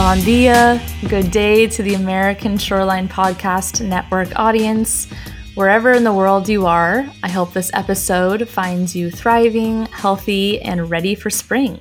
Bon 0.00 0.18
dia, 0.20 0.80
good 1.10 1.30
day 1.30 1.66
to 1.66 1.82
the 1.82 1.92
American 1.92 2.56
Shoreline 2.56 3.06
Podcast 3.06 3.86
Network 3.86 4.30
audience. 4.34 5.06
Wherever 5.54 5.92
in 5.92 6.04
the 6.04 6.12
world 6.12 6.48
you 6.48 6.66
are, 6.66 7.06
I 7.22 7.28
hope 7.28 7.52
this 7.52 7.70
episode 7.74 8.48
finds 8.48 8.96
you 8.96 9.10
thriving, 9.10 9.84
healthy, 9.84 10.58
and 10.62 10.88
ready 10.88 11.14
for 11.14 11.28
spring. 11.28 11.78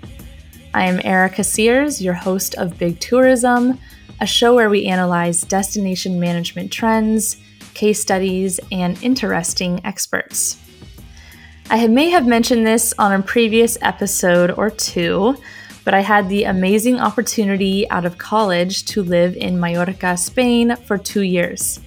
I 0.73 0.83
am 0.83 0.99
Erica 1.05 1.45
Sears, 1.45 2.01
your 2.01 2.13
host 2.13 2.55
of 2.55 2.77
Big 2.77 2.99
Tourism, 2.99 3.79
a 4.19 4.27
show 4.27 4.53
where 4.53 4.69
we 4.69 4.87
analyze 4.87 5.43
destination 5.43 6.19
management 6.19 6.73
trends, 6.73 7.37
case 7.73 8.01
studies, 8.01 8.59
and 8.69 9.01
interesting 9.01 9.79
experts. 9.85 10.59
I 11.69 11.87
may 11.87 12.09
have 12.09 12.27
mentioned 12.27 12.67
this 12.67 12.93
on 12.99 13.13
a 13.13 13.23
previous 13.23 13.77
episode 13.81 14.51
or 14.51 14.69
two, 14.69 15.37
but 15.85 15.93
I 15.93 16.01
had 16.01 16.29
the 16.29 16.43
amazing 16.43 16.99
opportunity 16.99 17.89
out 17.89 18.05
of 18.05 18.17
college 18.17 18.85
to 18.85 19.03
live 19.03 19.35
in 19.35 19.59
Mallorca, 19.59 20.17
Spain 20.17 20.75
for 20.75 20.97
two 20.97 21.21
years. 21.21 21.79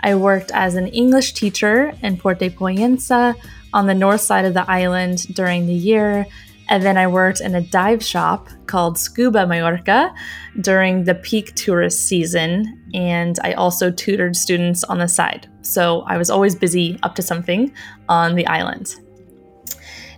I 0.00 0.14
worked 0.14 0.50
as 0.52 0.74
an 0.74 0.88
English 0.88 1.34
teacher 1.34 1.92
in 2.02 2.16
Port 2.16 2.38
de 2.38 2.50
Pollença 2.50 3.34
on 3.72 3.86
the 3.86 3.94
north 3.94 4.20
side 4.20 4.44
of 4.44 4.54
the 4.54 4.68
island 4.70 5.34
during 5.34 5.66
the 5.66 5.74
year, 5.74 6.26
and 6.68 6.82
then 6.82 6.96
I 6.96 7.06
worked 7.06 7.40
in 7.40 7.54
a 7.54 7.60
dive 7.60 8.02
shop 8.02 8.48
called 8.66 8.98
Scuba 8.98 9.46
Mallorca 9.46 10.14
during 10.60 11.04
the 11.04 11.14
peak 11.14 11.54
tourist 11.54 12.06
season, 12.06 12.82
and 12.94 13.38
I 13.44 13.52
also 13.52 13.90
tutored 13.90 14.36
students 14.36 14.82
on 14.84 14.98
the 14.98 15.08
side. 15.08 15.48
So 15.62 16.02
I 16.02 16.16
was 16.16 16.30
always 16.30 16.54
busy 16.54 16.98
up 17.02 17.14
to 17.16 17.22
something 17.22 17.72
on 18.08 18.34
the 18.34 18.46
island. 18.46 18.96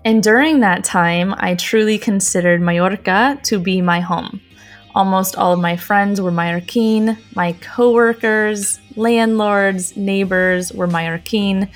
And 0.05 0.23
during 0.23 0.61
that 0.61 0.85
time, 0.85 1.35
I 1.39 1.55
truly 1.55 1.97
considered 1.97 2.61
Mallorca 2.61 3.39
to 3.45 3.59
be 3.59 3.81
my 3.81 4.01
home. 4.01 4.43
Almost 4.95 5.37
all 5.37 5.55
of 5.55 5.61
my 5.61 5.77
friends 5.77 6.21
were 6.21 6.31
Mallorquin, 6.31 7.17
my 7.35 7.53
coworkers, 7.55 8.81
landlords, 8.97 9.97
neighbors 9.97 10.73
were 10.73 10.87
Mallorquin, 10.87 11.71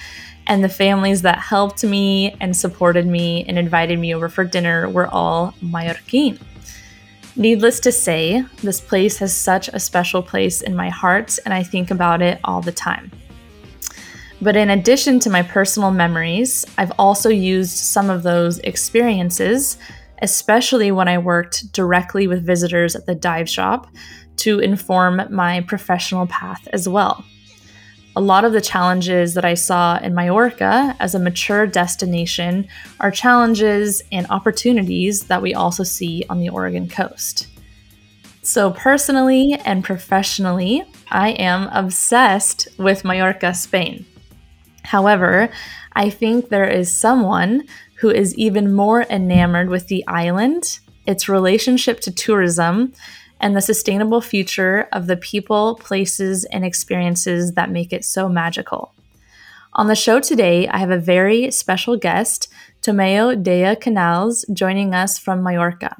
and 0.46 0.62
the 0.62 0.68
families 0.68 1.22
that 1.22 1.38
helped 1.38 1.82
me 1.82 2.36
and 2.38 2.56
supported 2.56 3.06
me 3.06 3.44
and 3.48 3.58
invited 3.58 3.98
me 3.98 4.14
over 4.14 4.28
for 4.28 4.44
dinner 4.44 4.88
were 4.88 5.08
all 5.08 5.54
Mallorquin. 5.62 6.38
Needless 7.34 7.80
to 7.80 7.92
say, 7.92 8.44
this 8.62 8.80
place 8.80 9.18
has 9.18 9.34
such 9.34 9.68
a 9.68 9.80
special 9.80 10.22
place 10.22 10.60
in 10.60 10.76
my 10.76 10.90
heart, 10.90 11.38
and 11.44 11.54
I 11.54 11.62
think 11.62 11.90
about 11.90 12.20
it 12.20 12.40
all 12.44 12.60
the 12.60 12.72
time. 12.72 13.10
But 14.40 14.56
in 14.56 14.70
addition 14.70 15.18
to 15.20 15.30
my 15.30 15.42
personal 15.42 15.90
memories, 15.90 16.64
I've 16.78 16.92
also 16.98 17.28
used 17.28 17.76
some 17.76 18.08
of 18.08 18.22
those 18.22 18.58
experiences, 18.60 19.78
especially 20.22 20.92
when 20.92 21.08
I 21.08 21.18
worked 21.18 21.72
directly 21.72 22.28
with 22.28 22.46
visitors 22.46 22.94
at 22.94 23.06
the 23.06 23.16
dive 23.16 23.48
shop, 23.48 23.88
to 24.36 24.60
inform 24.60 25.22
my 25.30 25.62
professional 25.62 26.28
path 26.28 26.68
as 26.72 26.88
well. 26.88 27.24
A 28.14 28.20
lot 28.20 28.44
of 28.44 28.52
the 28.52 28.60
challenges 28.60 29.34
that 29.34 29.44
I 29.44 29.54
saw 29.54 29.98
in 29.98 30.14
Mallorca 30.14 30.96
as 31.00 31.14
a 31.14 31.20
mature 31.20 31.66
destination 31.66 32.68
are 33.00 33.10
challenges 33.10 34.02
and 34.12 34.26
opportunities 34.30 35.24
that 35.24 35.42
we 35.42 35.54
also 35.54 35.82
see 35.82 36.24
on 36.30 36.38
the 36.38 36.48
Oregon 36.48 36.88
coast. 36.88 37.48
So, 38.42 38.70
personally 38.70 39.58
and 39.64 39.84
professionally, 39.84 40.84
I 41.10 41.30
am 41.30 41.68
obsessed 41.72 42.68
with 42.78 43.04
Mallorca, 43.04 43.52
Spain. 43.52 44.06
However, 44.88 45.50
I 45.92 46.08
think 46.08 46.48
there 46.48 46.66
is 46.66 46.90
someone 46.90 47.64
who 47.96 48.08
is 48.08 48.34
even 48.36 48.72
more 48.72 49.02
enamored 49.10 49.68
with 49.68 49.88
the 49.88 50.02
island, 50.06 50.78
its 51.06 51.28
relationship 51.28 52.00
to 52.00 52.10
tourism, 52.10 52.94
and 53.38 53.54
the 53.54 53.60
sustainable 53.60 54.22
future 54.22 54.88
of 54.90 55.06
the 55.06 55.18
people, 55.18 55.74
places, 55.74 56.46
and 56.46 56.64
experiences 56.64 57.52
that 57.52 57.70
make 57.70 57.92
it 57.92 58.02
so 58.02 58.30
magical. 58.30 58.94
On 59.74 59.88
the 59.88 59.94
show 59.94 60.20
today, 60.20 60.66
I 60.68 60.78
have 60.78 60.90
a 60.90 60.98
very 60.98 61.50
special 61.50 61.98
guest, 61.98 62.48
Tomeu 62.80 63.42
Deyà 63.42 63.78
Canals, 63.78 64.46
joining 64.54 64.94
us 64.94 65.18
from 65.18 65.42
Mallorca. 65.42 65.96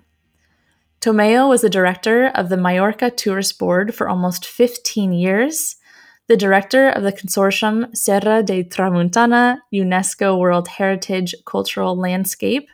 Tomeu 1.02 1.46
was 1.46 1.60
the 1.60 1.68
director 1.68 2.28
of 2.28 2.48
the 2.48 2.56
Mallorca 2.56 3.10
Tourist 3.10 3.58
Board 3.58 3.94
for 3.94 4.08
almost 4.08 4.46
15 4.46 5.12
years 5.12 5.76
the 6.28 6.36
director 6.36 6.90
of 6.90 7.02
the 7.02 7.12
consortium 7.12 7.94
Serra 7.96 8.42
de 8.42 8.62
Tramuntana 8.62 9.60
UNESCO 9.72 10.38
World 10.38 10.68
Heritage 10.68 11.34
Cultural 11.46 11.96
Landscape. 11.96 12.68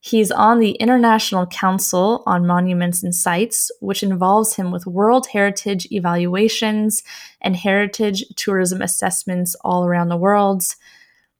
He's 0.00 0.30
on 0.30 0.60
the 0.60 0.70
International 0.72 1.44
Council 1.46 2.22
on 2.24 2.46
Monuments 2.46 3.02
and 3.02 3.12
Sites, 3.12 3.72
which 3.80 4.04
involves 4.04 4.54
him 4.54 4.70
with 4.70 4.86
World 4.86 5.26
Heritage 5.26 5.88
evaluations 5.90 7.02
and 7.40 7.56
heritage 7.56 8.24
tourism 8.36 8.80
assessments 8.80 9.56
all 9.62 9.84
around 9.84 10.08
the 10.08 10.16
world. 10.16 10.62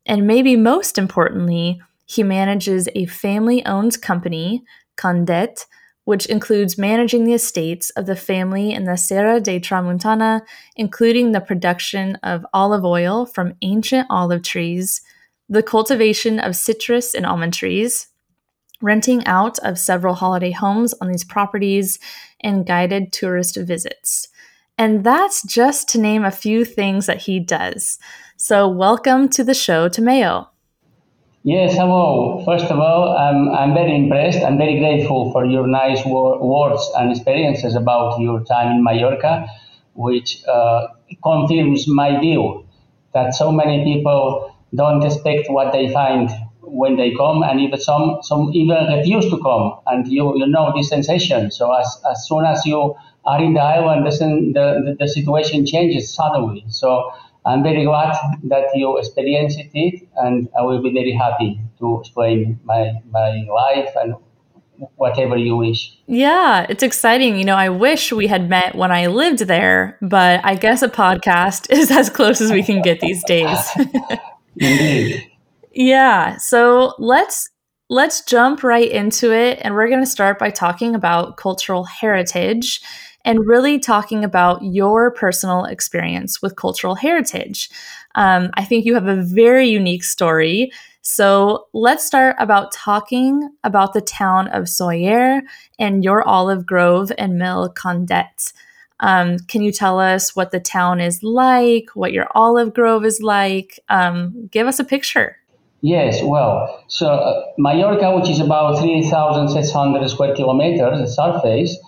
And 0.05 0.26
maybe 0.26 0.56
most 0.56 0.99
importantly, 0.99 1.81
he 2.05 2.25
manages 2.25 2.88
a 2.97 3.06
family 3.06 3.65
owned 3.65 4.03
company, 4.03 4.65
Can 4.97 5.25
Det, 5.25 5.66
which 6.08 6.24
includes 6.24 6.78
managing 6.78 7.24
the 7.24 7.34
estates 7.34 7.91
of 7.91 8.06
the 8.06 8.16
family 8.16 8.72
in 8.72 8.84
the 8.84 8.96
Serra 8.96 9.38
de 9.42 9.60
Tramuntana, 9.60 10.41
including 10.74 11.32
the 11.32 11.41
production 11.42 12.16
of 12.22 12.46
olive 12.54 12.82
oil 12.82 13.26
from 13.26 13.52
ancient 13.60 14.06
olive 14.08 14.41
trees, 14.42 15.02
the 15.50 15.62
cultivation 15.62 16.41
of 16.41 16.56
citrus 16.56 17.12
and 17.12 17.26
almond 17.26 17.52
trees, 17.52 18.06
renting 18.80 19.22
out 19.26 19.58
of 19.58 19.78
several 19.78 20.14
holiday 20.14 20.50
homes 20.50 20.94
on 20.94 21.08
these 21.08 21.24
properties, 21.24 21.98
and 22.40 22.64
guided 22.64 23.12
tourist 23.12 23.58
visits. 23.58 24.28
And 24.78 25.04
that's 25.04 25.42
just 25.42 25.90
to 25.90 26.00
name 26.00 26.25
a 26.25 26.30
few 26.30 26.64
things 26.64 27.04
that 27.04 27.19
he 27.19 27.38
does. 27.38 27.98
So, 28.38 28.66
welcome 28.66 29.28
to 29.28 29.44
the 29.44 29.52
show, 29.52 29.90
Tomeu. 29.90 30.46
Yes, 31.44 31.75
hello. 31.76 32.43
First 32.44 32.66
of 32.66 32.78
all, 32.78 33.16
I'm, 33.16 33.49
I'm 33.50 33.72
very 33.75 33.94
impressed. 33.94 34.43
I'm 34.44 34.59
very 34.59 34.78
grateful 34.78 35.32
for 35.32 35.44
your 35.44 35.66
nice 35.66 36.04
wor- 36.04 36.38
words 36.44 36.91
and 36.97 37.10
experiences 37.10 37.75
about 37.75 38.21
your 38.21 38.44
time 38.44 38.72
in 38.76 38.82
Mallorca, 38.84 39.47
which 39.94 40.43
uh, 40.47 40.88
confirms 41.22 41.87
my 41.88 42.21
view 42.21 42.66
that 43.15 43.34
so 43.34 43.50
many 43.50 43.82
people 43.84 44.54
don't 44.75 45.03
expect 45.04 45.49
what 45.50 45.72
they 45.72 45.91
find 45.93 46.31
when 46.60 46.97
they 46.97 47.15
come, 47.15 47.43
and 47.43 47.60
even 47.60 47.81
some 47.81 48.19
some 48.22 48.50
even 48.53 48.76
refuse 48.94 49.25
to 49.31 49.38
come. 49.43 49.78
And 49.87 50.06
you 50.06 50.37
you 50.37 50.47
know 50.47 50.72
this 50.76 50.88
sensation. 50.91 51.50
So 51.50 51.72
as, 51.72 51.88
as 52.10 52.26
soon 52.28 52.44
as 52.44 52.66
you 52.66 52.94
are 53.25 53.43
in 53.43 53.55
the 53.55 53.60
island, 53.60 54.05
the, 54.06 54.10
the, 54.55 54.97
the 54.99 55.09
situation 55.09 55.65
changes 55.66 56.12
suddenly. 56.15 56.65
So 56.69 57.10
I'm 57.48 57.62
very 57.62 57.84
glad 57.84 58.14
that 58.44 58.64
you 58.75 58.98
experienced 58.98 59.59
it, 59.72 60.06
and 60.16 60.48
I 60.59 60.62
will 60.62 60.82
be 60.82 60.92
very 60.92 61.12
happy 61.12 61.59
to 61.78 61.98
explain 61.98 62.60
my, 62.62 62.92
my 63.10 63.47
life 63.50 63.88
and 63.97 64.16
whatever 64.97 65.34
you 65.38 65.56
wish. 65.56 65.98
Yeah, 66.06 66.66
it's 66.69 66.82
exciting. 66.82 67.38
You 67.38 67.47
know, 67.47 67.56
I 67.56 67.70
wish 67.70 68.12
we 68.12 68.26
had 68.26 68.50
met 68.50 68.75
when 68.75 68.92
I 68.92 69.06
lived 69.06 69.41
there, 69.41 69.97
but 70.03 70.44
I 70.44 70.56
guess 70.56 70.82
a 70.82 70.88
podcast 70.91 71.70
is 71.70 71.91
as 71.91 72.10
close 72.10 72.42
as 72.42 72.53
we 72.53 72.62
can 72.62 72.82
get 72.82 73.00
these 73.00 73.25
days. 73.25 73.58
Indeed. 74.56 75.31
Yeah, 75.72 76.37
so 76.37 76.94
let's 76.98 77.48
let's 77.91 78.22
jump 78.25 78.62
right 78.62 78.91
into 78.91 79.32
it 79.32 79.58
and 79.62 79.75
we're 79.75 79.88
going 79.88 80.04
to 80.04 80.10
start 80.10 80.38
by 80.38 80.50
talking 80.50 80.94
about 80.94 81.38
cultural 81.38 81.84
heritage 81.84 82.82
and 83.25 83.47
really 83.47 83.79
talking 83.79 84.25
about 84.25 84.62
your 84.62 85.11
personal 85.11 85.65
experience 85.65 86.41
with 86.41 86.56
cultural 86.56 86.95
heritage. 86.95 87.69
Um, 88.15 88.51
I 88.55 88.65
think 88.65 88.84
you 88.84 88.95
have 88.95 89.06
a 89.06 89.23
very 89.23 89.69
unique 89.69 90.05
story. 90.05 90.73
So 91.03 91.67
let's 91.73 92.05
start 92.05 92.37
about 92.38 92.73
talking 92.73 93.49
about 93.65 93.94
the 93.94 94.00
town 94.00 94.49
of 94.49 94.65
Sóller 94.65 95.41
and 95.79 96.05
your 96.05 96.26
olive 96.26 96.67
grove 96.67 97.12
and 97.17 97.38
mill 97.38 97.70
Can 97.70 98.05
Det. 98.05 98.53
Um, 99.00 99.38
can 99.41 99.62
you 99.62 99.73
tell 99.73 100.00
us 100.00 100.35
what 100.35 100.50
the 100.50 100.61
town 100.61 101.00
is 101.00 101.23
like, 101.23 101.91
what 101.94 102.12
your 102.12 102.26
olive 102.35 102.75
grove 102.75 103.05
is 103.05 103.21
like? 103.23 103.79
Um, 103.88 104.49
give 104.50 104.67
us 104.67 104.81
a 104.81 104.85
picture. 104.85 105.37
Yes, 105.81 106.21
well, 106.23 106.82
so 106.88 107.06
uh, 107.06 107.44
Mallorca, 107.56 108.17
which 108.17 108.29
is 108.29 108.41
about 108.41 108.81
3,600 108.81 110.11
square 110.11 110.35
kilometers, 110.35 111.14
surface, 111.14 111.79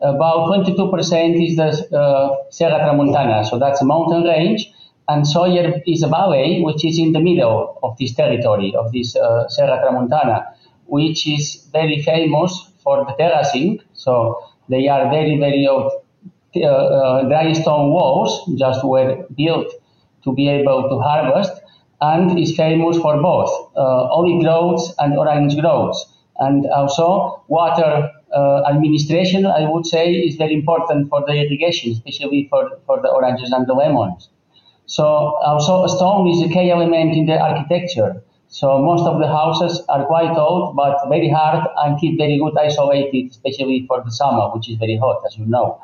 about 0.00 0.48
22% 0.48 1.48
is 1.48 1.56
the 1.56 1.96
uh, 1.96 2.36
Serra 2.50 2.78
Tramuntana, 2.80 3.44
so 3.44 3.58
that's 3.58 3.80
a 3.82 3.84
mountain 3.84 4.22
range, 4.24 4.70
and 5.08 5.24
Sóller 5.24 5.82
is 5.86 6.02
a 6.02 6.08
valley 6.08 6.60
which 6.62 6.84
is 6.84 6.98
in 6.98 7.12
the 7.12 7.20
middle 7.20 7.78
of 7.82 7.96
this 7.98 8.14
territory, 8.14 8.74
of 8.76 8.92
this 8.92 9.16
uh, 9.16 9.48
Serra 9.48 9.78
Tramuntana, 9.82 10.46
which 10.86 11.26
is 11.26 11.68
very 11.72 12.02
famous 12.02 12.70
for 12.78 13.04
the 13.04 13.12
terracing. 13.18 13.80
So 13.94 14.42
they 14.68 14.88
are 14.88 15.10
very, 15.10 15.38
very 15.38 15.66
old. 15.66 15.92
Uh, 16.56 16.60
uh, 16.60 17.28
dry 17.28 17.52
stone 17.52 17.90
walls 17.90 18.50
just 18.58 18.84
were 18.84 19.26
built 19.36 19.68
to 20.24 20.32
be 20.34 20.48
able 20.48 20.88
to 20.88 20.98
harvest 20.98 21.52
and 22.00 22.38
is 22.38 22.56
famous 22.56 22.96
for 22.98 23.20
both 23.20 23.50
uh, 23.76 24.08
olive 24.16 24.42
groves 24.42 24.94
and 24.98 25.16
orange 25.18 25.60
groves 25.60 26.06
and 26.38 26.66
also 26.66 27.42
water 27.48 28.10
uh, 28.34 28.62
administration, 28.68 29.46
I 29.46 29.68
would 29.70 29.86
say, 29.86 30.12
is 30.12 30.36
very 30.36 30.54
important 30.54 31.08
for 31.08 31.24
the 31.26 31.32
irrigation, 31.32 31.92
especially 31.92 32.46
for, 32.50 32.78
for 32.86 33.00
the 33.00 33.08
oranges 33.08 33.52
and 33.52 33.66
the 33.66 33.74
lemons. 33.74 34.28
So 34.86 35.04
also 35.04 35.86
stone 35.86 36.28
is 36.28 36.42
a 36.42 36.48
key 36.48 36.70
element 36.70 37.14
in 37.14 37.26
the 37.26 37.38
architecture. 37.38 38.22
So 38.48 38.78
most 38.78 39.06
of 39.06 39.20
the 39.20 39.26
houses 39.26 39.82
are 39.90 40.06
quite 40.06 40.34
old, 40.36 40.74
but 40.74 40.98
very 41.08 41.28
hard 41.28 41.68
and 41.78 42.00
keep 42.00 42.16
very 42.18 42.38
good 42.38 42.56
isolated, 42.58 43.30
especially 43.30 43.84
for 43.86 44.02
the 44.02 44.10
summer, 44.10 44.48
which 44.54 44.70
is 44.70 44.76
very 44.78 44.96
hot, 44.96 45.22
as 45.26 45.36
you 45.36 45.44
know. 45.44 45.78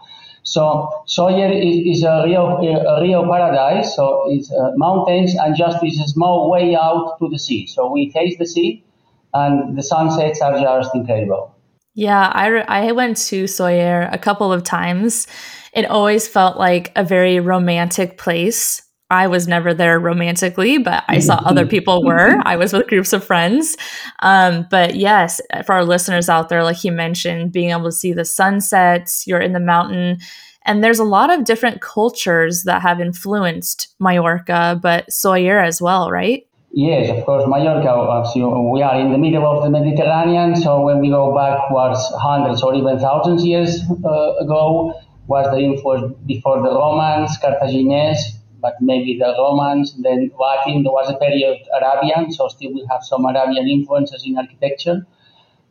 So 0.44 0.90
Sóller 1.06 1.50
is, 1.52 1.98
is 1.98 2.04
a 2.04 2.22
real 2.24 2.58
a 2.86 3.00
real 3.02 3.22
paradise. 3.24 3.94
So 3.94 4.24
it's 4.28 4.52
uh, 4.52 4.72
mountains 4.76 5.34
and 5.34 5.56
just 5.56 5.82
is 5.84 5.98
a 6.00 6.08
small 6.08 6.50
way 6.50 6.74
out 6.74 7.18
to 7.18 7.28
the 7.28 7.38
sea. 7.38 7.66
So 7.66 7.90
we 7.90 8.10
face 8.10 8.36
the 8.38 8.46
sea, 8.46 8.84
and 9.32 9.76
the 9.76 9.82
sunsets 9.82 10.40
are 10.40 10.58
just 10.60 10.94
incredible. 10.94 11.53
Yeah, 11.94 12.30
I, 12.34 12.46
re- 12.48 12.64
I 12.66 12.92
went 12.92 13.16
to 13.28 13.44
Sóller 13.44 14.12
a 14.12 14.18
couple 14.18 14.52
of 14.52 14.64
times. 14.64 15.26
It 15.72 15.84
always 15.84 16.26
felt 16.26 16.56
like 16.56 16.92
a 16.96 17.04
very 17.04 17.40
romantic 17.40 18.18
place. 18.18 18.82
I 19.10 19.28
was 19.28 19.46
never 19.46 19.72
there 19.74 20.00
romantically, 20.00 20.78
but 20.78 21.04
I 21.08 21.20
saw 21.20 21.34
other 21.34 21.66
people 21.74 22.04
were. 22.04 22.40
I 22.44 22.56
was 22.56 22.72
with 22.72 22.88
groups 22.88 23.12
of 23.12 23.22
friends. 23.22 23.76
Um, 24.20 24.66
but 24.70 24.96
yes, 24.96 25.40
for 25.66 25.74
our 25.74 25.84
listeners 25.84 26.28
out 26.28 26.48
there, 26.48 26.64
like 26.64 26.82
you 26.82 26.90
mentioned, 26.90 27.52
being 27.52 27.70
able 27.70 27.84
to 27.84 27.92
see 27.92 28.12
the 28.12 28.24
sunsets, 28.24 29.26
you're 29.26 29.40
in 29.40 29.52
the 29.52 29.60
mountain. 29.60 30.18
And 30.66 30.82
there's 30.82 30.98
a 30.98 31.04
lot 31.04 31.30
of 31.30 31.44
different 31.44 31.80
cultures 31.80 32.64
that 32.64 32.82
have 32.82 33.00
influenced 33.00 33.94
Mallorca, 34.00 34.80
but 34.82 35.08
Sóller 35.10 35.64
as 35.64 35.80
well, 35.80 36.10
right? 36.10 36.44
Yes, 36.76 37.08
of 37.16 37.24
course, 37.24 37.44
Mallorca, 37.46 38.28
you, 38.34 38.48
we 38.72 38.82
are 38.82 38.98
in 39.00 39.12
the 39.12 39.18
middle 39.18 39.46
of 39.46 39.62
the 39.62 39.70
Mediterranean, 39.70 40.56
so 40.56 40.80
when 40.80 40.98
we 41.00 41.08
go 41.08 41.32
backwards 41.32 42.00
hundreds 42.16 42.64
or 42.64 42.74
even 42.74 42.98
thousands 42.98 43.44
years 43.46 43.80
uh, 44.04 44.34
ago, 44.42 44.92
was 45.28 45.46
the 45.52 45.58
influence 45.58 46.16
before 46.26 46.56
the 46.62 46.74
Romans, 46.74 47.38
Carthagines, 47.38 48.18
but 48.60 48.74
maybe 48.80 49.16
the 49.16 49.32
Romans, 49.38 49.94
then 50.02 50.32
Latin, 50.38 50.82
there 50.82 50.90
was 50.92 51.08
a 51.08 51.16
period 51.16 51.58
Arabian, 51.80 52.32
so 52.32 52.48
still 52.48 52.74
we 52.74 52.84
have 52.90 53.04
some 53.04 53.24
Arabian 53.24 53.68
influences 53.68 54.24
in 54.26 54.36
architecture. 54.36 55.06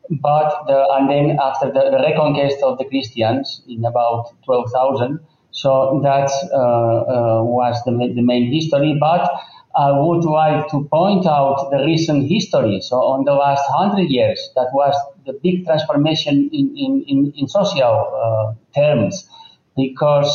But 0.10 0.66
the, 0.68 0.88
and 0.96 1.10
then 1.10 1.38
after 1.42 1.68
the, 1.68 1.90
the 1.92 1.98
reconquest 2.04 2.60
of 2.64 2.78
the 2.78 2.86
Christians 2.86 3.62
in 3.68 3.84
about 3.86 4.32
12,000, 4.46 5.20
so 5.52 6.00
that 6.04 6.32
uh, 6.54 6.58
uh, 6.58 7.44
was 7.44 7.82
the, 7.86 7.92
the 7.92 8.22
main 8.22 8.52
history. 8.52 8.98
But 9.00 9.30
I 9.76 9.92
would 9.92 10.24
like 10.24 10.68
to 10.70 10.88
point 10.92 11.26
out 11.26 11.70
the 11.72 11.84
recent 11.84 12.30
history. 12.30 12.80
So, 12.82 12.98
on 12.98 13.26
the 13.26 13.34
last 13.34 13.64
hundred 13.70 14.10
years, 14.10 14.50
that 14.56 14.68
was 14.72 14.96
the 15.26 15.34
big 15.34 15.66
transformation 15.66 16.50
in, 16.54 16.78
in, 16.78 17.04
in, 17.08 17.34
in 17.36 17.48
social 17.48 18.06
uh, 18.14 18.54
terms, 18.80 19.28
because 19.76 20.30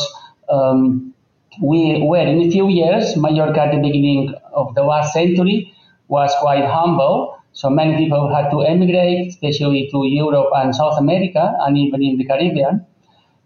um, 0.49 1.13
we 1.61 2.01
were 2.03 2.19
in 2.19 2.41
a 2.41 2.51
few 2.51 2.69
years, 2.69 3.15
Mallorca 3.15 3.61
at 3.61 3.71
the 3.71 3.81
beginning 3.81 4.33
of 4.53 4.75
the 4.75 4.83
last 4.83 5.13
century 5.13 5.73
was 6.09 6.33
quite 6.39 6.65
humble. 6.65 7.37
So 7.53 7.69
many 7.69 7.97
people 7.97 8.33
had 8.33 8.49
to 8.51 8.61
emigrate, 8.61 9.29
especially 9.29 9.89
to 9.91 10.05
Europe 10.05 10.49
and 10.55 10.75
South 10.75 10.99
America, 10.99 11.55
and 11.61 11.77
even 11.77 12.03
in 12.03 12.17
the 12.17 12.25
Caribbean. 12.25 12.85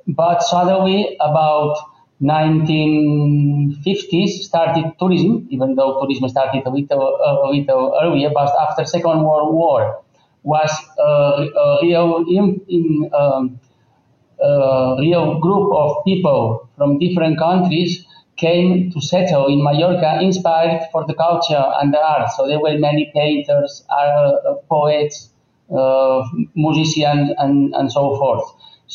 But 0.07 0.41
suddenly, 0.41 1.17
about 1.21 1.77
1950s 2.21 4.43
started 4.43 4.93
tourism, 4.99 5.47
even 5.49 5.75
though 5.75 5.99
tourism 5.99 6.29
started 6.29 6.63
a 6.65 6.69
little, 6.69 7.01
a 7.01 7.49
little 7.49 7.97
earlier, 8.01 8.29
but 8.33 8.51
after 8.61 8.85
Second 8.85 9.23
World 9.23 9.53
War 9.53 10.01
was 10.43 10.69
a, 10.99 11.03
a 11.03 11.79
real 11.81 12.25
in, 12.27 12.61
in, 12.67 13.09
um, 13.13 13.59
a 14.41 14.95
real 14.99 15.39
group 15.39 15.73
of 15.73 16.03
people 16.05 16.69
from 16.77 16.99
different 16.99 17.37
countries 17.39 18.05
came 18.35 18.91
to 18.91 18.99
settle 19.01 19.47
in 19.47 19.63
Mallorca, 19.63 20.19
inspired 20.21 20.81
for 20.91 21.05
the 21.05 21.13
culture 21.13 21.71
and 21.79 21.93
the 21.93 21.99
art. 21.99 22.29
So 22.31 22.47
there 22.47 22.59
were 22.59 22.77
many 22.77 23.11
painters, 23.13 23.85
uh, 23.89 24.55
poets, 24.69 25.29
uh, 25.71 26.23
musicians, 26.55 27.31
and, 27.37 27.73
and 27.75 27.91
so 27.91 28.17
forth. 28.17 28.43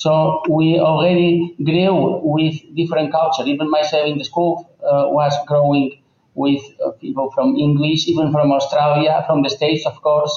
So 0.02 0.42
we 0.48 0.78
already 0.78 1.56
grew 1.64 2.20
with 2.22 2.54
different 2.76 3.10
culture. 3.10 3.42
Even 3.44 3.68
myself 3.68 4.06
in 4.06 4.16
the 4.18 4.24
school 4.24 4.70
uh, 4.80 5.10
was 5.18 5.32
growing 5.48 6.00
with 6.34 6.62
uh, 6.84 6.90
people 7.00 7.32
from 7.32 7.56
English, 7.56 8.06
even 8.06 8.30
from 8.30 8.52
Australia, 8.52 9.24
from 9.26 9.42
the 9.42 9.50
States, 9.50 9.84
of 9.86 10.00
course. 10.00 10.32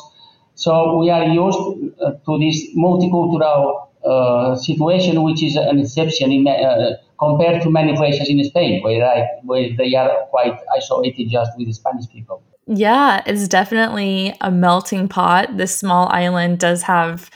So 0.56 0.98
we 0.98 1.12
are 1.12 1.26
used 1.26 1.60
uh, 2.02 2.14
to 2.26 2.40
this 2.40 2.58
multicultural 2.76 3.88
uh, 4.04 4.56
situation, 4.56 5.22
which 5.22 5.44
is 5.44 5.56
an 5.56 5.78
exception 5.78 6.32
in, 6.32 6.48
uh, 6.48 6.98
compared 7.20 7.62
to 7.62 7.70
many 7.70 7.96
places 7.96 8.30
in 8.30 8.44
Spain, 8.44 8.82
where, 8.82 9.06
I, 9.06 9.28
where 9.44 9.70
they 9.78 9.94
are 9.94 10.26
quite 10.32 10.58
isolated 10.76 11.30
just 11.30 11.52
with 11.56 11.68
the 11.68 11.74
Spanish 11.74 12.10
people. 12.10 12.42
Yeah, 12.66 13.22
it's 13.28 13.48
definitely 13.48 14.34
a 14.42 14.50
melting 14.50 15.08
pot. 15.08 15.58
This 15.58 15.78
small 15.78 16.08
island 16.10 16.58
does 16.58 16.82
have 16.84 17.30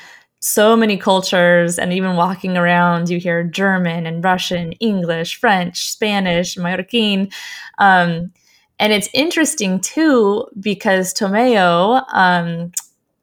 so 0.45 0.75
many 0.75 0.95
cultures 0.95 1.79
and 1.79 1.91
even 1.91 2.15
walking 2.15 2.55
around 2.55 3.09
you 3.09 3.17
hear 3.17 3.43
german 3.43 4.05
and 4.05 4.23
russian 4.23 4.73
english 4.73 5.39
french 5.39 5.89
spanish 5.89 6.55
mallorquin. 6.55 7.33
Um, 7.79 8.31
and 8.77 8.93
it's 8.93 9.09
interesting 9.13 9.79
too 9.79 10.45
because 10.59 11.13
Tomeu 11.13 12.03
um, 12.13 12.71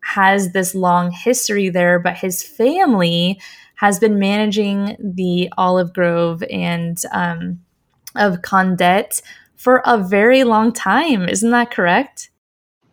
has 0.02 0.52
this 0.52 0.74
long 0.74 1.12
history 1.12 1.69
there 1.69 2.00
but 2.00 2.16
his 2.16 2.42
family 2.42 3.40
has 3.76 4.00
been 4.00 4.19
managing 4.19 4.96
the 4.98 5.48
olive 5.56 5.92
grove 5.92 6.42
and 6.50 7.00
um, 7.12 7.60
of 8.16 8.42
Can 8.42 8.74
Det 8.74 9.20
for 9.56 9.82
a 9.84 9.98
very 9.98 10.42
long 10.42 10.72
time. 10.72 11.28
Isn't 11.28 11.50
that 11.50 11.70
correct 11.70 12.30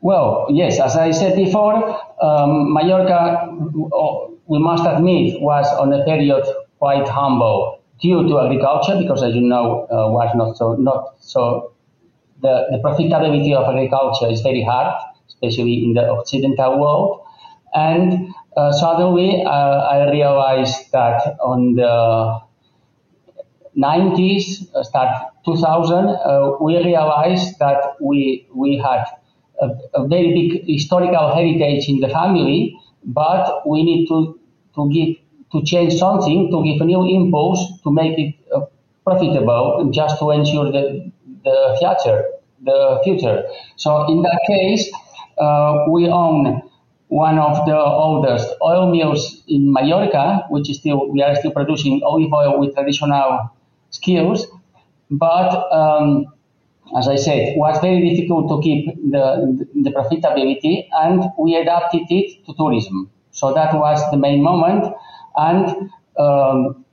well, 0.02 0.48
yes, 0.50 0.80
as 0.80 0.96
I 0.96 1.12
said 1.12 1.36
before, 1.36 1.76
um, 2.24 2.74
Mallorca, 2.74 3.50
we 4.48 4.60
must 4.60 4.86
admit, 4.86 5.42
was 5.42 5.68
on 5.78 5.94
a 5.94 6.04
period 6.06 6.44
quite 6.80 7.08
humble 7.08 7.82
due 8.02 8.28
to 8.28 8.40
agriculture, 8.40 8.98
because 8.98 9.22
as 9.24 9.36
you 9.36 9.42
know, 9.42 9.86
uh, 9.92 10.10
was 10.10 10.32
not 10.36 10.56
so 10.58 10.76
not 10.76 11.16
so. 11.20 11.74
The, 12.42 12.68
the 12.72 12.78
profitability 12.78 13.54
of 13.54 13.68
agriculture 13.68 14.30
is 14.32 14.40
very 14.40 14.64
hard, 14.64 14.96
especially 15.28 15.84
in 15.84 15.94
the 15.94 16.10
Occidental 16.10 16.80
world. 16.80 17.22
And 17.74 18.34
uh, 18.56 18.72
suddenly, 18.72 19.44
uh, 19.44 19.50
I 19.50 20.10
realized 20.10 20.90
that 20.94 21.36
on 21.42 21.76
the 21.76 22.40
90s, 23.78 24.74
uh, 24.74 24.84
start 24.84 25.34
2000, 25.44 26.08
uh, 26.08 26.52
we 26.62 26.78
realized 26.78 27.60
that 27.60 27.96
we 28.02 28.48
we 28.56 28.78
had 28.78 29.04
a, 29.62 29.70
a, 29.94 30.08
very 30.08 30.34
big 30.34 30.66
historical 30.68 31.34
heritage 31.34 31.88
in 31.90 32.00
the 32.00 32.10
family, 32.10 32.78
but 33.06 33.68
we 33.68 33.84
need 33.84 34.08
to, 34.08 34.40
to 34.76 34.90
give 34.92 35.16
to 35.52 35.64
change 35.64 35.96
something, 35.96 36.52
to 36.52 36.64
give 36.64 36.82
a 36.82 36.86
new 36.86 37.04
impulse, 37.06 37.82
to 37.82 37.92
make 37.92 38.18
it 38.20 38.36
uh, 38.56 38.62
profitable, 39.04 39.90
just 39.92 40.20
to 40.20 40.30
ensure 40.32 40.72
the, 40.72 41.12
the 41.44 41.78
future. 41.80 42.26
The 42.62 43.00
future. 43.04 43.44
So 43.78 44.06
in 44.10 44.22
that 44.22 44.40
case, 44.48 44.92
uh, 45.38 45.86
we 45.90 46.08
own 46.08 46.62
one 47.08 47.40
of 47.40 47.66
the 47.66 47.76
oldest 47.76 48.54
oil 48.62 48.92
mills 48.92 49.44
in 49.48 49.72
Mallorca, 49.72 50.46
which 50.50 50.70
is 50.70 50.78
still 50.78 51.10
we 51.10 51.24
are 51.24 51.36
still 51.36 51.52
producing 51.52 52.02
olive 52.04 52.32
oil 52.32 52.60
with 52.60 52.76
traditional 52.76 53.50
skills, 53.90 54.46
but 55.10 55.50
um, 55.74 56.26
as 56.98 57.08
I 57.08 57.16
said, 57.16 57.58
was 57.58 57.80
very 57.82 58.10
difficult 58.10 58.50
to 58.50 58.62
keep 58.62 58.96
the, 59.12 59.68
the 59.76 59.92
profitability, 59.92 60.88
and 60.92 61.24
we 61.38 61.56
adapted 61.56 62.02
it 62.10 62.46
to 62.46 62.54
tourism. 62.56 63.12
So 63.32 63.54
that 63.54 63.74
was 63.74 64.00
the 64.12 64.18
main 64.18 64.42
moment, 64.44 64.94
and 65.36 65.90
um, 66.18 66.86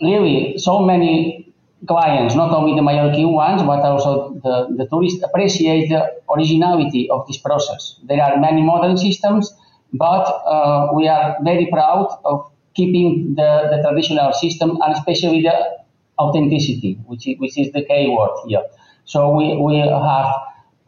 really, 0.00 0.58
so 0.58 0.80
many 0.80 1.52
clients, 1.86 2.34
not 2.34 2.50
only 2.50 2.74
the 2.76 2.82
Mallorquin 2.82 3.32
ones, 3.32 3.62
but 3.62 3.80
also 3.80 4.34
the, 4.42 4.74
the 4.76 4.86
tourists 4.86 5.22
appreciate 5.22 5.88
the 5.88 6.12
originality 6.30 7.10
of 7.10 7.26
this 7.26 7.38
process. 7.38 7.98
There 8.04 8.22
are 8.22 8.38
many 8.38 8.62
modern 8.62 8.96
systems, 8.96 9.52
but 9.92 10.24
uh, 10.46 10.88
we 10.94 11.08
are 11.08 11.36
very 11.42 11.66
proud 11.66 12.18
of 12.24 12.50
keeping 12.74 13.34
the, 13.34 13.68
the 13.70 13.82
traditional 13.88 14.32
system 14.32 14.78
and 14.82 14.94
especially 14.94 15.42
the 15.42 15.82
authenticity, 16.18 16.98
which 17.06 17.26
is, 17.28 17.38
which 17.38 17.58
is 17.58 17.72
the 17.72 17.84
key 17.84 18.14
word 18.16 18.30
here. 18.46 18.62
So 19.04 19.34
we, 19.36 19.56
we 19.56 19.78
have 19.78 20.32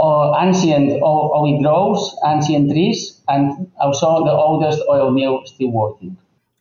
uh, 0.00 0.38
ancient 0.40 1.02
olive 1.02 1.62
groves, 1.62 2.16
ancient 2.26 2.70
trees, 2.70 3.20
and 3.28 3.70
also 3.80 4.24
the 4.24 4.32
oldest 4.32 4.82
oil 4.88 5.10
mill 5.10 5.42
still 5.46 5.70
working. 5.70 6.16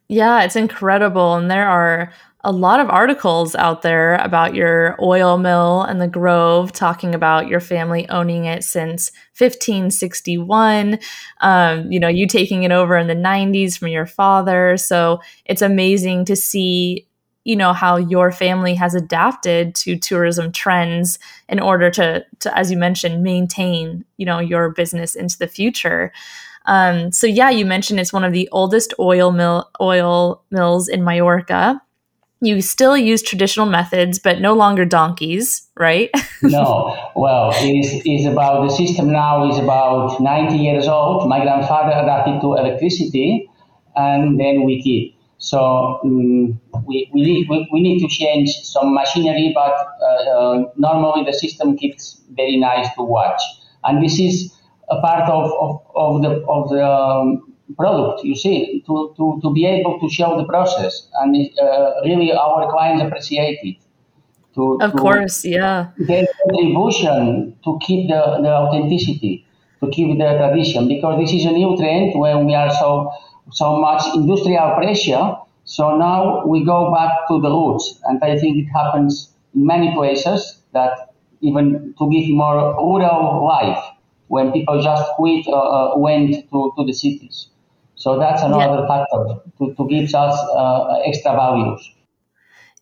Yeah, 0.10 0.44
it's 0.44 0.56
incredible. 0.56 1.36
And 1.36 1.50
there 1.50 1.68
are 1.68 2.14
a 2.46 2.52
lot 2.52 2.82
of 2.82 2.90
articles 2.90 3.56
out 3.56 3.84
there 3.84 4.16
about 4.16 4.54
your 4.54 4.98
oil 5.02 5.38
mill 5.38 5.84
and 5.84 6.02
the 6.02 6.10
Grove, 6.10 6.74
talking 6.74 7.16
about 7.16 7.48
your 7.48 7.62
family 7.62 8.08
owning 8.10 8.44
it 8.46 8.66
since 8.66 9.12
1561. 9.38 11.00
Um, 11.40 11.90
you 11.90 12.00
know, 12.02 12.10
you 12.10 12.28
taking 12.28 12.64
it 12.64 12.72
over 12.72 12.98
in 12.98 13.08
the 13.08 13.16
90s 13.16 13.78
from 13.78 13.88
your 13.88 14.06
father. 14.06 14.76
So 14.76 15.22
it's 15.46 15.62
amazing 15.62 16.26
to 16.26 16.36
see, 16.36 17.08
you 17.44 17.56
know, 17.56 17.74
how 17.74 17.98
your 17.98 18.32
family 18.32 18.74
has 18.76 18.96
adapted 18.96 19.76
to 19.76 19.98
tourism 19.98 20.52
trends 20.52 21.20
in 21.50 21.60
order 21.60 21.92
to, 21.92 22.26
to 22.40 22.58
as 22.58 22.72
you 22.72 22.78
mentioned, 22.78 23.24
maintain, 23.24 24.06
you 24.18 24.26
know, 24.26 24.40
your 24.40 24.70
business 24.70 25.16
into 25.16 25.38
the 25.38 25.48
future. 25.48 26.12
Um, 26.66 27.12
so 27.12 27.28
yeah, 27.28 27.50
you 27.50 27.66
mentioned 27.66 28.00
it's 28.00 28.14
one 28.14 28.24
of 28.24 28.32
the 28.34 28.48
oldest 28.52 28.94
oil 29.00 29.32
mill 29.32 29.70
oil 29.82 30.42
mills 30.52 30.88
in 30.88 31.04
Majorca 31.04 31.82
you 32.44 32.62
still 32.62 32.98
use 32.98 33.22
traditional 33.22 33.66
methods, 33.66 34.20
but 34.20 34.42
no 34.42 34.54
longer 34.54 34.84
donkeys, 34.84 35.66
right? 35.78 36.10
no. 36.42 37.12
Well, 37.16 37.52
it's, 37.56 38.04
it's 38.06 38.26
about 38.26 38.68
the 38.68 38.76
system 38.76 39.12
now 39.12 39.50
is 39.50 39.58
about 39.58 40.20
90 40.20 40.58
years 40.58 40.88
old. 40.88 41.30
My 41.30 41.40
grandfather 41.40 41.92
adapted 41.92 42.42
to 42.42 42.56
electricity, 42.56 43.50
and 43.96 44.38
then 44.38 44.64
we 44.64 44.82
keep. 44.82 45.13
So 45.44 46.00
um, 46.06 46.58
we, 46.86 47.10
we, 47.14 47.22
need, 47.22 47.50
we, 47.50 47.68
we, 47.70 47.82
need 47.82 48.00
to 48.00 48.08
change 48.08 48.50
some 48.64 48.94
machinery, 48.94 49.52
but 49.54 49.76
uh, 50.02 50.30
uh, 50.32 50.64
normally 50.78 51.26
the 51.26 51.34
system 51.34 51.76
keeps 51.76 52.22
very 52.32 52.56
nice 52.56 52.88
to 52.96 53.04
watch. 53.04 53.42
And 53.84 54.02
this 54.02 54.20
is 54.20 54.54
a 54.90 55.02
part 55.02 55.30
of, 55.30 55.52
of, 55.60 55.82
of 55.96 56.22
the, 56.22 56.46
of 56.48 56.70
the 56.70 56.88
um, 56.88 57.54
product, 57.78 58.24
you 58.24 58.38
see, 58.38 58.86
to, 58.88 59.14
to, 59.18 59.40
to 59.44 59.54
be 59.54 59.66
able 59.66 60.00
to 60.00 60.08
show 60.10 60.38
the 60.38 60.46
process. 60.46 61.10
And 61.16 61.36
uh, 61.60 61.92
really, 62.06 62.32
our 62.32 62.72
clients 62.72 63.04
appreciate 63.04 63.60
it. 63.64 63.78
To, 64.56 64.78
of 64.80 64.94
to 64.94 64.98
course, 64.98 65.44
yeah. 65.44 65.90
Their 65.98 66.26
contribution 66.48 67.58
to 67.66 67.80
keep 67.82 68.08
the, 68.08 68.40
the 68.42 68.50
authenticity, 68.50 69.46
to 69.84 69.90
keep 69.90 70.18
the 70.18 70.38
tradition, 70.38 70.88
because 70.88 71.20
this 71.20 71.34
is 71.34 71.46
a 71.46 71.52
new 71.52 71.76
trend 71.76 72.18
when 72.18 72.46
we 72.46 72.56
are 72.56 72.72
so 72.72 73.12
so 73.52 73.78
much 73.78 74.04
industrial 74.16 74.76
pressure. 74.76 75.36
So 75.66 75.98
now 75.98 76.46
we 76.46 76.66
go 76.66 76.94
back 76.94 77.28
to 77.30 77.40
the 77.42 77.50
roots, 77.50 78.00
and 78.04 78.22
I 78.24 78.38
think 78.38 78.58
it 78.58 78.66
happens 78.66 79.34
in 79.56 79.66
many 79.66 79.94
places 79.94 80.62
that 80.74 81.14
even 81.42 81.94
to 82.00 82.12
give 82.12 82.30
more 82.30 82.76
rural 82.76 83.46
life 83.46 83.84
when 84.28 84.52
people 84.52 84.82
just 84.82 85.04
quit 85.16 85.46
uh, 85.48 85.52
uh 85.52 85.98
went 85.98 86.50
to, 86.52 86.74
to 86.78 86.86
the 86.86 86.94
cities. 86.94 87.48
So 87.96 88.20
that's 88.20 88.42
another 88.42 88.82
yeah. 88.82 88.88
factor 88.88 89.40
to, 89.60 89.74
to 89.76 89.88
give 89.88 90.14
us 90.14 90.36
uh, 90.58 91.00
extra 91.06 91.32
values. 91.36 91.93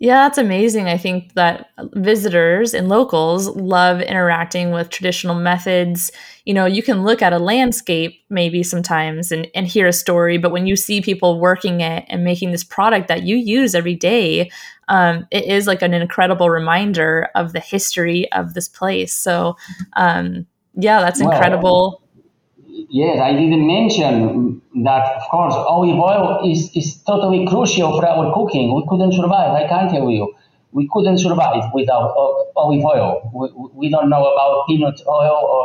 Yeah, 0.01 0.23
that's 0.23 0.39
amazing. 0.39 0.87
I 0.87 0.97
think 0.97 1.35
that 1.35 1.67
visitors 1.93 2.73
and 2.73 2.89
locals 2.89 3.47
love 3.55 4.01
interacting 4.01 4.71
with 4.71 4.89
traditional 4.89 5.35
methods. 5.35 6.09
You 6.43 6.55
know, 6.55 6.65
you 6.65 6.81
can 6.81 7.03
look 7.03 7.21
at 7.21 7.33
a 7.33 7.37
landscape 7.37 8.19
maybe 8.27 8.63
sometimes 8.63 9.31
and, 9.31 9.47
and 9.53 9.67
hear 9.67 9.85
a 9.85 9.93
story, 9.93 10.39
but 10.39 10.51
when 10.51 10.65
you 10.65 10.75
see 10.75 11.01
people 11.01 11.39
working 11.39 11.81
it 11.81 12.03
and 12.07 12.23
making 12.23 12.49
this 12.49 12.63
product 12.63 13.09
that 13.09 13.21
you 13.21 13.35
use 13.35 13.75
every 13.75 13.93
day, 13.93 14.49
um, 14.87 15.27
it 15.29 15.45
is 15.45 15.67
like 15.67 15.83
an 15.83 15.93
incredible 15.93 16.49
reminder 16.49 17.29
of 17.35 17.53
the 17.53 17.59
history 17.59 18.29
of 18.31 18.55
this 18.55 18.67
place. 18.67 19.13
So, 19.13 19.55
um, 19.93 20.47
yeah, 20.73 20.99
that's 20.99 21.21
incredible. 21.21 22.01
Yes, 22.89 23.19
I 23.19 23.33
didn't 23.33 23.67
mention 23.67 24.61
that, 24.83 25.15
of 25.17 25.23
course, 25.29 25.53
olive 25.53 25.97
oil 25.97 26.49
is, 26.49 26.71
is 26.75 27.01
totally 27.03 27.45
crucial 27.45 27.99
for 27.99 28.05
our 28.07 28.33
cooking. 28.33 28.73
We 28.75 28.85
couldn't 28.87 29.13
survive, 29.13 29.51
I 29.51 29.67
can't 29.67 29.89
tell 29.91 30.09
you. 30.09 30.33
We 30.71 30.89
couldn't 30.91 31.17
survive 31.17 31.63
without 31.73 32.13
olive 32.55 32.83
oil. 32.85 33.29
We, 33.33 33.49
we 33.73 33.89
don't 33.89 34.09
know 34.09 34.25
about 34.25 34.67
peanut 34.67 35.01
oil 35.07 35.35
or, 35.55 35.63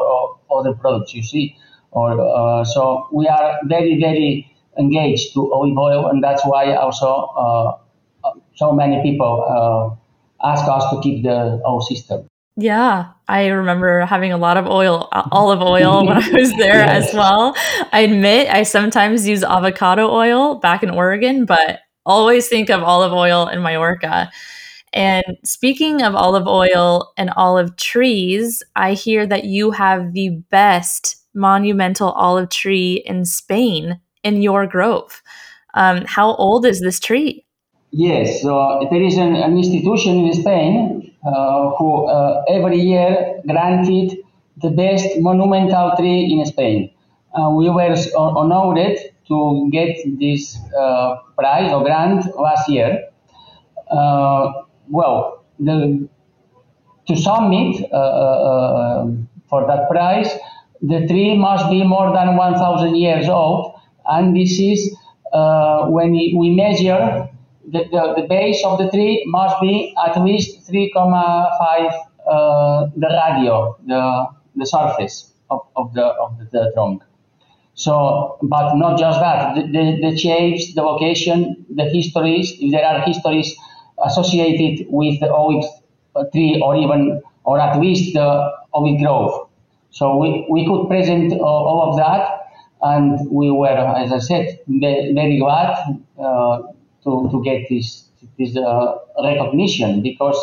or 0.50 0.60
other 0.60 0.74
products, 0.74 1.14
you 1.14 1.22
see. 1.22 1.56
Or, 1.92 2.20
uh, 2.20 2.64
so 2.64 3.08
we 3.12 3.28
are 3.28 3.60
very, 3.64 4.00
very 4.00 4.52
engaged 4.78 5.32
to 5.34 5.52
olive 5.52 5.78
oil, 5.78 6.08
and 6.08 6.22
that's 6.22 6.44
why 6.44 6.74
also 6.74 7.08
uh, 7.36 8.32
so 8.56 8.72
many 8.72 9.00
people 9.02 9.44
uh, 9.48 10.46
ask 10.46 10.64
us 10.68 10.90
to 10.90 11.00
keep 11.00 11.22
the 11.22 11.62
oil 11.64 11.80
system. 11.80 12.28
Yeah, 12.56 13.12
I 13.28 13.48
remember 13.48 14.06
having 14.06 14.32
a 14.32 14.38
lot 14.38 14.56
of 14.56 14.66
oil, 14.66 15.08
olive 15.12 15.60
oil 15.60 16.06
when 16.06 16.16
I 16.16 16.30
was 16.30 16.50
there 16.56 16.80
as 16.80 17.12
well. 17.12 17.54
I 17.92 18.00
admit 18.00 18.48
I 18.48 18.62
sometimes 18.62 19.28
use 19.28 19.42
avocado 19.42 20.10
oil 20.10 20.54
back 20.54 20.82
in 20.82 20.88
Oregon, 20.88 21.44
but 21.44 21.80
always 22.06 22.48
think 22.48 22.70
of 22.70 22.82
olive 22.82 23.12
oil 23.12 23.46
in 23.48 23.62
Majorca. 23.62 24.30
And 24.94 25.24
speaking 25.44 26.00
of 26.00 26.14
olive 26.14 26.46
oil 26.46 27.12
and 27.18 27.30
olive 27.36 27.76
trees, 27.76 28.62
I 28.74 28.94
hear 28.94 29.26
that 29.26 29.44
you 29.44 29.72
have 29.72 30.14
the 30.14 30.30
best 30.50 31.16
monumental 31.34 32.12
olive 32.12 32.48
tree 32.48 33.02
in 33.04 33.26
Spain 33.26 34.00
in 34.24 34.40
your 34.40 34.66
grove. 34.66 35.22
Um, 35.74 36.04
how 36.06 36.34
old 36.36 36.64
is 36.64 36.80
this 36.80 36.98
tree? 36.98 37.44
Yes, 37.90 38.40
so 38.40 38.88
there 38.90 39.02
is 39.02 39.16
an, 39.18 39.36
an 39.36 39.56
institution 39.58 40.24
in 40.24 40.32
Spain 40.32 41.14
who 41.78 42.06
uh, 42.06 42.44
every 42.48 42.78
year 42.78 43.40
granted 43.46 44.18
the 44.58 44.70
best 44.70 45.18
monumental 45.18 45.92
tree 45.96 46.32
in 46.32 46.44
Spain. 46.46 46.90
Uh, 47.34 47.50
we 47.50 47.68
were 47.68 47.94
honored 48.16 48.98
to 49.28 49.68
get 49.72 49.96
this 50.18 50.56
uh, 50.78 51.16
prize 51.36 51.72
or 51.72 51.82
grant 51.82 52.24
last 52.38 52.68
year. 52.68 53.08
Uh, 53.90 54.52
well, 54.88 55.44
the, 55.58 56.08
to 57.06 57.16
submit 57.16 57.92
uh, 57.92 59.06
for 59.48 59.66
that 59.66 59.88
prize, 59.90 60.30
the 60.80 61.06
tree 61.06 61.36
must 61.36 61.68
be 61.70 61.82
more 61.82 62.12
than 62.14 62.36
1,000 62.36 62.94
years 62.94 63.28
old, 63.28 63.74
and 64.06 64.36
this 64.36 64.58
is 64.58 64.96
when 65.32 66.12
we 66.12 66.54
measure 66.54 67.28
the, 67.66 67.84
the, 67.90 68.22
the, 68.22 68.26
base 68.28 68.64
of 68.64 68.78
the 68.78 68.88
tree 68.90 69.24
must 69.26 69.60
be 69.60 69.94
at 70.06 70.20
least 70.22 70.68
3,5 70.70 72.06
uh, 72.26 72.86
the 72.96 73.08
radio, 73.08 73.76
the, 73.86 74.26
the 74.56 74.66
surface 74.66 75.32
of, 75.50 75.60
of, 75.76 75.92
the, 75.94 76.04
of 76.04 76.38
the, 76.50 76.72
trunk. 76.74 77.02
So, 77.74 78.38
but 78.42 78.74
not 78.74 78.98
just 78.98 79.20
that, 79.20 79.54
the, 79.54 79.62
the, 79.62 80.10
the 80.10 80.18
shapes, 80.18 80.74
the 80.74 80.82
location, 80.82 81.66
the 81.74 81.84
histories, 81.84 82.54
if 82.58 82.72
there 82.72 82.84
are 82.84 83.00
histories 83.02 83.54
associated 84.04 84.86
with 84.88 85.20
the 85.20 85.32
olive 85.32 85.64
tree 86.32 86.60
or 86.62 86.76
even, 86.76 87.22
or 87.44 87.60
at 87.60 87.78
least 87.78 88.14
the 88.14 88.52
olive 88.72 89.00
grove. 89.00 89.48
So 89.90 90.16
we, 90.16 90.46
we 90.50 90.66
could 90.66 90.88
present 90.88 91.32
uh, 91.32 91.36
all 91.36 91.90
of 91.90 91.96
that 91.98 92.50
and 92.82 93.30
we 93.30 93.50
were, 93.50 93.68
as 93.68 94.12
I 94.12 94.18
said, 94.18 94.60
very 94.68 95.38
glad 95.38 95.76
uh, 96.18 96.62
to, 97.06 97.28
to 97.30 97.42
get 97.42 97.66
this 97.70 98.10
this 98.38 98.56
uh, 98.56 98.96
recognition 99.22 100.02
because 100.02 100.38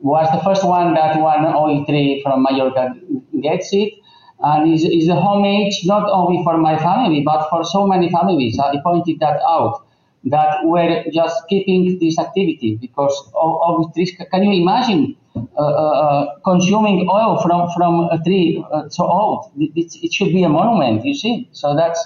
was 0.00 0.28
the 0.32 0.42
first 0.44 0.64
one 0.64 0.94
that 0.94 1.20
one 1.20 1.44
oil 1.46 1.84
tree 1.84 2.20
from 2.22 2.42
Mallorca 2.42 2.94
gets 3.42 3.70
it 3.72 3.94
and 4.40 4.72
is, 4.72 4.84
is 4.84 5.08
a 5.08 5.16
homage 5.16 5.80
not 5.84 6.08
only 6.10 6.42
for 6.44 6.56
my 6.58 6.78
family 6.78 7.22
but 7.24 7.48
for 7.50 7.64
so 7.64 7.86
many 7.86 8.10
families. 8.10 8.58
I 8.58 8.76
pointed 8.82 9.20
that 9.20 9.40
out 9.42 9.84
that 10.24 10.58
we're 10.64 11.04
just 11.12 11.42
keeping 11.48 11.98
this 11.98 12.18
activity 12.18 12.76
because 12.76 13.30
of, 13.34 13.94
trees. 13.94 14.12
Can 14.30 14.44
you 14.44 14.62
imagine 14.62 15.16
uh, 15.36 15.40
uh, 15.56 15.62
uh, 15.62 16.38
consuming 16.44 17.08
oil 17.10 17.40
from, 17.42 17.70
from 17.76 18.08
a 18.10 18.22
tree 18.24 18.64
uh, 18.72 18.88
so 18.88 19.04
old? 19.04 19.50
It, 19.58 19.94
it, 20.02 20.12
should 20.12 20.28
be 20.28 20.42
a 20.42 20.48
monument, 20.48 21.04
you 21.04 21.14
see. 21.14 21.48
So 21.52 21.76
that's 21.76 22.04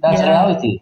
that's 0.00 0.20
yeah. 0.20 0.28
reality. 0.28 0.80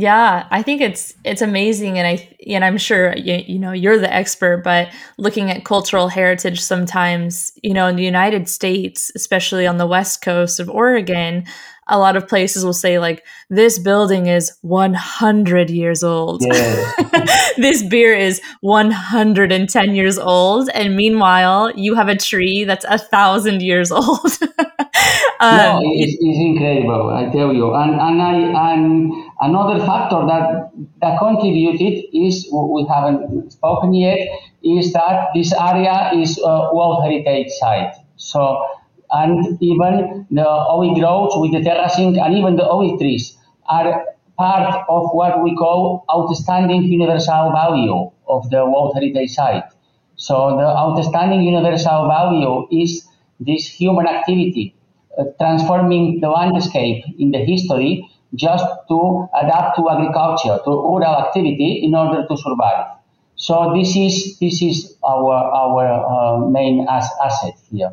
Yeah, 0.00 0.46
I 0.50 0.62
think 0.62 0.80
it's 0.80 1.12
it's 1.24 1.42
amazing, 1.42 1.98
and 1.98 2.06
I 2.06 2.36
and 2.48 2.64
I'm 2.64 2.78
sure 2.78 3.14
you, 3.16 3.44
you 3.46 3.58
know 3.58 3.72
you're 3.72 3.98
the 3.98 4.12
expert. 4.12 4.64
But 4.64 4.88
looking 5.18 5.50
at 5.50 5.66
cultural 5.66 6.08
heritage, 6.08 6.60
sometimes 6.62 7.52
you 7.62 7.74
know 7.74 7.86
in 7.86 7.96
the 7.96 8.04
United 8.04 8.48
States, 8.48 9.12
especially 9.14 9.66
on 9.66 9.76
the 9.76 9.86
west 9.86 10.22
coast 10.22 10.58
of 10.58 10.70
Oregon, 10.70 11.44
a 11.86 11.98
lot 11.98 12.16
of 12.16 12.26
places 12.26 12.64
will 12.64 12.72
say 12.72 12.98
like 12.98 13.26
this 13.50 13.78
building 13.78 14.26
is 14.26 14.56
100 14.62 15.68
years 15.68 16.02
old. 16.02 16.42
Yeah. 16.46 16.92
this 17.58 17.82
beer 17.82 18.14
is 18.14 18.40
110 18.62 19.94
years 19.94 20.18
old, 20.18 20.70
and 20.72 20.96
meanwhile 20.96 21.70
you 21.76 21.94
have 21.94 22.08
a 22.08 22.16
tree 22.16 22.64
that's 22.64 22.86
a 22.88 22.96
thousand 22.96 23.60
years 23.60 23.92
old. 23.92 24.38
um, 25.40 25.56
no, 25.56 25.80
it's, 25.82 26.16
it's 26.18 26.38
incredible, 26.38 27.10
I 27.10 27.28
tell 27.30 27.52
you, 27.52 27.74
and 27.74 28.00
and 28.00 28.22
I 28.56 28.72
and 28.72 29.29
Another 29.40 29.78
factor 29.86 30.26
that, 30.26 30.70
that 31.00 31.18
contributed 31.18 32.04
is, 32.12 32.46
we 32.52 32.86
haven't 32.86 33.50
spoken 33.52 33.94
yet, 33.94 34.18
is 34.62 34.92
that 34.92 35.28
this 35.34 35.54
area 35.54 36.10
is 36.14 36.38
a 36.38 36.68
World 36.74 37.02
Heritage 37.02 37.50
Site. 37.58 37.94
So, 38.16 38.66
and 39.10 39.60
even 39.62 40.26
the 40.30 40.46
olive 40.46 40.94
groves 40.94 41.34
with 41.36 41.52
the 41.52 41.62
terracing 41.62 42.18
and 42.18 42.36
even 42.36 42.56
the 42.56 42.66
olive 42.66 43.00
trees 43.00 43.36
are 43.66 44.04
part 44.36 44.84
of 44.88 45.08
what 45.12 45.42
we 45.42 45.56
call 45.56 46.04
outstanding 46.12 46.84
universal 46.84 47.50
value 47.52 48.10
of 48.28 48.48
the 48.50 48.64
World 48.64 48.92
Heritage 48.94 49.30
Site. 49.30 49.64
So 50.16 50.56
the 50.58 50.66
outstanding 50.66 51.42
universal 51.42 52.08
value 52.08 52.68
is 52.70 53.08
this 53.40 53.66
human 53.66 54.06
activity 54.06 54.74
uh, 55.18 55.24
transforming 55.40 56.20
the 56.20 56.28
landscape 56.28 57.04
in 57.18 57.30
the 57.30 57.38
history 57.38 58.06
just 58.34 58.64
to 58.88 59.28
adapt 59.34 59.76
to 59.76 59.88
agriculture, 59.90 60.58
to 60.64 60.70
rural 60.70 61.16
activity 61.26 61.80
in 61.82 61.94
order 61.94 62.26
to 62.26 62.36
survive. 62.36 62.86
So 63.36 63.72
this 63.74 63.96
is 63.96 64.38
this 64.38 64.62
is 64.62 64.96
our 65.02 65.34
our 65.34 65.86
uh, 65.86 66.38
main 66.46 66.86
as, 66.88 67.08
asset 67.24 67.54
here 67.70 67.92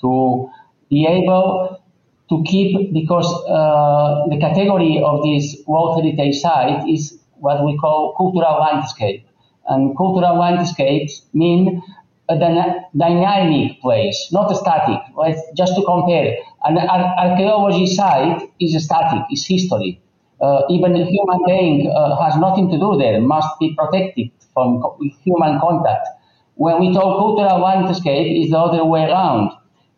to 0.00 0.50
be 0.90 1.06
able 1.06 1.80
to 2.28 2.42
keep 2.44 2.92
because 2.92 3.26
uh, 3.48 4.26
the 4.28 4.38
category 4.38 5.02
of 5.02 5.22
this 5.24 5.56
World 5.66 6.00
Heritage 6.00 6.36
Site 6.36 6.88
is 6.88 7.18
what 7.36 7.64
we 7.64 7.76
call 7.78 8.14
cultural 8.16 8.60
landscape, 8.60 9.26
and 9.68 9.96
cultural 9.96 10.38
landscapes 10.38 11.26
mean 11.32 11.82
a 12.28 12.38
dynamic 12.38 13.80
place, 13.80 14.28
not 14.32 14.50
a 14.50 14.54
static. 14.54 14.98
Let's, 15.16 15.40
just 15.54 15.74
to 15.76 15.84
compare, 15.84 16.36
an 16.64 16.78
ar- 16.78 17.14
archaeology 17.18 17.86
site 17.86 18.42
is 18.60 18.82
static, 18.84 19.22
is 19.30 19.46
history. 19.46 20.00
Uh, 20.40 20.62
even 20.68 20.96
a 20.96 21.04
human 21.04 21.38
being 21.46 21.92
uh, 21.94 22.16
has 22.22 22.36
nothing 22.36 22.70
to 22.70 22.78
do 22.78 22.96
there, 22.98 23.20
must 23.20 23.48
be 23.60 23.74
protected 23.74 24.30
from 24.52 24.82
human 25.22 25.60
contact. 25.60 26.08
When 26.56 26.80
we 26.80 26.92
talk 26.92 27.18
cultural 27.18 27.60
landscape, 27.60 28.42
it's 28.42 28.50
the 28.50 28.58
other 28.58 28.84
way 28.84 29.04
around. 29.04 29.50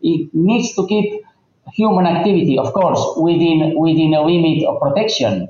It 0.03 0.31
needs 0.35 0.75
to 0.75 0.87
keep 0.87 1.23
human 1.73 2.07
activity, 2.07 2.59
of 2.59 2.73
course, 2.73 3.01
within 3.17 3.75
within 3.77 4.15
a 4.15 4.23
limit 4.23 4.65
of 4.65 4.81
protection, 4.81 5.49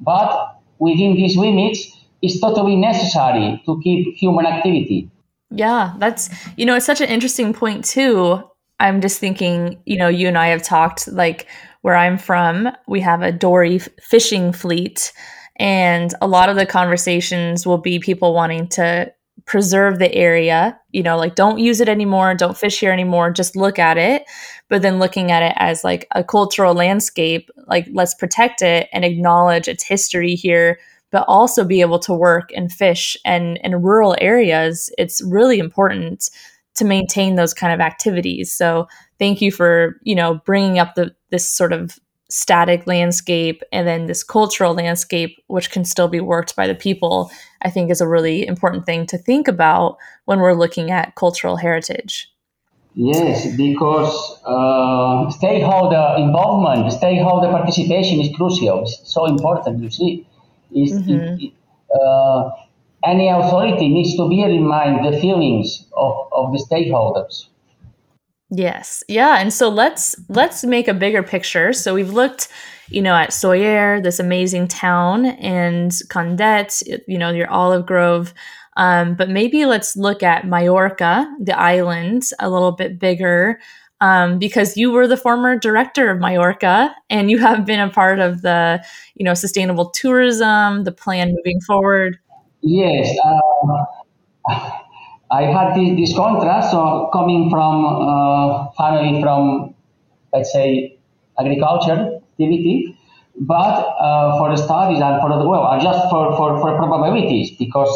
but 0.00 0.60
within 0.78 1.14
these 1.14 1.36
limits, 1.36 1.86
it's 2.22 2.40
totally 2.40 2.76
necessary 2.76 3.62
to 3.66 3.80
keep 3.82 4.16
human 4.16 4.46
activity. 4.46 5.10
Yeah, 5.50 5.94
that's 5.98 6.30
you 6.56 6.66
know, 6.66 6.74
it's 6.74 6.86
such 6.86 7.00
an 7.00 7.08
interesting 7.08 7.52
point 7.52 7.84
too. 7.84 8.42
I'm 8.80 9.00
just 9.00 9.18
thinking, 9.18 9.80
you 9.86 9.96
know, 9.96 10.08
you 10.08 10.28
and 10.28 10.38
I 10.38 10.48
have 10.48 10.62
talked 10.62 11.08
like 11.08 11.46
where 11.82 11.96
I'm 11.96 12.18
from, 12.18 12.68
we 12.86 13.00
have 13.00 13.22
a 13.22 13.32
dory 13.32 13.78
fishing 13.78 14.52
fleet 14.52 15.12
and 15.56 16.14
a 16.20 16.28
lot 16.28 16.48
of 16.48 16.56
the 16.56 16.66
conversations 16.66 17.66
will 17.66 17.78
be 17.78 17.98
people 17.98 18.34
wanting 18.34 18.68
to 18.68 19.12
preserve 19.44 19.98
the 19.98 20.12
area, 20.14 20.78
you 20.92 21.02
know, 21.02 21.16
like 21.16 21.34
don't 21.34 21.58
use 21.58 21.80
it 21.80 21.88
anymore, 21.88 22.34
don't 22.34 22.56
fish 22.56 22.78
here 22.78 22.92
anymore, 22.92 23.30
just 23.32 23.56
look 23.56 23.78
at 23.78 23.96
it. 23.96 24.24
But 24.68 24.82
then 24.82 24.98
looking 24.98 25.30
at 25.30 25.42
it 25.42 25.54
as 25.56 25.82
like 25.82 26.06
a 26.14 26.22
cultural 26.22 26.74
landscape, 26.74 27.50
like 27.66 27.88
let's 27.92 28.14
protect 28.14 28.62
it 28.62 28.88
and 28.92 29.04
acknowledge 29.04 29.66
its 29.68 29.84
history 29.84 30.34
here 30.34 30.78
but 31.10 31.24
also 31.26 31.64
be 31.64 31.80
able 31.80 31.98
to 31.98 32.12
work 32.12 32.50
and 32.54 32.70
fish 32.70 33.16
and 33.24 33.58
in 33.64 33.80
rural 33.80 34.14
areas 34.20 34.92
it's 34.98 35.22
really 35.22 35.58
important 35.58 36.28
to 36.78 36.84
maintain 36.84 37.34
those 37.34 37.54
kind 37.54 37.72
of 37.72 37.80
activities. 37.80 38.52
So 38.52 38.88
thank 39.18 39.40
you 39.40 39.52
for 39.52 39.96
you 40.02 40.14
know 40.14 40.40
bringing 40.44 40.78
up 40.78 40.94
the 40.94 41.14
this 41.30 41.48
sort 41.48 41.72
of 41.72 41.98
static 42.30 42.86
landscape 42.86 43.62
and 43.72 43.88
then 43.88 44.06
this 44.06 44.22
cultural 44.22 44.74
landscape 44.74 45.38
which 45.46 45.70
can 45.70 45.82
still 45.84 46.08
be 46.08 46.20
worked 46.20 46.54
by 46.54 46.66
the 46.66 46.74
people 46.74 47.30
i 47.62 47.70
think 47.70 47.90
is 47.90 48.02
a 48.02 48.06
really 48.06 48.46
important 48.46 48.84
thing 48.84 49.06
to 49.06 49.16
think 49.16 49.48
about 49.48 49.96
when 50.26 50.40
we're 50.40 50.52
looking 50.52 50.90
at 50.90 51.14
cultural 51.14 51.56
heritage. 51.56 52.30
Yes 52.94 53.56
because 53.56 54.40
uh, 54.44 55.30
stakeholder 55.30 56.16
involvement 56.18 56.92
stakeholder 56.92 57.48
participation 57.48 58.20
is 58.20 58.28
crucial. 58.36 58.82
It's 58.82 59.00
so 59.04 59.24
important 59.24 59.82
you 59.82 59.90
see. 59.90 60.26
Is 60.74 60.92
mm-hmm. 60.92 61.46
it, 61.46 61.52
uh, 61.94 62.50
any 63.04 63.28
authority 63.28 63.88
needs 63.88 64.16
to 64.16 64.28
bear 64.28 64.48
in 64.48 64.66
mind 64.66 65.04
the 65.04 65.18
feelings 65.20 65.86
of, 65.96 66.28
of 66.32 66.52
the 66.52 66.64
stakeholders. 66.70 67.46
Yes. 68.50 69.04
Yeah. 69.08 69.38
And 69.38 69.52
so 69.52 69.68
let's 69.68 70.16
let's 70.28 70.64
make 70.64 70.88
a 70.88 70.94
bigger 70.94 71.22
picture. 71.22 71.74
So 71.74 71.94
we've 71.94 72.12
looked, 72.12 72.48
you 72.88 73.02
know, 73.02 73.14
at 73.14 73.30
Sóller, 73.30 74.02
this 74.02 74.18
amazing 74.18 74.68
town, 74.68 75.26
and 75.26 75.92
Can 76.08 76.36
Det, 76.36 76.82
you 77.06 77.18
know, 77.18 77.30
your 77.30 77.50
olive 77.50 77.84
grove. 77.84 78.32
Um, 78.78 79.16
but 79.16 79.28
maybe 79.28 79.66
let's 79.66 79.96
look 79.96 80.22
at 80.22 80.46
Majorca, 80.46 81.30
the 81.40 81.58
island, 81.58 82.22
a 82.38 82.48
little 82.48 82.72
bit 82.72 82.98
bigger 82.98 83.60
um, 84.00 84.38
because 84.38 84.76
you 84.76 84.90
were 84.90 85.08
the 85.08 85.16
former 85.16 85.58
director 85.58 86.10
of 86.10 86.20
Majorca 86.20 86.94
and 87.10 87.30
you 87.30 87.38
have 87.38 87.66
been 87.66 87.80
a 87.80 87.90
part 87.90 88.20
of 88.20 88.42
the, 88.42 88.82
you 89.16 89.24
know, 89.24 89.34
sustainable 89.34 89.90
tourism, 89.90 90.84
the 90.84 90.92
plan 90.92 91.34
moving 91.34 91.60
forward. 91.60 92.18
Yes, 92.62 93.16
uh, 93.24 93.84
I 95.30 95.42
had 95.44 95.74
this, 95.74 95.96
this 95.96 96.16
contrast. 96.16 96.70
So 96.70 97.10
coming 97.12 97.50
from 97.50 97.84
uh, 97.84 98.70
family 98.72 99.20
from, 99.20 99.74
let's 100.32 100.52
say, 100.52 100.98
agriculture 101.38 102.20
activity, 102.32 102.96
but 103.40 103.94
uh, 104.00 104.38
for 104.38 104.50
the 104.50 104.56
studies 104.56 105.00
and 105.00 105.20
for 105.20 105.28
the 105.28 105.48
well, 105.48 105.78
just 105.80 106.10
for, 106.10 106.36
for, 106.36 106.60
for 106.60 106.76
probabilities 106.76 107.52
because 107.58 107.90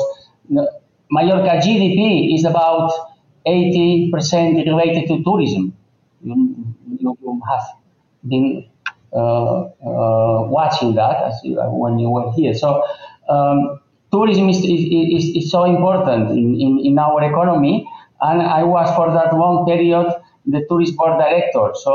Mallorca 1.10 1.58
GDP 1.64 2.34
is 2.34 2.44
about 2.44 2.92
80% 3.46 4.66
related 4.66 5.08
to 5.08 5.22
tourism 5.24 5.76
you, 6.22 6.74
you 6.98 7.42
have 7.50 7.66
been 8.28 8.68
uh, 9.12 9.16
uh, 9.16 9.68
watching 10.48 10.94
that 10.94 11.22
as 11.24 11.34
you, 11.42 11.56
when 11.60 11.98
you 11.98 12.08
were 12.10 12.32
here. 12.32 12.54
So 12.54 12.84
um, 13.28 13.80
tourism 14.12 14.48
is, 14.48 14.58
is, 14.58 15.36
is, 15.36 15.50
so 15.50 15.64
important 15.64 16.30
in, 16.30 16.54
in, 16.60 16.80
in 16.84 16.98
our 16.98 17.22
economy, 17.24 17.88
and 18.20 18.42
I 18.42 18.62
was 18.62 18.94
for 18.94 19.12
that 19.12 19.34
long 19.34 19.66
period 19.66 20.06
the 20.46 20.64
tourist 20.68 20.96
board 20.96 21.18
director. 21.18 21.70
So 21.74 21.92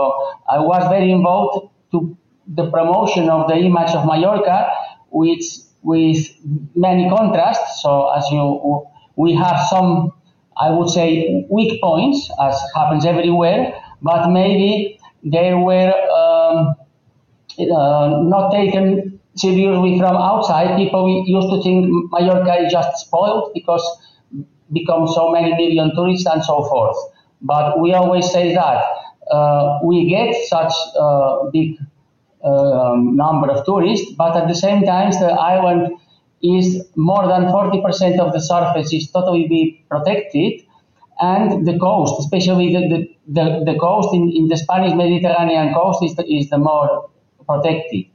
I 0.50 0.60
was 0.60 0.88
very 0.90 1.12
involved 1.12 1.70
to 1.92 2.18
the 2.48 2.70
promotion 2.72 3.30
of 3.30 3.48
the 3.48 3.56
image 3.56 3.92
of 3.92 4.06
Mallorca, 4.06 4.70
which 5.10 5.44
with 5.84 6.28
many 6.76 7.10
contrasts. 7.10 7.82
So 7.82 8.10
as 8.10 8.26
you, 8.32 8.86
we 9.16 9.34
have 9.36 9.68
some, 9.70 10.14
I 10.58 10.70
would 10.70 10.90
say, 10.90 11.46
weak 11.50 11.82
points, 11.82 12.30
as 12.42 12.60
happens 12.76 13.06
everywhere, 13.06 13.74
but 14.02 14.30
maybe 14.30 15.00
they 15.24 15.54
were 15.54 15.94
um, 16.12 16.76
uh, 17.60 18.22
not 18.24 18.52
taken 18.52 19.17
seriously 19.38 20.00
from 20.00 20.16
outside. 20.16 20.76
People 20.78 21.24
used 21.28 21.50
to 21.50 21.62
think 21.64 22.12
Mallorca 22.12 22.66
is 22.66 22.72
just 22.72 23.06
spoiled 23.06 23.52
because 23.54 23.84
become 24.74 25.08
so 25.08 25.32
many 25.32 25.52
million 25.54 25.96
tourists 25.96 26.26
and 26.26 26.44
so 26.44 26.64
forth. 26.66 26.98
But 27.42 27.80
we 27.80 27.94
always 27.94 28.30
say 28.32 28.54
that 28.54 28.84
uh, 29.32 29.80
we 29.84 30.10
get 30.10 30.36
such 30.48 30.74
a 30.96 31.50
big 31.52 31.78
uh, 32.44 32.96
number 32.98 33.50
of 33.52 33.66
tourists, 33.66 34.12
but 34.18 34.36
at 34.36 34.48
the 34.48 34.56
same 34.56 34.84
time, 34.84 35.12
the 35.12 35.32
island 35.32 35.94
is 36.42 36.86
more 36.96 37.28
than 37.28 37.46
40% 37.46 38.20
of 38.20 38.34
the 38.34 38.40
surface 38.40 38.94
is 38.94 39.10
totally 39.10 39.48
be 39.48 39.84
protected 39.90 40.62
and 41.20 41.66
the 41.66 41.78
coast, 41.80 42.14
especially 42.20 42.74
the, 42.74 42.88
the, 42.88 43.16
the, 43.28 43.72
the 43.72 43.80
coast 43.80 44.10
in, 44.14 44.32
in 44.36 44.48
the 44.48 44.58
Spanish 44.58 44.94
Mediterranean 44.94 45.74
coast 45.74 46.04
is 46.04 46.16
the, 46.16 46.24
is 46.32 46.50
the 46.50 46.58
more 46.60 47.10
protected. 47.48 48.06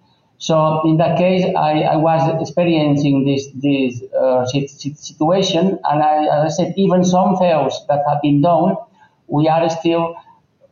So 0.43 0.83
in 0.85 0.97
that 0.97 1.19
case, 1.19 1.45
I, 1.57 1.83
I 1.95 1.97
was 1.97 2.43
experiencing 2.43 3.25
this 3.25 3.47
this 3.55 4.03
uh, 4.11 4.45
situation, 4.45 5.79
and 5.85 6.03
I, 6.03 6.27
as 6.35 6.41
I 6.43 6.49
said, 6.49 6.75
even 6.77 7.05
some 7.05 7.37
fails 7.37 7.79
that 7.87 8.03
have 8.09 8.21
been 8.23 8.43
done, 8.43 8.75
we 9.29 9.47
are 9.47 9.71
still 9.71 10.17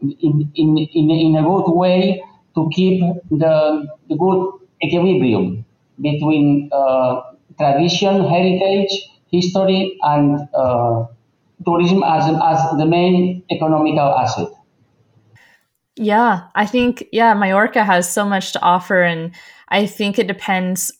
in, 0.02 0.50
in, 0.56 0.76
in, 0.76 1.10
in 1.10 1.36
a 1.36 1.42
good 1.46 1.70
way 1.70 2.20
to 2.56 2.68
keep 2.74 3.00
the, 3.30 3.86
the 4.08 4.16
good 4.16 4.58
equilibrium 4.82 5.64
between 6.00 6.68
uh, 6.72 7.20
tradition, 7.56 8.26
heritage, 8.26 8.90
history, 9.30 9.96
and 10.02 10.48
uh, 10.52 11.06
tourism 11.64 12.02
as, 12.02 12.24
as 12.26 12.76
the 12.76 12.86
main 12.86 13.44
economical 13.52 14.18
asset. 14.18 14.48
Yeah, 15.96 16.48
I 16.54 16.64
think, 16.64 17.04
yeah, 17.12 17.34
Majorca 17.34 17.84
has 17.84 18.10
so 18.10 18.24
much 18.24 18.52
to 18.52 18.60
offer. 18.62 19.02
And 19.02 19.32
I 19.70 19.86
think 19.86 20.18
it 20.18 20.26
depends, 20.26 20.92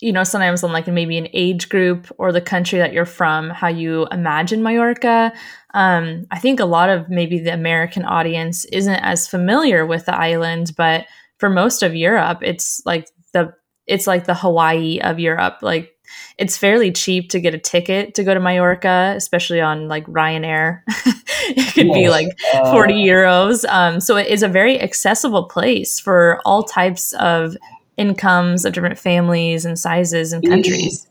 you 0.00 0.12
know, 0.12 0.24
sometimes 0.24 0.64
on 0.64 0.72
like 0.72 0.86
maybe 0.86 1.18
an 1.18 1.28
age 1.32 1.68
group 1.68 2.10
or 2.18 2.32
the 2.32 2.40
country 2.40 2.78
that 2.78 2.92
you're 2.92 3.04
from, 3.04 3.50
how 3.50 3.68
you 3.68 4.06
imagine 4.10 4.62
Mallorca. 4.62 5.32
Um, 5.74 6.26
I 6.30 6.38
think 6.38 6.60
a 6.60 6.64
lot 6.64 6.90
of 6.90 7.08
maybe 7.08 7.38
the 7.38 7.52
American 7.52 8.04
audience 8.04 8.64
isn't 8.66 8.94
as 8.96 9.28
familiar 9.28 9.86
with 9.86 10.06
the 10.06 10.14
island, 10.14 10.72
but 10.76 11.06
for 11.38 11.48
most 11.48 11.82
of 11.82 11.94
Europe, 11.94 12.38
it's 12.42 12.82
like 12.84 13.08
the 13.32 13.52
it's 13.86 14.06
like 14.06 14.26
the 14.26 14.34
Hawaii 14.34 15.00
of 15.00 15.18
Europe. 15.18 15.58
Like 15.62 15.94
it's 16.36 16.56
fairly 16.56 16.92
cheap 16.92 17.30
to 17.30 17.40
get 17.40 17.54
a 17.54 17.58
ticket 17.58 18.14
to 18.14 18.24
go 18.24 18.34
to 18.34 18.40
Mallorca, 18.40 19.14
especially 19.16 19.60
on 19.60 19.88
like 19.88 20.06
Ryanair. 20.06 20.82
it 20.88 21.74
could 21.74 21.86
yes. 21.86 21.94
be 21.94 22.08
like 22.08 22.28
uh, 22.54 22.70
40 22.70 22.94
euros. 22.94 23.64
Um, 23.68 24.00
so 24.00 24.16
it 24.16 24.28
is 24.28 24.42
a 24.42 24.48
very 24.48 24.80
accessible 24.80 25.44
place 25.44 25.98
for 25.98 26.40
all 26.44 26.62
types 26.62 27.12
of 27.14 27.56
incomes 27.98 28.64
of 28.64 28.72
different 28.72 28.98
families 28.98 29.64
and 29.64 29.78
sizes 29.78 30.32
and 30.32 30.46
countries. 30.46 31.06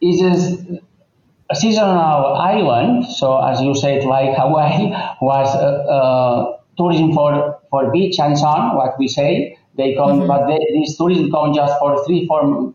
It's, 0.00 0.22
it's 0.22 0.82
a 1.50 1.54
seasonal 1.54 2.34
island, 2.34 3.06
so 3.06 3.38
as 3.44 3.60
you 3.60 3.74
said, 3.74 4.04
like 4.04 4.36
Hawaii 4.36 4.90
was 5.20 5.48
uh, 5.54 5.92
uh, 5.92 6.56
tourism 6.76 7.12
for, 7.12 7.60
for 7.70 7.92
beach 7.92 8.18
and 8.18 8.36
sun, 8.36 8.76
what 8.76 8.98
we 8.98 9.08
say. 9.08 9.58
They 9.76 9.94
come, 9.94 10.20
mm-hmm. 10.20 10.26
but 10.26 10.46
they, 10.46 10.58
these 10.72 10.96
tourism 10.96 11.30
come 11.30 11.54
just 11.54 11.78
for 11.78 12.04
three, 12.06 12.26
four, 12.26 12.74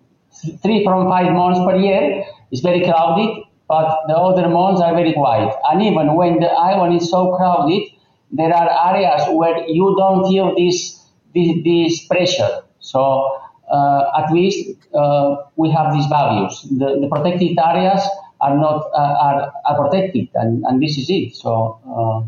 three 0.62 0.84
from 0.84 1.10
five 1.10 1.34
months 1.34 1.60
per 1.60 1.76
year. 1.76 2.24
It's 2.52 2.62
very 2.62 2.84
crowded, 2.84 3.44
but 3.68 4.04
the 4.08 4.16
other 4.16 4.48
months 4.48 4.82
are 4.82 4.94
very 4.94 5.14
quiet. 5.14 5.54
And 5.70 5.82
even 5.82 6.16
when 6.16 6.40
the 6.40 6.48
island 6.52 6.96
is 6.96 7.10
so 7.10 7.36
crowded, 7.36 7.84
there 8.32 8.54
are 8.54 8.94
areas 8.94 9.24
where 9.32 9.68
you 9.68 9.96
don't 9.98 10.30
feel 10.30 10.56
this 10.56 11.02
this, 11.34 11.64
this 11.64 12.06
pressure. 12.08 12.62
So 12.82 13.40
uh, 13.72 14.12
at 14.18 14.32
least 14.34 14.78
uh, 14.94 15.38
we 15.56 15.72
have 15.72 15.94
these 15.94 16.06
values. 16.08 16.68
The, 16.70 17.00
the 17.02 17.08
protected 17.10 17.58
areas 17.58 18.02
are 18.42 18.58
not 18.58 18.90
uh, 18.94 18.98
are, 18.98 19.54
are 19.66 19.78
protected, 19.78 20.30
and, 20.36 20.66
and 20.66 20.82
this 20.82 20.98
is 20.98 21.10
it. 21.10 21.36
So 21.36 21.80
uh, 21.88 22.28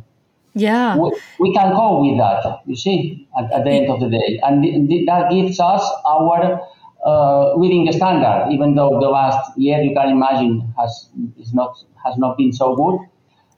yeah, 0.53 0.95
we, 0.95 1.11
we, 1.39 1.53
can 1.53 1.73
go 1.73 2.01
with 2.05 2.17
that. 2.19 2.61
You 2.65 2.75
see, 2.75 3.27
at, 3.37 3.51
at 3.51 3.63
the 3.65 3.71
end 3.71 3.89
of 3.89 3.99
the 3.99 4.09
day, 4.09 4.39
and 4.43 4.63
th- 4.63 4.87
th- 4.87 5.05
that 5.07 5.31
gives 5.31 5.59
us 5.59 5.83
our 6.05 6.61
uh, 7.05 7.55
living 7.55 7.91
standard. 7.91 8.49
Even 8.51 8.75
though 8.75 8.99
the 9.01 9.09
last 9.09 9.57
year, 9.57 9.81
you 9.81 9.93
can 9.95 10.09
imagine, 10.09 10.73
has 10.77 11.09
is 11.39 11.53
not 11.53 11.75
has 12.05 12.17
not 12.17 12.37
been 12.37 12.53
so 12.53 12.75
good. 12.75 12.99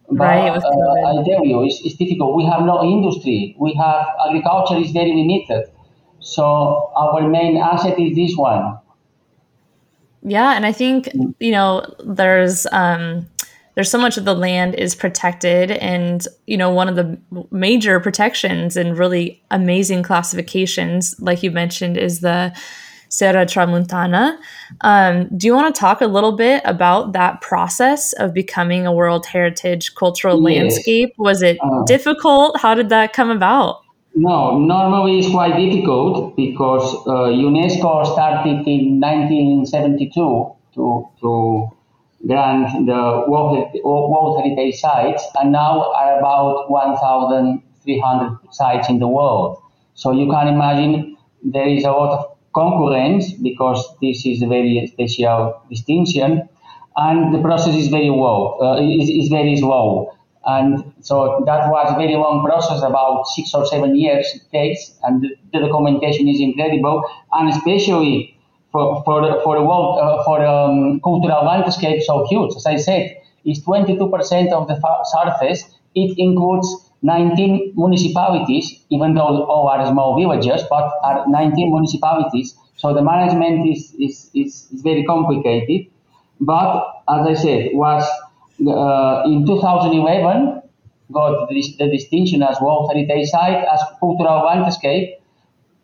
But 0.09 0.25
right, 0.25 0.49
uh, 0.49 1.19
I 1.19 1.23
tell 1.25 1.43
you, 1.43 1.65
it's, 1.65 1.81
it's 1.83 1.95
difficult. 1.95 2.37
We 2.37 2.45
have 2.45 2.61
no 2.61 2.83
industry. 2.83 3.55
We 3.59 3.73
have 3.73 4.05
agriculture 4.27 4.77
is 4.77 4.91
very 4.91 5.11
limited. 5.13 5.74
So 6.25 6.91
our 6.95 7.29
main 7.29 7.55
asset 7.55 7.99
is 7.99 8.15
this 8.15 8.35
one. 8.35 8.79
Yeah, 10.23 10.53
and 10.53 10.65
I 10.65 10.71
think 10.71 11.07
you 11.39 11.51
know 11.51 11.85
there's 12.03 12.65
um, 12.71 13.27
there's 13.75 13.91
so 13.91 13.99
much 13.99 14.17
of 14.17 14.25
the 14.25 14.33
land 14.33 14.73
is 14.73 14.95
protected, 14.95 15.69
and 15.69 16.27
you 16.47 16.57
know 16.57 16.71
one 16.71 16.89
of 16.89 16.95
the 16.95 17.19
major 17.51 17.99
protections 17.99 18.75
and 18.75 18.97
really 18.97 19.43
amazing 19.51 20.01
classifications, 20.01 21.15
like 21.19 21.43
you 21.43 21.51
mentioned, 21.51 21.95
is 21.95 22.21
the 22.21 22.57
Serra 23.09 23.45
Tramuntana. 23.45 24.35
Um, 24.81 25.29
do 25.37 25.45
you 25.45 25.53
want 25.53 25.75
to 25.75 25.79
talk 25.79 26.01
a 26.01 26.07
little 26.07 26.35
bit 26.35 26.63
about 26.65 27.13
that 27.13 27.41
process 27.41 28.13
of 28.13 28.33
becoming 28.33 28.87
a 28.87 28.91
World 28.91 29.27
Heritage 29.27 29.93
Cultural 29.93 30.41
yes. 30.49 30.59
Landscape? 30.59 31.13
Was 31.19 31.43
it 31.43 31.59
uh, 31.61 31.83
difficult? 31.83 32.59
How 32.59 32.73
did 32.73 32.89
that 32.89 33.13
come 33.13 33.29
about? 33.29 33.84
No, 34.15 34.57
normally 34.57 35.19
it's 35.19 35.29
quite 35.29 35.57
difficult 35.57 36.37
because 36.37 36.95
uh, 37.05 37.27
UNESCO 37.27 38.05
started 38.05 38.65
in 38.65 38.99
1972 39.01 40.55
to, 40.75 41.09
to 41.19 41.69
grant 42.25 42.85
the 42.85 43.25
World, 43.27 43.67
World 43.83 44.41
Heritage 44.41 44.79
Sites, 44.79 45.23
and 45.35 45.51
now 45.51 45.91
are 45.91 46.17
about 46.19 46.71
1,300 46.71 48.39
sites 48.51 48.89
in 48.89 48.99
the 48.99 49.07
world. 49.07 49.61
So 49.95 50.11
you 50.11 50.31
can 50.31 50.47
imagine 50.47 51.17
there 51.43 51.67
is 51.67 51.83
a 51.83 51.91
lot 51.91 52.17
of 52.17 52.37
concurrence 52.53 53.33
because 53.33 53.85
this 54.01 54.25
is 54.25 54.41
a 54.41 54.47
very 54.47 54.87
special 54.87 55.61
distinction, 55.69 56.47
and 56.95 57.35
the 57.35 57.41
process 57.41 57.75
is 57.75 57.89
very 57.89 58.09
low, 58.09 58.57
uh, 58.61 58.79
is, 58.81 59.09
is 59.09 59.27
very 59.27 59.57
slow. 59.57 60.14
And 60.45 60.93
so 61.01 61.43
that 61.45 61.69
was 61.69 61.91
a 61.91 61.95
very 61.97 62.15
long 62.15 62.45
process, 62.45 62.83
about 62.83 63.25
six 63.27 63.53
or 63.53 63.65
seven 63.65 63.95
years 63.95 64.27
it 64.35 64.43
takes, 64.51 64.93
and 65.03 65.21
the, 65.21 65.29
the 65.51 65.59
documentation 65.65 66.27
is 66.27 66.39
incredible, 66.39 67.03
and 67.33 67.49
especially 67.49 68.37
for, 68.71 69.03
for, 69.03 69.21
the, 69.21 69.41
for 69.43 69.57
the 69.57 69.63
world, 69.63 69.99
uh, 69.99 70.23
for 70.23 70.45
um, 70.45 70.99
cultural 70.99 71.45
landscape 71.45 72.03
so 72.03 72.27
huge. 72.29 72.55
As 72.55 72.65
I 72.65 72.75
said, 72.75 73.17
it's 73.43 73.59
22% 73.61 74.51
of 74.51 74.67
the 74.67 74.75
surface. 75.13 75.63
It 75.95 76.17
includes 76.19 76.91
19 77.01 77.73
municipalities, 77.75 78.83
even 78.89 79.13
though 79.15 79.45
all 79.45 79.67
are 79.67 79.85
small 79.87 80.19
villages, 80.19 80.61
but 80.69 80.91
are 81.03 81.25
19 81.27 81.71
municipalities. 81.71 82.55
So 82.77 82.93
the 82.93 83.01
management 83.01 83.69
is, 83.69 83.95
is, 83.97 84.29
is, 84.33 84.67
is 84.73 84.81
very 84.81 85.05
complicated. 85.05 85.87
But 86.41 87.01
as 87.07 87.27
I 87.27 87.33
said, 87.33 87.69
was 87.73 88.03
uh, 88.61 89.23
in 89.25 89.45
2011 89.45 90.61
got 91.11 91.49
the, 91.49 91.75
the 91.77 91.89
distinction 91.89 92.41
as 92.41 92.59
World 92.61 92.89
Heritage 92.91 93.29
Site 93.29 93.65
as 93.65 93.81
cultural 93.99 94.45
landscape 94.45 95.19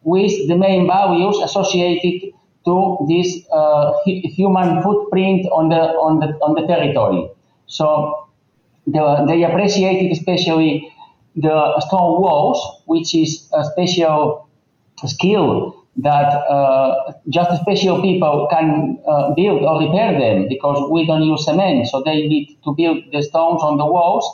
with 0.03 0.47
the 0.47 0.55
main 0.55 0.88
values 0.88 1.38
associated 1.43 2.34
to 2.65 3.05
this 3.07 3.45
uh, 3.51 3.93
human 4.05 4.81
footprint 4.84 5.45
on 5.51 5.69
the 5.69 5.81
on 5.97 6.19
the 6.19 6.27
on 6.41 6.53
the 6.53 6.65
territory. 6.67 7.29
So 7.67 8.27
the, 8.88 9.25
they 9.27 9.43
appreciated 9.43 10.12
especially 10.12 10.91
the 11.36 11.79
stone 11.81 12.21
walls, 12.21 12.81
which 12.86 13.15
is 13.15 13.49
a 13.53 13.63
special 13.65 14.47
skill 15.05 15.81
that 15.97 16.30
uh, 16.47 17.13
just 17.30 17.62
special 17.62 18.01
people 18.01 18.47
can 18.49 18.97
uh, 19.08 19.34
build 19.34 19.62
or 19.62 19.82
repair 19.82 20.17
them 20.17 20.47
because 20.47 20.89
we 20.89 21.06
don't 21.06 21.23
use 21.23 21.45
cement. 21.45 21.88
So 21.88 22.01
they 22.04 22.27
need 22.27 22.58
to 22.63 22.73
build 22.73 23.04
the 23.12 23.21
stones 23.21 23.62
on 23.62 23.77
the 23.77 23.86
walls, 23.86 24.25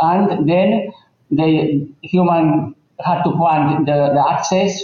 and 0.00 0.48
then 0.48 0.92
the 1.30 1.88
human 2.02 2.74
had 3.04 3.22
to 3.22 3.30
plant 3.32 3.86
the, 3.86 4.10
the 4.14 4.24
access 4.28 4.82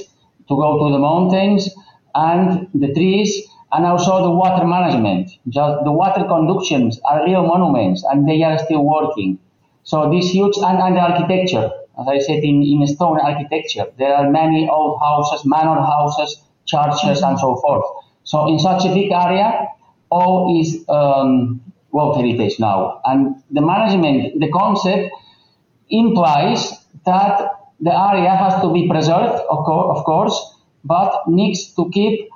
to 0.49 0.57
go 0.57 0.79
to 0.79 0.93
the 0.93 0.99
mountains 0.99 1.69
and 2.15 2.69
the 2.73 2.93
trees 2.95 3.43
and 3.73 3.85
also 3.85 4.23
the 4.23 4.31
water 4.31 4.67
management. 4.67 5.31
Just 5.49 5.85
the 5.85 5.93
water 5.93 6.25
conductions 6.25 7.01
are 7.05 7.25
real 7.27 7.43
monuments 7.43 8.05
and 8.05 8.29
they 8.29 8.43
are 8.43 8.59
still 8.59 8.85
working. 8.85 9.39
So 9.83 10.11
this 10.11 10.31
huge 10.31 10.57
and, 10.59 10.79
and 10.79 10.97
the 10.97 11.01
architecture 11.01 11.71
as 12.01 12.07
I 12.09 12.19
said, 12.19 12.45
in, 12.45 12.63
in 12.63 12.87
stone 12.87 13.19
architecture. 13.21 13.87
There 13.99 14.15
are 14.15 14.31
many 14.31 14.69
old 14.69 15.01
houses, 15.01 15.47
manor 15.47 15.81
houses, 15.81 16.43
churches, 16.67 17.23
and 17.23 17.39
so 17.39 17.57
forth. 17.57 17.85
So 18.25 18.49
in 18.49 18.59
such 18.59 18.85
a 18.85 18.93
big 18.93 19.13
area, 19.13 19.69
all 20.11 20.61
is 20.61 20.85
um, 20.89 21.61
World 21.93 22.17
Heritage 22.17 22.59
now. 22.61 23.01
And 23.05 23.37
the 23.51 23.63
management, 23.63 24.41
the 24.41 24.51
concept 24.51 25.11
implies 25.89 26.73
that 27.05 27.61
the 27.81 27.93
area 27.93 28.35
has 28.35 28.61
to 28.63 28.73
be 28.73 28.89
preserved, 28.89 29.41
of, 29.49 29.65
co- 29.65 29.91
of 29.91 30.05
course, 30.05 30.37
but 30.85 31.23
needs 31.29 31.75
to 31.75 31.91
keep, 31.91 32.29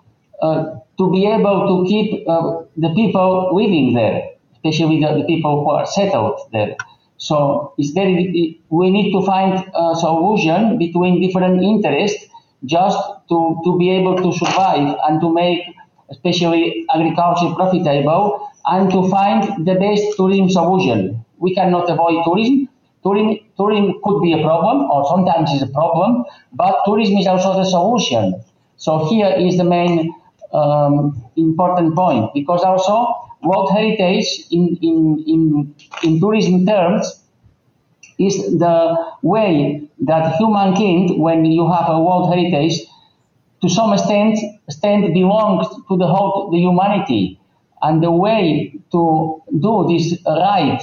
uh, 0.42 0.76
to 0.98 1.10
be 1.10 1.26
able 1.26 1.66
to 1.68 1.88
keep 1.88 2.28
uh, 2.28 2.62
the 2.76 2.92
people 2.94 3.50
living 3.52 3.94
there, 3.94 4.30
especially 4.52 5.00
the, 5.00 5.14
the 5.18 5.24
people 5.24 5.64
who 5.64 5.70
are 5.70 5.86
settled 5.86 6.40
there. 6.52 6.76
So 7.20 7.74
we 7.76 8.90
need 8.90 9.12
to 9.12 9.20
find 9.26 9.52
a 9.74 9.94
solution 9.94 10.78
between 10.78 11.20
different 11.20 11.62
interests 11.62 12.24
just 12.64 12.98
to, 13.28 13.60
to 13.62 13.78
be 13.78 13.90
able 13.90 14.16
to 14.16 14.32
survive 14.38 14.96
and 15.04 15.20
to 15.20 15.32
make 15.32 15.60
especially 16.10 16.86
agriculture 16.94 17.54
profitable 17.54 18.48
and 18.64 18.90
to 18.90 19.08
find 19.10 19.66
the 19.66 19.74
best 19.74 20.16
tourism 20.16 20.48
solution. 20.48 21.22
We 21.38 21.54
cannot 21.54 21.90
avoid 21.90 22.24
tourism. 22.24 22.68
Tourism, 23.02 23.38
tourism 23.56 24.00
could 24.02 24.22
be 24.22 24.32
a 24.32 24.42
problem 24.42 24.90
or 24.90 25.06
sometimes 25.08 25.52
is 25.52 25.62
a 25.62 25.68
problem, 25.68 26.24
but 26.54 26.80
tourism 26.86 27.18
is 27.18 27.26
also 27.26 27.52
the 27.52 27.64
solution. 27.64 28.42
So 28.76 29.08
here 29.10 29.28
is 29.28 29.58
the 29.58 29.64
main 29.64 30.14
um, 30.52 31.22
important 31.36 31.94
point 31.94 32.32
because 32.32 32.62
also 32.62 33.29
World 33.42 33.70
Heritage 33.72 34.46
in, 34.50 34.76
in, 34.82 35.24
in, 35.26 35.74
in 36.02 36.20
tourism 36.20 36.66
terms 36.66 37.22
is 38.18 38.36
the 38.58 38.96
way 39.22 39.88
that 40.00 40.36
humankind, 40.36 41.18
when 41.18 41.44
you 41.44 41.70
have 41.70 41.88
a 41.88 41.98
World 41.98 42.32
Heritage, 42.32 42.80
to 43.62 43.68
some 43.68 43.92
extent, 43.92 44.38
extent 44.68 45.12
belongs 45.14 45.66
to 45.88 45.96
the 45.96 46.06
whole 46.06 46.50
the 46.50 46.58
humanity. 46.58 47.38
And 47.82 48.02
the 48.02 48.10
way 48.10 48.74
to 48.92 49.42
do 49.58 49.86
this 49.88 50.18
right 50.26 50.82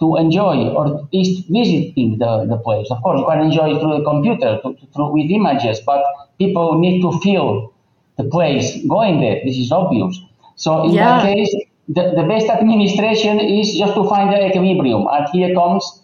to 0.00 0.16
enjoy 0.16 0.70
or 0.70 1.08
is 1.12 1.44
visiting 1.48 2.18
the, 2.18 2.46
the 2.48 2.56
place. 2.58 2.88
Of 2.90 3.00
course, 3.02 3.20
you 3.20 3.26
can 3.26 3.40
enjoy 3.40 3.78
through 3.78 3.98
the 3.98 4.04
computer, 4.04 4.58
to, 4.62 4.74
to, 4.74 4.86
through, 4.92 5.12
with 5.12 5.30
images, 5.30 5.80
but 5.86 6.02
people 6.38 6.80
need 6.80 7.00
to 7.02 7.12
feel 7.20 7.72
the 8.18 8.24
place 8.24 8.84
going 8.88 9.20
there. 9.20 9.40
This 9.44 9.56
is 9.56 9.70
obvious. 9.70 10.18
So 10.56 10.84
in 10.84 10.94
yeah. 10.94 11.22
that 11.22 11.32
case, 11.32 11.54
the, 11.88 12.12
the 12.16 12.24
best 12.28 12.46
administration 12.46 13.40
is 13.40 13.74
just 13.74 13.94
to 13.94 14.08
find 14.08 14.32
the 14.32 14.46
equilibrium. 14.46 15.06
And 15.10 15.26
here 15.32 15.54
comes 15.54 16.02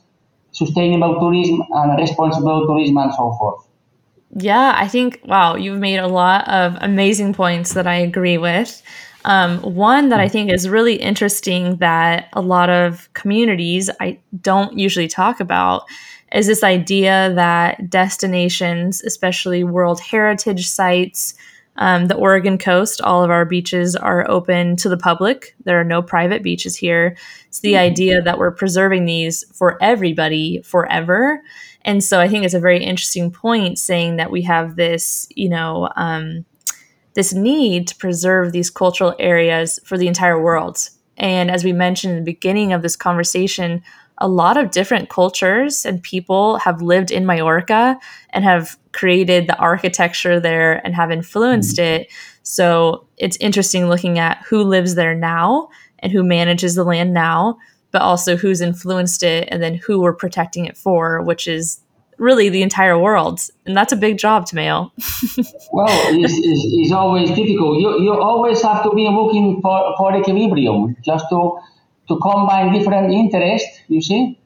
sustainable 0.52 1.20
tourism 1.20 1.62
and 1.70 1.98
responsible 1.98 2.66
tourism 2.66 2.98
and 2.98 3.12
so 3.14 3.32
forth. 3.38 3.68
Yeah, 4.36 4.74
I 4.76 4.88
think, 4.88 5.20
wow, 5.24 5.56
you've 5.56 5.78
made 5.78 5.98
a 5.98 6.06
lot 6.06 6.46
of 6.48 6.76
amazing 6.80 7.32
points 7.32 7.74
that 7.74 7.86
I 7.86 7.94
agree 7.94 8.38
with. 8.38 8.82
Um, 9.24 9.58
one 9.60 10.10
that 10.10 10.20
I 10.20 10.28
think 10.28 10.52
is 10.52 10.68
really 10.68 10.96
interesting 10.96 11.76
that 11.78 12.28
a 12.32 12.40
lot 12.40 12.70
of 12.70 13.12
communities 13.14 13.90
I 14.00 14.18
don't 14.40 14.78
usually 14.78 15.08
talk 15.08 15.40
about 15.40 15.84
is 16.32 16.46
this 16.46 16.62
idea 16.62 17.32
that 17.34 17.88
destinations, 17.88 19.02
especially 19.02 19.64
World 19.64 20.00
Heritage 20.00 20.68
sites, 20.68 21.34
Um, 21.78 22.06
the 22.06 22.16
Oregon 22.16 22.58
coast, 22.58 23.00
all 23.00 23.22
of 23.22 23.30
our 23.30 23.44
beaches 23.44 23.94
are 23.94 24.28
open 24.28 24.76
to 24.76 24.88
the 24.88 24.96
public. 24.96 25.54
There 25.64 25.80
are 25.80 25.84
no 25.84 26.02
private 26.02 26.42
beaches 26.42 26.76
here. 26.76 27.16
It's 27.46 27.60
the 27.60 27.76
idea 27.76 28.20
that 28.20 28.36
we're 28.36 28.50
preserving 28.50 29.04
these 29.04 29.44
for 29.54 29.78
everybody 29.80 30.60
forever. 30.62 31.40
And 31.82 32.02
so 32.02 32.20
I 32.20 32.28
think 32.28 32.44
it's 32.44 32.54
a 32.54 32.60
very 32.60 32.82
interesting 32.82 33.30
point 33.30 33.78
saying 33.78 34.16
that 34.16 34.32
we 34.32 34.42
have 34.42 34.74
this, 34.74 35.28
you 35.34 35.48
know, 35.48 35.88
um, 35.94 36.44
this 37.14 37.32
need 37.32 37.86
to 37.88 37.96
preserve 37.96 38.52
these 38.52 38.70
cultural 38.70 39.14
areas 39.18 39.78
for 39.84 39.96
the 39.96 40.08
entire 40.08 40.40
world. 40.40 40.78
And 41.16 41.50
as 41.50 41.64
we 41.64 41.72
mentioned 41.72 42.12
in 42.12 42.18
the 42.18 42.24
beginning 42.24 42.72
of 42.72 42.82
this 42.82 42.96
conversation, 42.96 43.82
a 44.18 44.28
lot 44.28 44.56
of 44.56 44.70
different 44.70 45.08
cultures 45.08 45.84
and 45.84 46.02
people 46.02 46.58
have 46.58 46.82
lived 46.82 47.10
in 47.10 47.26
Majorca 47.26 47.98
and 48.30 48.44
have 48.44 48.76
created 48.92 49.46
the 49.46 49.56
architecture 49.56 50.40
there 50.40 50.84
and 50.84 50.94
have 50.94 51.10
influenced 51.10 51.76
mm-hmm. 51.76 52.02
it. 52.02 52.12
So 52.42 53.06
it's 53.16 53.36
interesting 53.38 53.88
looking 53.88 54.18
at 54.18 54.44
who 54.48 54.62
lives 54.62 54.94
there 54.94 55.14
now 55.14 55.68
and 56.00 56.12
who 56.12 56.22
manages 56.22 56.74
the 56.74 56.84
land 56.84 57.14
now, 57.14 57.58
but 57.90 58.02
also 58.02 58.36
who's 58.36 58.60
influenced 58.60 59.22
it 59.22 59.48
and 59.50 59.62
then 59.62 59.74
who 59.74 60.00
we're 60.00 60.14
protecting 60.14 60.66
it 60.66 60.76
for, 60.76 61.22
which 61.22 61.46
is 61.46 61.80
really 62.18 62.48
the 62.48 62.62
entire 62.62 62.98
world. 62.98 63.40
And 63.66 63.76
that's 63.76 63.92
a 63.92 63.96
big 63.96 64.18
job, 64.18 64.46
Tomeu. 64.46 64.90
well, 65.72 65.86
it's, 65.88 66.32
it's, 66.32 66.62
it's, 66.74 66.92
always 66.92 67.28
difficult. 67.30 67.78
You, 67.78 68.02
you 68.02 68.12
always 68.12 68.60
have 68.62 68.82
to 68.82 68.90
be 68.90 69.08
looking 69.08 69.60
for, 69.62 69.94
for 69.96 70.16
equilibrium 70.16 70.96
just 71.04 71.26
to 71.30 71.60
to 72.08 72.18
combine 72.18 72.72
different 72.72 73.12
interests, 73.12 73.80
you 73.88 74.02
see. 74.02 74.38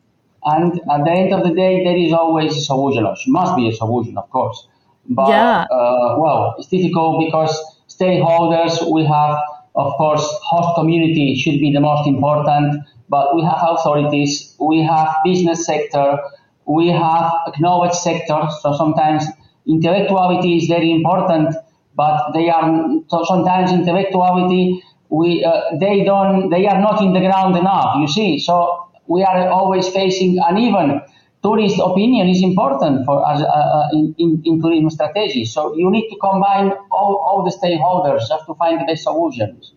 And 0.44 0.80
at 0.90 1.04
the 1.04 1.10
end 1.10 1.32
of 1.32 1.44
the 1.44 1.54
day, 1.54 1.84
there 1.84 1.96
is 1.96 2.12
always 2.12 2.56
a 2.56 2.60
solution. 2.60 3.04
There 3.04 3.14
must 3.28 3.56
be 3.56 3.68
a 3.68 3.72
solution, 3.72 4.18
of 4.18 4.28
course. 4.30 4.66
But, 5.08 5.28
yeah. 5.28 5.62
Uh, 5.70 6.16
well, 6.18 6.54
it's 6.58 6.68
difficult 6.68 7.24
because 7.24 7.56
stakeholders, 7.88 8.90
we 8.92 9.04
have, 9.04 9.38
of 9.76 9.92
course, 9.98 10.24
host 10.42 10.74
community 10.74 11.36
should 11.36 11.60
be 11.60 11.72
the 11.72 11.80
most 11.80 12.08
important, 12.08 12.84
but 13.08 13.34
we 13.36 13.42
have 13.42 13.58
authorities, 13.62 14.56
we 14.58 14.82
have 14.82 15.08
business 15.24 15.64
sector, 15.64 16.18
we 16.66 16.88
have 16.88 17.32
knowledge 17.60 17.92
sector. 17.92 18.48
So 18.60 18.76
sometimes 18.76 19.24
intellectuality 19.66 20.56
is 20.56 20.66
very 20.66 20.90
important, 20.92 21.54
but 21.94 22.32
they 22.32 22.48
are 22.48 22.88
so 23.08 23.24
sometimes 23.24 23.70
intellectuality 23.70 24.82
we 25.12 25.44
uh, 25.44 25.76
they 25.78 26.02
don't 26.04 26.50
they 26.50 26.66
are 26.66 26.80
not 26.80 27.02
in 27.02 27.12
the 27.12 27.20
ground 27.20 27.56
enough 27.56 27.96
you 28.00 28.08
see. 28.08 28.38
So 28.38 28.88
we 29.06 29.22
are 29.22 29.48
always 29.48 29.88
facing 29.88 30.38
uneven 30.38 31.02
tourist 31.42 31.78
opinion 31.80 32.28
is 32.28 32.42
important 32.42 33.04
for 33.04 33.26
us 33.26 33.42
uh, 33.42 33.44
uh, 33.44 33.88
in, 33.92 34.14
in, 34.18 34.42
in, 34.44 34.62
tourism 34.62 34.88
strategy. 34.90 35.44
So 35.44 35.74
you 35.74 35.90
need 35.90 36.08
to 36.08 36.16
combine 36.20 36.72
all, 36.90 37.16
all 37.16 37.44
the 37.44 37.50
stakeholders 37.50 38.28
just 38.28 38.46
to 38.46 38.54
find 38.54 38.80
the 38.80 38.84
best 38.84 39.02
solutions. 39.02 39.72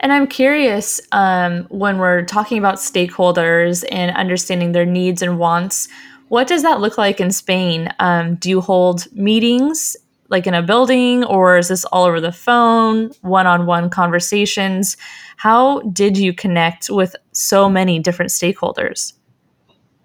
And 0.00 0.12
I'm 0.12 0.26
curious 0.26 1.00
um, 1.12 1.66
when 1.70 1.98
we're 1.98 2.24
talking 2.24 2.58
about 2.58 2.76
stakeholders 2.76 3.84
and 3.90 4.16
understanding 4.16 4.72
their 4.72 4.86
needs 4.86 5.22
and 5.22 5.38
wants, 5.38 5.88
what 6.28 6.48
does 6.48 6.62
that 6.62 6.80
look 6.80 6.96
like 6.96 7.20
in 7.20 7.30
Spain? 7.30 7.92
Um, 7.98 8.36
do 8.36 8.48
you 8.48 8.60
hold 8.60 9.12
meetings 9.12 9.96
like 10.30 10.46
in 10.46 10.54
a 10.54 10.62
building 10.62 11.24
or 11.24 11.58
is 11.58 11.68
this 11.68 11.84
all 11.86 12.04
over 12.04 12.20
the 12.20 12.32
phone, 12.32 13.10
one 13.20 13.46
on 13.46 13.66
one 13.66 13.90
conversations? 13.90 14.96
How 15.36 15.80
did 15.80 16.16
you 16.16 16.32
connect 16.32 16.88
with 16.88 17.14
so 17.32 17.68
many 17.68 17.98
different 17.98 18.30
stakeholders? 18.30 19.12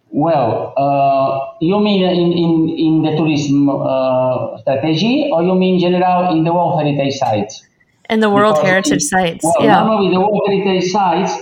Well, 0.09 0.73
uh, 0.77 1.57
you 1.61 1.79
mean 1.79 2.03
in, 2.03 2.31
in, 2.31 2.69
in 2.69 3.01
the 3.03 3.17
tourism 3.17 3.69
uh, 3.69 4.57
strategy 4.61 5.29
or 5.31 5.43
you 5.43 5.55
mean 5.55 5.79
general 5.79 6.31
in 6.31 6.43
the 6.43 6.53
World 6.53 6.81
Heritage 6.81 7.15
sites? 7.15 7.63
In 8.09 8.19
the 8.19 8.29
World 8.29 8.55
because 8.55 8.69
Heritage 8.69 8.93
in, 8.93 8.99
sites, 8.99 9.43
well, 9.43 9.55
yeah. 9.59 9.83
Normally, 9.83 10.13
the 10.13 10.21
World 10.21 10.41
Heritage 10.47 10.89
sites, 10.91 11.33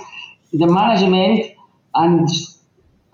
the 0.54 0.66
management, 0.66 1.52
and 1.94 2.28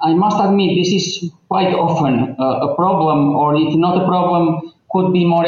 I 0.01 0.13
must 0.13 0.37
admit, 0.39 0.77
this 0.77 0.93
is 0.93 1.31
quite 1.49 1.73
often 1.73 2.37
uh, 2.39 2.69
a 2.69 2.75
problem, 2.75 3.35
or 3.35 3.55
if 3.55 3.75
not 3.75 4.01
a 4.01 4.05
problem, 4.05 4.71
could 4.91 5.13
be 5.13 5.25
more 5.25 5.45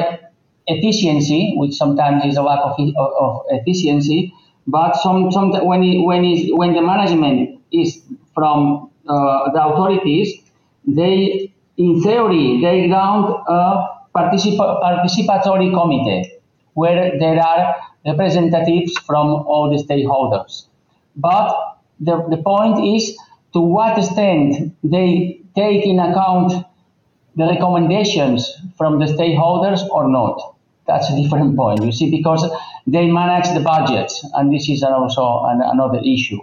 efficiency, 0.67 1.54
which 1.58 1.73
sometimes 1.73 2.25
is 2.25 2.38
a 2.38 2.41
lack 2.41 2.60
of, 2.60 2.75
of 2.97 3.41
efficiency. 3.49 4.34
But 4.67 4.95
some, 4.97 5.32
some 5.32 5.51
when 5.65 5.84
it, 5.84 6.56
when 6.56 6.73
the 6.73 6.82
management 6.82 7.60
is 7.71 8.01
from 8.34 8.91
uh, 9.08 9.51
the 9.51 9.65
authorities, 9.65 10.41
they 10.86 11.51
in 11.77 12.01
theory 12.01 12.60
they 12.62 12.88
ground 12.88 13.25
a 13.47 13.88
participa- 14.15 14.82
participatory 14.82 15.73
committee 15.73 16.32
where 16.73 17.17
there 17.19 17.39
are 17.39 17.75
representatives 18.06 18.97
from 18.99 19.27
all 19.27 19.69
the 19.69 19.84
stakeholders. 19.84 20.65
But 21.15 21.77
the, 21.99 22.25
the 22.30 22.38
point 22.38 22.84
is 22.95 23.17
to 23.54 23.60
what 23.60 23.97
extent 23.97 24.73
they 24.84 25.41
take 25.56 25.86
in 25.86 25.99
account 25.99 26.65
the 27.36 27.46
recommendations 27.46 28.54
from 28.78 29.00
the 29.00 29.06
stakeholders 29.06 29.88
or 29.89 30.08
not. 30.10 30.56
That's 30.88 31.10
a 31.10 31.15
different 31.15 31.56
point, 31.56 31.84
you 31.84 31.91
see, 31.91 32.10
because 32.10 32.50
they 32.88 33.08
manage 33.08 33.54
the 33.54 33.62
budgets, 33.62 34.26
and 34.34 34.54
this 34.54 34.67
is 34.67 34.84
also 34.84 35.46
an, 35.46 35.62
another 35.62 36.02
issue. 36.04 36.39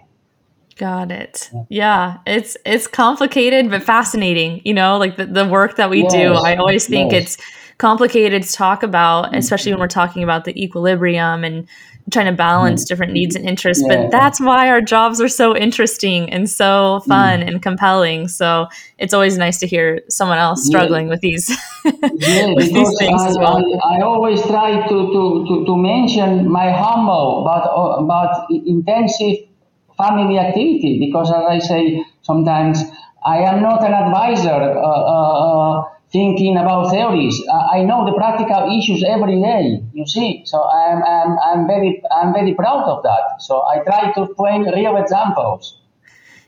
Got 0.77 1.11
it. 1.11 1.51
Yeah, 1.68 2.18
it's 2.24 2.57
it's 2.64 2.87
complicated 2.87 3.68
but 3.68 3.83
fascinating. 3.83 4.62
You 4.64 4.74
know, 4.74 4.96
like 4.96 5.16
the, 5.16 5.27
the 5.27 5.46
work 5.46 5.77
that 5.77 5.90
we 5.90 6.03
yes. 6.05 6.12
do. 6.12 6.33
I 6.35 6.55
always 6.55 6.87
think 6.87 7.11
yes. 7.11 7.35
it's 7.35 7.46
complicated 7.79 8.44
to 8.44 8.53
talk 8.53 8.85
about, 8.85 9.35
especially 9.37 9.72
when 9.72 9.81
we're 9.81 9.88
talking 9.88 10.22
about 10.22 10.44
the 10.44 10.62
equilibrium 10.62 11.42
and 11.42 11.66
trying 12.10 12.26
to 12.26 12.32
balance 12.32 12.84
mm. 12.84 12.88
different 12.88 13.12
needs 13.12 13.34
and 13.36 13.48
interests. 13.48 13.84
Yeah. 13.86 13.96
But 13.96 14.10
that's 14.10 14.40
why 14.40 14.68
our 14.68 14.80
jobs 14.80 15.20
are 15.20 15.28
so 15.28 15.56
interesting 15.56 16.30
and 16.30 16.48
so 16.48 17.00
fun 17.06 17.40
mm. 17.40 17.48
and 17.48 17.62
compelling. 17.62 18.28
So 18.28 18.68
it's 18.98 19.12
always 19.14 19.36
nice 19.38 19.58
to 19.60 19.66
hear 19.66 20.00
someone 20.08 20.38
else 20.38 20.64
struggling 20.64 21.06
yeah. 21.06 21.10
with 21.10 21.20
these 21.20 21.50
yeah, 21.84 22.52
with 22.54 22.72
these 22.72 22.98
things 22.98 23.22
I, 23.22 23.28
as 23.28 23.38
well. 23.38 23.56
I, 23.56 23.98
I, 23.98 24.02
always 24.02 24.40
try 24.42 24.86
to, 24.88 24.88
to, 24.88 25.44
to, 25.48 25.64
to 25.66 25.76
mention 25.76 26.50
my 26.50 26.70
humble 26.70 27.44
but 27.44 27.68
uh, 27.68 28.02
but 28.02 28.46
intensive 28.50 29.48
family 29.96 30.38
activity 30.38 30.98
because 30.98 31.30
as 31.30 31.44
I 31.48 31.58
say 31.58 32.04
sometimes 32.22 32.82
I 33.24 33.38
am 33.38 33.62
not 33.62 33.84
an 33.84 33.92
advisor. 33.92 34.50
Uh, 34.50 34.80
uh, 34.80 35.78
uh 35.80 35.84
thinking 36.10 36.56
about 36.56 36.90
theories. 36.90 37.42
I 37.72 37.82
know 37.82 38.06
the 38.06 38.16
practical 38.16 38.78
issues 38.78 39.04
every 39.06 39.40
day. 39.40 39.82
You 39.92 40.06
see, 40.06 40.42
so 40.44 40.62
I'm, 40.62 41.02
I'm, 41.02 41.38
I'm 41.38 41.66
very 41.66 42.02
I'm 42.10 42.32
very 42.32 42.54
proud 42.54 42.84
of 42.84 43.02
that. 43.02 43.40
So 43.40 43.62
I 43.66 43.78
try 43.80 44.12
to 44.12 44.22
explain 44.22 44.62
real 44.62 44.96
examples. 44.96 45.78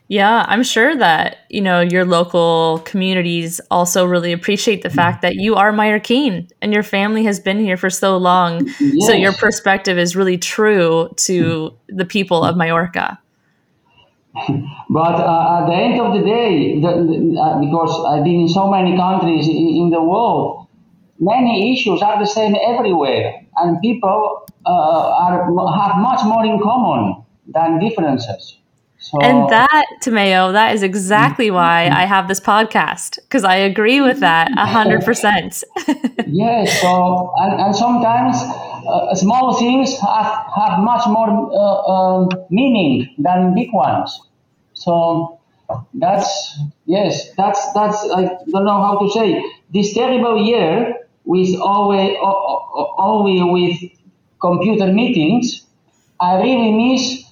Yeah, 0.07 0.45
I'm 0.49 0.63
sure 0.63 0.97
that 0.97 1.37
you 1.49 1.61
know 1.61 1.79
your 1.79 2.03
local 2.03 2.81
communities 2.85 3.61
also 3.71 4.03
really 4.03 4.33
appreciate 4.33 4.81
the 4.81 4.89
fact 4.89 5.21
that 5.21 5.35
you 5.35 5.55
are 5.55 5.71
Mallorquin 5.71 6.49
and 6.61 6.73
your 6.73 6.83
family 6.83 7.23
has 7.23 7.39
been 7.39 7.59
here 7.59 7.77
for 7.77 7.89
so 7.89 8.17
long. 8.17 8.67
Yes. 8.79 9.07
So 9.07 9.13
your 9.13 9.31
perspective 9.31 9.97
is 9.97 10.15
really 10.15 10.37
true 10.37 11.09
to 11.15 11.43
mm. 11.43 11.77
the 11.87 12.03
people 12.03 12.43
of 12.43 12.57
Mallorca. 12.57 13.19
but 14.89 15.15
uh, 15.15 15.59
at 15.59 15.65
the 15.67 15.73
end 15.73 15.99
of 15.99 16.13
the 16.13 16.23
day, 16.23 16.79
the, 16.79 16.87
uh, 16.87 17.59
because 17.59 18.05
I've 18.05 18.23
been 18.23 18.41
in 18.41 18.47
so 18.47 18.69
many 18.71 18.95
countries 18.95 19.47
in, 19.47 19.55
in, 19.55 19.89
the 19.89 20.01
world, 20.01 20.67
many 21.19 21.73
issues 21.73 22.01
are 22.01 22.17
the 22.17 22.25
same 22.25 22.55
everywhere, 22.65 23.45
and 23.57 23.81
people 23.81 24.47
uh, 24.65 24.69
are 24.69 25.43
have 25.75 25.97
much 25.97 26.23
more 26.23 26.45
in 26.45 26.61
common 26.61 27.23
than 27.47 27.79
differences. 27.79 28.60
So, 29.01 29.19
and 29.19 29.49
that, 29.49 29.85
Tomeu, 30.01 30.53
that 30.53 30.75
is 30.75 30.83
exactly 30.83 31.47
mm-hmm. 31.47 31.55
why 31.55 31.89
I 31.91 32.05
have 32.05 32.27
this 32.27 32.39
podcast 32.39 33.15
because 33.23 33.43
I 33.43 33.55
agree 33.55 33.99
with 33.99 34.19
that 34.19 34.51
a 34.57 34.65
hundred 34.65 35.03
percent. 35.03 35.63
Yes. 36.27 36.79
So, 36.81 37.33
and, 37.37 37.59
and 37.59 37.75
sometimes 37.75 38.37
uh, 38.37 39.13
small 39.15 39.59
things 39.59 39.99
have, 39.99 40.45
have 40.55 40.79
much 40.79 41.05
more 41.07 41.29
uh, 41.29 41.91
um, 41.91 42.29
meaning 42.49 43.13
than 43.17 43.53
big 43.53 43.73
ones. 43.73 44.21
So 44.73 45.39
that's 45.93 46.59
yes, 46.85 47.33
that's 47.35 47.73
that's 47.73 47.97
I 48.11 48.37
don't 48.51 48.65
know 48.65 48.81
how 48.81 48.99
to 48.99 49.09
say 49.09 49.43
this 49.73 49.93
terrible 49.93 50.41
year 50.41 50.95
with 51.25 51.59
always 51.59 52.15
only 52.97 53.43
with 53.43 53.91
computer 54.39 54.87
meetings. 54.87 55.65
I 56.19 56.35
really 56.41 56.71
miss 56.71 57.23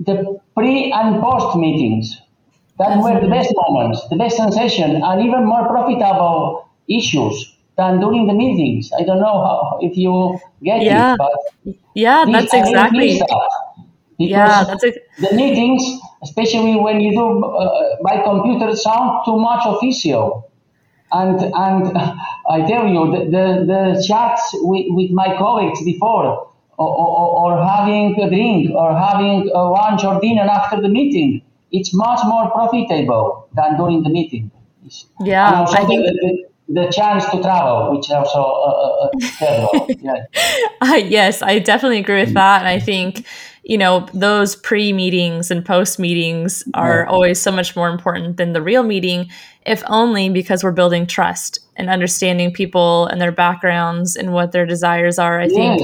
the 0.00 0.40
pre 0.54 0.92
and 0.92 1.20
post 1.22 1.56
meetings. 1.56 2.20
That 2.78 2.96
were 3.02 3.20
the 3.20 3.28
best 3.28 3.52
moments, 3.54 4.08
the 4.08 4.16
best 4.16 4.38
sensation, 4.38 5.02
and 5.02 5.20
even 5.20 5.44
more 5.44 5.68
profitable 5.68 6.66
issues 6.88 7.54
than 7.76 8.00
during 8.00 8.26
the 8.26 8.32
meetings. 8.32 8.90
I 8.98 9.02
don't 9.02 9.20
know 9.20 9.36
how, 9.44 9.78
if 9.82 9.98
you 9.98 10.38
get 10.62 10.82
yeah. 10.82 11.12
it, 11.12 11.18
but 11.18 11.74
yeah, 11.94 12.24
that's 12.24 12.54
exactly. 12.54 13.18
That 13.18 13.50
yeah, 14.18 14.64
that's 14.64 14.84
a- 14.84 14.92
the 15.18 15.34
meetings, 15.34 15.82
especially 16.22 16.76
when 16.76 17.00
you 17.00 17.12
do 17.12 17.44
uh, 17.44 17.96
by 18.02 18.22
computer, 18.22 18.74
sound 18.76 19.24
too 19.24 19.38
much 19.38 19.62
official. 19.66 20.50
And 21.12 21.40
and 21.40 21.96
I 22.48 22.62
tell 22.66 22.86
you, 22.86 23.02
the, 23.12 23.20
the, 23.36 23.44
the 23.72 24.04
chats 24.06 24.50
with, 24.54 24.86
with 24.90 25.10
my 25.10 25.36
colleagues 25.36 25.82
before, 25.84 26.49
or, 26.80 26.88
or, 26.88 27.52
or 27.52 27.64
having 27.64 28.20
a 28.20 28.28
drink, 28.28 28.70
or 28.74 28.96
having 28.96 29.50
a 29.54 29.62
lunch 29.76 30.02
or 30.04 30.20
dinner 30.20 30.42
after 30.42 30.80
the 30.80 30.88
meeting, 30.88 31.42
it's 31.72 31.92
much 31.94 32.20
more 32.24 32.50
profitable 32.50 33.48
than 33.54 33.76
during 33.76 34.02
the 34.02 34.10
meeting. 34.10 34.50
Yeah, 35.20 35.66
I 35.68 35.84
think. 35.84 36.04
The, 36.06 36.12
the, 36.12 36.50
the 36.72 36.86
chance 36.92 37.24
to 37.30 37.42
travel, 37.42 37.96
which 37.96 38.10
also 38.10 38.38
uh, 38.38 39.08
uh, 39.42 39.66
uh 39.74 39.86
yeah. 39.98 40.24
uh, 40.80 40.94
yes, 40.94 41.42
I 41.42 41.58
definitely 41.58 41.98
agree 41.98 42.20
with 42.20 42.34
that, 42.34 42.60
and 42.60 42.68
I 42.68 42.78
think 42.78 43.26
you 43.62 43.76
know, 43.76 44.08
those 44.14 44.56
pre 44.56 44.92
meetings 44.92 45.50
and 45.50 45.64
post 45.64 45.98
meetings 45.98 46.64
are 46.74 47.04
yeah. 47.04 47.10
always 47.10 47.40
so 47.40 47.52
much 47.52 47.76
more 47.76 47.88
important 47.88 48.36
than 48.36 48.52
the 48.52 48.62
real 48.62 48.82
meeting, 48.82 49.28
if 49.66 49.82
only 49.86 50.30
because 50.30 50.64
we're 50.64 50.72
building 50.72 51.06
trust 51.06 51.60
and 51.76 51.90
understanding 51.90 52.52
people 52.52 53.06
and 53.06 53.20
their 53.20 53.32
backgrounds 53.32 54.16
and 54.16 54.32
what 54.32 54.52
their 54.52 54.64
desires 54.64 55.18
are. 55.18 55.40
I 55.40 55.48
think 55.48 55.80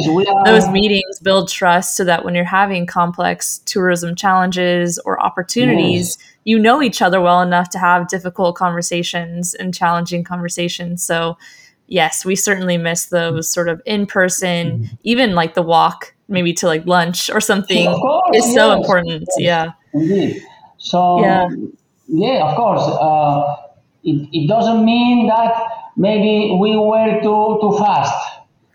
those 0.47 0.69
meetings 0.71 1.21
build 1.21 1.51
trust 1.51 1.97
so 1.97 2.05
that 2.05 2.25
when 2.25 2.35
you're 2.35 2.45
having 2.45 2.87
complex 2.87 3.59
tourism 3.67 4.15
challenges 4.15 4.99
or 5.01 5.23
opportunities, 5.23 6.17
you 6.45 6.59
know 6.59 6.83
each 6.83 7.03
other 7.03 7.21
well 7.21 7.43
enough 7.43 7.69
to 7.71 7.79
have 7.79 8.09
difficult 8.09 8.57
conversations 8.57 9.53
and 9.55 9.75
challenging 9.75 10.25
conversations. 10.25 11.03
So, 11.03 11.37
yes, 11.89 12.25
we 12.25 12.37
certainly 12.37 12.79
miss 12.79 13.07
those 13.07 13.51
sort 13.51 13.69
of 13.69 13.83
in 13.85 14.07
person, 14.07 14.67
mm-hmm. 14.81 14.95
even 15.03 15.35
like 15.35 15.55
the 15.55 15.63
walk 15.63 16.15
maybe 16.29 16.53
to 16.55 16.67
like 16.67 16.87
lunch 16.87 17.31
or 17.31 17.41
something 17.41 17.87
course, 17.87 18.37
is 18.37 18.47
yes. 18.47 18.55
so 18.55 18.73
important. 18.73 19.29
Yeah. 19.39 19.73
Indeed. 19.95 20.43
So 20.79 21.21
yeah, 21.21 21.49
yeah 22.09 22.49
of 22.49 22.57
course. 22.57 22.83
Uh, 22.83 23.57
it, 24.05 24.29
it 24.33 24.49
doesn't 24.49 24.85
mean 24.85 25.27
that 25.29 25.53
maybe 25.97 26.57
we 26.61 26.77
were 26.77 27.21
too 27.23 27.59
too 27.61 27.77
fast. 27.79 28.15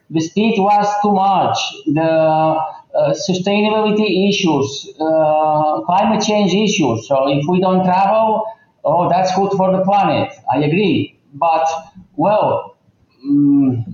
The 0.09 0.19
speed 0.19 0.59
was 0.59 0.87
too 1.01 1.13
much. 1.13 1.57
The 1.87 2.01
uh, 2.01 3.13
sustainability 3.29 4.27
issues, 4.29 4.89
uh, 4.99 5.81
climate 5.85 6.21
change 6.21 6.53
issues. 6.53 7.07
So 7.07 7.29
if 7.29 7.45
we 7.47 7.61
don't 7.61 7.85
travel, 7.85 8.43
oh, 8.83 9.09
that's 9.09 9.33
good 9.35 9.51
for 9.53 9.71
the 9.71 9.83
planet. 9.83 10.33
I 10.53 10.59
agree. 10.59 11.17
But 11.33 11.67
well. 12.15 12.77
Um, 13.23 13.85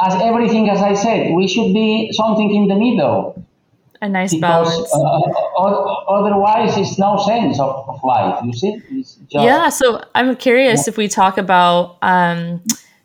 as 0.00 0.14
everything, 0.22 0.68
as 0.70 0.80
I 0.80 0.94
said, 0.94 1.34
we 1.34 1.48
should 1.48 1.72
be 1.72 2.10
something 2.12 2.54
in 2.54 2.68
the 2.68 2.74
middle. 2.74 3.44
A 4.00 4.08
nice 4.08 4.32
because, 4.32 4.68
balance. 4.68 4.94
Uh, 4.94 5.60
otherwise, 6.08 6.76
it's 6.76 6.98
no 6.98 7.18
sense 7.26 7.58
of, 7.58 7.88
of 7.88 8.02
life. 8.04 8.44
You 8.44 8.52
see? 8.52 8.82
Just, 9.02 9.18
yeah. 9.30 9.68
So 9.70 10.04
I'm 10.14 10.36
curious 10.36 10.86
yeah. 10.86 10.90
if 10.90 10.96
we 10.96 11.08
talk 11.08 11.38
about. 11.38 11.98
Um, 12.02 12.62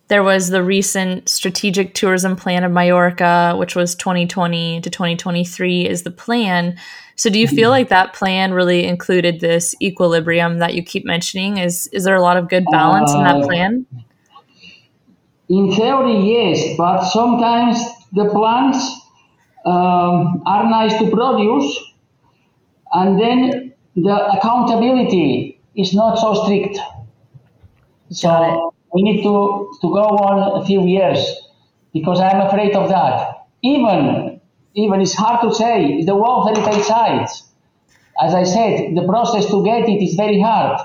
there 0.09 0.21
was 0.21 0.49
the 0.49 0.61
recent 0.61 1.27
strategic 1.29 1.95
tourism 1.95 2.35
plan 2.35 2.63
of 2.63 2.71
Mallorca, 2.71 3.55
which 3.57 3.75
was 3.75 3.95
2020 3.95 4.81
to 4.81 4.89
2023 4.89 5.87
is 5.87 6.03
the 6.03 6.11
plan. 6.11 6.77
So 7.15 7.29
do 7.29 7.39
you 7.39 7.47
feel 7.47 7.69
mm-hmm. 7.69 7.69
like 7.69 7.89
that 7.89 8.13
plan 8.13 8.53
really 8.53 8.85
included 8.85 9.39
this 9.39 9.75
equilibrium 9.81 10.59
that 10.59 10.75
you 10.75 10.83
keep 10.83 11.05
mentioning? 11.05 11.57
Is 11.57 11.87
is 11.87 12.03
there 12.03 12.15
a 12.15 12.21
lot 12.21 12.37
of 12.37 12.49
good 12.49 12.65
balance 12.69 13.11
uh, 13.11 13.17
in 13.17 13.23
that 13.23 13.35
uh, 13.37 13.45
plan? 13.47 13.85
In 15.49 15.71
theory, 15.73 16.19
yes, 16.19 16.77
but 16.77 17.03
sometimes 17.03 17.77
the 18.13 18.29
plants 18.29 19.01
um, 19.65 20.41
are 20.45 20.69
nice 20.69 20.97
to 20.99 21.09
produce, 21.09 21.79
and 22.93 23.19
then 23.19 23.73
the 23.95 24.37
accountability 24.37 25.61
is 25.75 25.93
not 25.93 26.17
so 26.17 26.45
strict. 26.45 26.77
So 28.09 28.73
we 28.93 29.01
need 29.01 29.23
to, 29.23 29.71
to 29.81 29.87
go 29.87 30.03
on 30.03 30.61
a 30.61 30.65
few 30.65 30.85
years 30.85 31.19
because 31.93 32.19
I'm 32.19 32.41
afraid 32.41 32.75
of 32.75 32.89
that. 32.89 33.47
Even 33.63 34.41
even 34.75 35.01
it's 35.01 35.13
hard 35.13 35.41
to 35.41 35.53
say 35.53 36.03
the 36.03 36.15
World 36.15 36.49
Heritage 36.49 36.83
Sites. 36.83 37.43
As 38.19 38.33
I 38.33 38.43
said, 38.43 38.95
the 38.95 39.05
process 39.05 39.45
to 39.47 39.63
get 39.63 39.87
it 39.87 40.03
is 40.03 40.15
very 40.15 40.39
hard. 40.41 40.79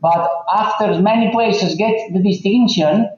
But 0.00 0.28
after 0.54 1.00
many 1.00 1.30
places 1.30 1.76
get 1.76 2.12
the 2.12 2.22
distinction, 2.22 3.08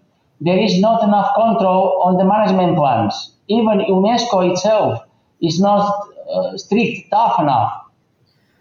there 0.40 0.58
is 0.58 0.80
not 0.80 1.02
enough 1.02 1.34
control 1.34 2.02
on 2.04 2.16
the 2.16 2.24
management 2.24 2.76
plans. 2.76 3.32
Even 3.48 3.80
UNESCO 3.80 4.50
itself 4.50 5.02
is 5.42 5.60
not 5.60 6.08
uh, 6.30 6.56
strict, 6.56 7.10
tough 7.10 7.38
enough. 7.40 7.72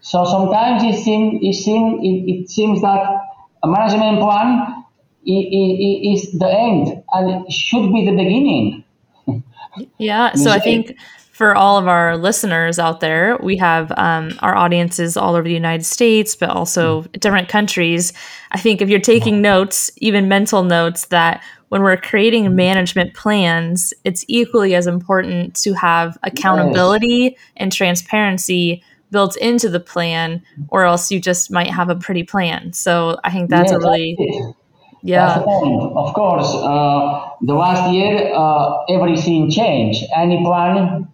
So 0.00 0.24
sometimes 0.24 0.82
it, 0.82 1.02
seem, 1.02 1.40
it, 1.42 1.54
seem, 1.54 1.98
it, 2.02 2.30
it 2.30 2.50
seems 2.50 2.82
that 2.82 3.00
a 3.62 3.68
management 3.68 4.20
plan 4.20 4.84
is, 5.26 6.26
is 6.26 6.38
the 6.38 6.48
end 6.48 7.02
and 7.12 7.50
should 7.50 7.92
be 7.92 8.04
the 8.04 8.12
beginning. 8.12 8.84
yeah, 9.98 10.34
so 10.34 10.50
I 10.50 10.58
think 10.58 10.94
for 11.34 11.56
all 11.56 11.78
of 11.78 11.88
our 11.88 12.16
listeners 12.16 12.78
out 12.78 13.00
there, 13.00 13.36
we 13.42 13.56
have 13.56 13.92
um, 13.96 14.38
our 14.38 14.54
audiences 14.54 15.16
all 15.16 15.34
over 15.34 15.42
the 15.42 15.52
United 15.52 15.84
States, 15.84 16.36
but 16.36 16.48
also 16.48 17.02
different 17.18 17.48
countries. 17.48 18.12
I 18.52 18.60
think 18.60 18.80
if 18.80 18.88
you're 18.88 19.00
taking 19.00 19.40
notes, 19.42 19.90
even 19.96 20.28
mental 20.28 20.62
notes, 20.62 21.06
that 21.06 21.42
when 21.74 21.82
we're 21.82 21.96
creating 21.96 22.54
management 22.54 23.14
plans, 23.14 23.92
it's 24.04 24.24
equally 24.28 24.76
as 24.76 24.86
important 24.86 25.56
to 25.56 25.72
have 25.72 26.16
accountability 26.22 27.36
and 27.56 27.72
transparency 27.72 28.80
built 29.10 29.36
into 29.38 29.68
the 29.68 29.80
plan, 29.80 30.40
or 30.68 30.84
else 30.84 31.10
you 31.10 31.20
just 31.20 31.50
might 31.50 31.68
have 31.68 31.88
a 31.88 31.96
pretty 31.96 32.22
plan. 32.22 32.72
So 32.72 33.18
I 33.24 33.32
think 33.32 33.50
that's 33.50 33.72
a 33.72 33.78
really 33.80 34.16
yeah. 35.02 35.40
Of 35.40 36.14
course, 36.14 36.46
uh, 36.54 37.30
the 37.42 37.54
last 37.54 37.92
year 37.92 38.32
uh, 38.32 38.84
everything 38.88 39.50
changed. 39.50 40.04
Any 40.14 40.44
plan 40.44 41.08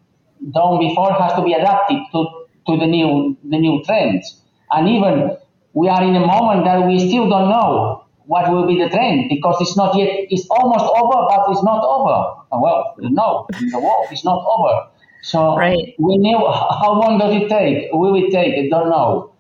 done 0.52 0.78
before 0.78 1.14
has 1.14 1.32
to 1.36 1.42
be 1.42 1.54
adapted 1.54 2.00
to, 2.12 2.26
to 2.66 2.76
the 2.76 2.86
new 2.86 3.34
the 3.44 3.56
new 3.56 3.82
trends. 3.84 4.42
And 4.70 4.90
even 4.90 5.38
we 5.72 5.88
are 5.88 6.02
in 6.04 6.16
a 6.16 6.26
moment 6.26 6.66
that 6.66 6.86
we 6.86 6.98
still 6.98 7.30
don't 7.30 7.48
know 7.48 8.04
what 8.30 8.48
will 8.48 8.64
be 8.64 8.78
the 8.78 8.88
trend 8.88 9.28
because 9.28 9.56
it's 9.60 9.76
not 9.76 9.96
yet, 9.98 10.08
it's 10.30 10.46
almost 10.50 10.84
over, 10.84 11.18
but 11.30 11.50
it's 11.50 11.64
not 11.64 11.82
over. 11.82 12.18
Well, 12.52 12.94
no, 12.98 13.48
the 13.50 13.80
war 13.80 14.06
is 14.12 14.24
not 14.24 14.38
over. 14.46 14.86
So 15.22 15.56
right. 15.56 15.94
we 15.98 16.16
knew 16.16 16.38
how 16.38 16.94
long 16.94 17.18
does 17.18 17.34
it 17.34 17.48
take? 17.48 17.88
Will 17.92 18.14
it 18.14 18.30
take? 18.30 18.54
I 18.54 18.68
don't 18.68 18.88
know. 18.88 19.32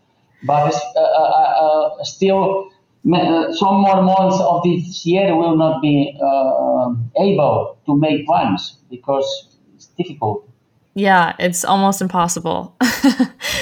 But 0.42 0.74
uh, 0.96 1.00
uh, 1.00 2.00
uh, 2.00 2.04
still, 2.04 2.68
uh, 3.14 3.52
some 3.52 3.76
more 3.80 4.02
months 4.02 4.40
of 4.40 4.64
this 4.64 5.06
year 5.06 5.36
will 5.36 5.56
not 5.56 5.80
be 5.80 6.18
uh, 6.20 6.90
able 7.22 7.78
to 7.86 7.96
make 7.96 8.26
plans 8.26 8.78
because 8.90 9.56
it's 9.76 9.86
difficult. 9.86 10.50
Yeah, 10.94 11.36
it's 11.38 11.64
almost 11.64 12.02
impossible. 12.02 12.74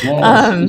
yes, 0.03 0.25
um, 0.25 0.69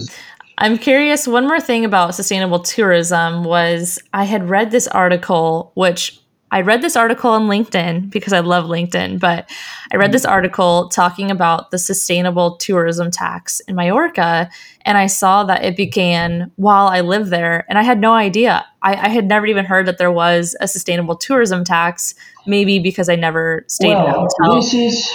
I'm 0.59 0.77
curious. 0.77 1.25
One 1.25 1.47
more 1.47 1.61
thing 1.61 1.85
about 1.85 2.15
sustainable 2.15 2.59
tourism 2.59 3.45
was 3.45 3.97
I 4.13 4.25
had 4.25 4.49
read 4.49 4.71
this 4.71 4.89
article, 4.89 5.71
which 5.75 6.19
I 6.51 6.61
read 6.61 6.81
this 6.81 6.97
article 6.97 7.31
on 7.31 7.43
LinkedIn 7.43 8.09
because 8.09 8.33
I 8.33 8.41
love 8.41 8.65
LinkedIn, 8.65 9.21
but 9.21 9.49
I 9.93 9.95
read 9.95 10.11
this 10.11 10.23
mm-hmm. 10.23 10.33
article 10.33 10.89
talking 10.89 11.31
about 11.31 11.71
the 11.71 11.77
sustainable 11.77 12.57
tourism 12.57 13.09
tax 13.09 13.61
in 13.61 13.75
Mallorca. 13.75 14.49
And 14.81 14.97
I 14.97 15.07
saw 15.07 15.45
that 15.45 15.63
it 15.63 15.77
began 15.77 16.51
while 16.57 16.87
I 16.87 17.01
lived 17.01 17.29
there. 17.29 17.65
And 17.69 17.79
I 17.79 17.83
had 17.83 18.01
no 18.01 18.11
idea. 18.11 18.65
I, 18.81 18.95
I 18.95 19.09
had 19.09 19.29
never 19.29 19.45
even 19.45 19.63
heard 19.63 19.85
that 19.85 19.97
there 19.97 20.11
was 20.11 20.57
a 20.59 20.67
sustainable 20.67 21.15
tourism 21.15 21.63
tax, 21.63 22.15
maybe 22.45 22.79
because 22.79 23.07
I 23.07 23.15
never 23.15 23.63
stayed 23.67 23.93
well, 23.93 24.07
in 24.07 24.13
a 24.13 24.19
hotel. 24.19 24.55
This 24.55 24.73
is, 24.73 25.09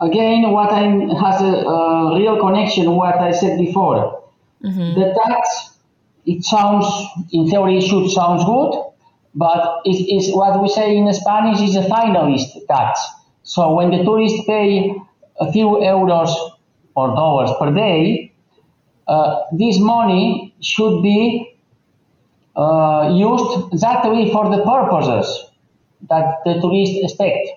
again, 0.00 0.50
what 0.50 0.72
I 0.72 0.82
has 0.82 1.40
a, 1.42 1.64
a 1.64 2.18
real 2.18 2.40
connection 2.40 2.90
what 2.90 3.20
I 3.20 3.30
said 3.30 3.56
before 3.56 4.23
Mm-hmm. 4.64 4.98
The 4.98 5.14
tax, 5.24 5.78
it 6.26 6.42
sounds, 6.44 6.86
in 7.32 7.48
theory, 7.48 7.78
it 7.78 7.82
should 7.82 8.10
sound 8.10 8.44
good, 8.46 8.92
but 9.34 9.82
it 9.84 9.98
is 10.08 10.34
what 10.34 10.62
we 10.62 10.68
say 10.68 10.96
in 10.96 11.12
Spanish 11.12 11.60
is 11.60 11.76
a 11.76 11.82
finalist 11.82 12.66
tax. 12.66 13.00
So 13.42 13.74
when 13.74 13.90
the 13.90 14.02
tourists 14.04 14.40
pay 14.46 14.94
a 15.38 15.52
few 15.52 15.66
euros 15.66 16.32
or 16.94 17.08
dollars 17.08 17.50
per 17.58 17.72
day, 17.72 18.32
uh, 19.06 19.40
this 19.52 19.78
money 19.78 20.54
should 20.60 21.02
be 21.02 21.56
uh, 22.56 23.12
used 23.14 23.72
exactly 23.72 24.30
for 24.32 24.48
the 24.48 24.62
purposes 24.64 25.44
that 26.08 26.40
the 26.44 26.60
tourists 26.60 26.98
expect. 27.02 27.48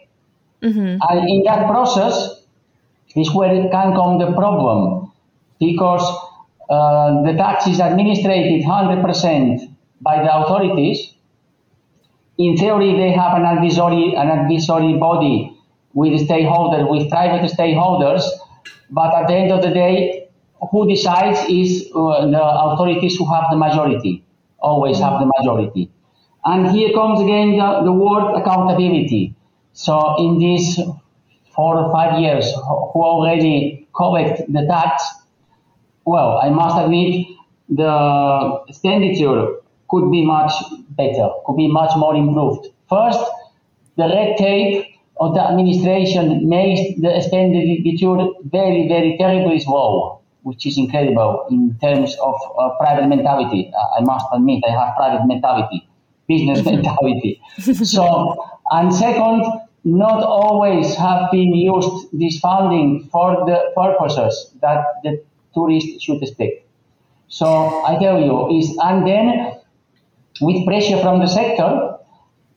Mm-hmm. 0.62 0.97
And 1.08 1.30
in 1.30 1.43
that 1.43 1.68
process 1.68 2.41
is 3.16 3.34
where 3.34 3.53
it 3.53 3.72
can 3.72 3.93
come 3.93 4.20
the 4.20 4.34
problem 4.34 5.12
because 5.60 6.03
uh, 6.70 7.24
the 7.24 7.34
tax 7.34 7.68
is 7.68 7.80
administered 7.80 8.32
100% 8.32 9.76
by 10.01 10.22
the 10.24 10.36
authorities. 10.36 11.13
In 12.38 12.57
theory, 12.57 12.95
they 12.95 13.11
have 13.11 13.38
an 13.38 13.45
advisory, 13.45 14.15
an 14.15 14.30
advisory 14.30 14.97
body 14.97 15.57
with 15.93 16.13
stakeholders, 16.28 16.89
with 16.89 17.09
private 17.09 17.49
stakeholders, 17.51 18.24
but 18.89 19.13
at 19.15 19.28
the 19.28 19.34
end 19.34 19.51
of 19.51 19.61
the 19.61 19.70
day, 19.70 20.30
who 20.72 20.88
decides 20.88 21.39
is 21.49 21.89
uh, 21.95 22.26
the 22.28 22.43
authorities 22.43 23.15
who 23.18 23.32
have 23.32 23.45
the 23.49 23.57
majority, 23.57 24.24
always 24.59 24.99
have 24.99 25.20
the 25.20 25.32
majority. 25.38 25.89
And 26.45 26.72
here 26.72 26.93
comes 26.93 27.22
again 27.22 27.57
the, 27.57 27.82
the 27.84 27.91
word 27.91 28.36
accountability. 28.36 29.36
So 29.74 30.15
in 30.18 30.39
these 30.39 30.80
four 31.55 31.78
or 31.78 31.91
five 31.91 32.20
years 32.20 32.51
who 32.53 33.03
already 33.03 33.88
collect 33.95 34.51
the 34.51 34.65
tax, 34.68 35.03
well, 36.08 36.39
I 36.41 36.49
must 36.49 36.78
admit 36.84 37.28
the 37.68 38.64
expenditure 38.70 39.58
could 39.89 40.10
be 40.10 40.26
much 40.26 40.53
better, 40.91 41.30
could 41.45 41.58
be 41.58 41.68
much 41.68 41.91
more 41.97 42.16
improved. 42.16 42.68
First, 42.89 43.20
the 43.97 44.08
red 44.08 44.38
tape 44.38 44.86
of 45.20 45.34
the 45.36 45.41
administration 45.41 46.47
makes 46.47 47.01
the 47.01 47.18
expenditure 47.18 48.18
very, 48.45 48.88
very 48.88 49.18
terribly 49.18 49.60
slow, 49.60 50.22
which 50.43 50.66
is 50.66 50.78
incredible 50.78 51.45
in 51.51 51.78
terms 51.82 52.16
of 52.24 52.36
uh, 52.58 52.70
private 52.80 53.08
mentality. 53.08 53.70
I 53.97 54.01
must 54.01 54.26
admit, 54.32 54.64
I 54.66 54.72
have 54.72 54.95
private 54.95 55.26
mentality, 55.28 55.89
business 56.30 56.64
mentality. 56.72 57.41
so, 57.84 58.45
and 58.72 58.95
second, 58.95 59.43
not 59.84 60.24
always 60.24 60.95
have 60.95 61.32
been 61.32 61.53
used 61.53 62.08
this 62.14 62.39
funding 62.39 63.10
for 63.12 63.45
the 63.45 63.72
purposes 63.76 64.53
that 64.62 64.84
the 65.03 65.22
tourists 65.54 66.04
should 66.04 66.22
expect. 66.22 66.66
So 67.28 67.84
I 67.86 67.98
tell 68.00 68.20
you, 68.22 68.58
is 68.58 68.78
and 68.82 69.06
then 69.06 69.54
with 70.41 70.66
pressure 70.66 71.00
from 71.02 71.20
the 71.20 71.28
sector, 71.28 71.98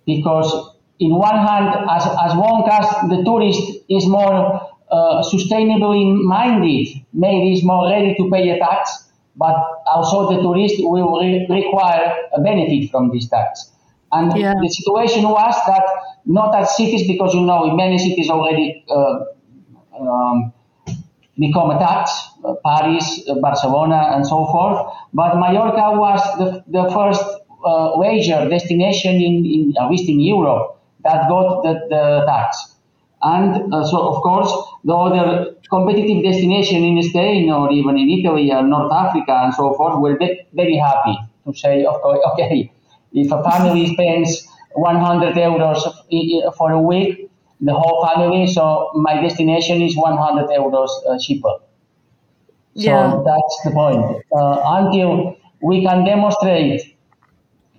because 0.06 0.76
in 0.98 1.14
one 1.14 1.36
hand, 1.36 1.74
as, 1.90 2.04
as 2.04 2.34
long 2.36 2.68
as 2.70 2.86
the 3.08 3.24
tourist 3.24 3.62
is 3.88 4.06
more 4.06 4.68
uh, 4.90 5.22
sustainably 5.22 6.22
minded, 6.22 6.88
maybe 7.12 7.52
is 7.52 7.64
more 7.64 7.88
ready 7.88 8.14
to 8.16 8.30
pay 8.30 8.50
a 8.50 8.58
tax, 8.58 9.10
but 9.36 9.56
also 9.92 10.30
the 10.34 10.42
tourist 10.42 10.74
will 10.78 11.18
re- 11.20 11.46
require 11.48 12.16
a 12.34 12.40
benefit 12.40 12.90
from 12.90 13.10
this 13.10 13.28
tax. 13.28 13.72
And 14.12 14.36
yeah. 14.36 14.54
the 14.60 14.68
situation 14.68 15.22
was 15.22 15.54
that 15.66 15.84
not 16.26 16.54
at 16.54 16.68
cities, 16.68 17.06
because 17.06 17.32
you 17.34 17.42
know 17.42 17.70
in 17.70 17.76
many 17.76 17.98
cities 17.98 18.28
already 18.28 18.84
uh, 18.90 19.24
um, 19.98 20.52
tax, 21.78 22.10
uh, 22.44 22.54
Paris, 22.64 23.22
uh, 23.28 23.34
Barcelona, 23.40 24.12
and 24.14 24.26
so 24.26 24.46
forth. 24.46 24.78
But 25.14 25.36
Mallorca 25.36 25.98
was 25.98 26.20
the, 26.38 26.64
the 26.68 26.90
first 26.90 27.24
uh, 27.64 27.96
leisure 27.98 28.48
destination 28.48 29.16
in, 29.16 29.44
in, 29.44 29.74
at 29.80 29.90
least 29.90 30.08
in 30.08 30.20
Europe 30.20 30.78
that 31.04 31.28
got 31.28 31.62
the, 31.62 31.74
the 31.88 32.24
tax. 32.26 32.76
And 33.22 33.72
uh, 33.72 33.84
so, 33.84 33.98
of 34.00 34.22
course, 34.22 34.50
the 34.84 34.94
other 34.94 35.54
competitive 35.68 36.22
destination 36.22 36.82
in 36.82 37.02
Spain 37.02 37.50
or 37.50 37.70
even 37.72 37.98
in 37.98 38.08
Italy 38.10 38.50
and 38.50 38.70
North 38.70 38.92
Africa 38.92 39.32
and 39.44 39.54
so 39.54 39.74
forth 39.74 40.00
were 40.00 40.18
very 40.52 40.76
happy 40.76 41.16
to 41.46 41.54
say, 41.54 41.84
okay, 42.32 42.72
if 43.12 43.30
a 43.30 43.42
family 43.42 43.92
spends 43.94 44.46
100 44.74 45.34
euros 45.34 46.56
for 46.56 46.72
a 46.72 46.80
week, 46.80 47.29
the 47.60 47.74
whole 47.74 48.06
family, 48.06 48.46
so 48.46 48.90
my 48.94 49.20
destination 49.20 49.82
is 49.82 49.96
100 49.96 50.48
euros 50.48 50.90
uh, 51.08 51.18
cheaper. 51.18 51.54
So 52.76 52.82
yeah. 52.82 53.22
that's 53.24 53.60
the 53.64 53.70
point. 53.72 54.24
Uh, 54.32 54.62
until 54.78 55.36
we 55.62 55.84
can 55.84 56.04
demonstrate 56.04 56.96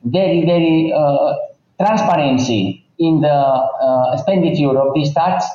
very, 0.04 0.46
very 0.46 0.94
uh, 0.96 1.34
transparency 1.80 2.86
in 3.00 3.22
the 3.22 3.28
uh, 3.28 4.14
expenditure 4.14 4.78
of 4.78 4.94
this 4.94 5.14
tax, 5.14 5.46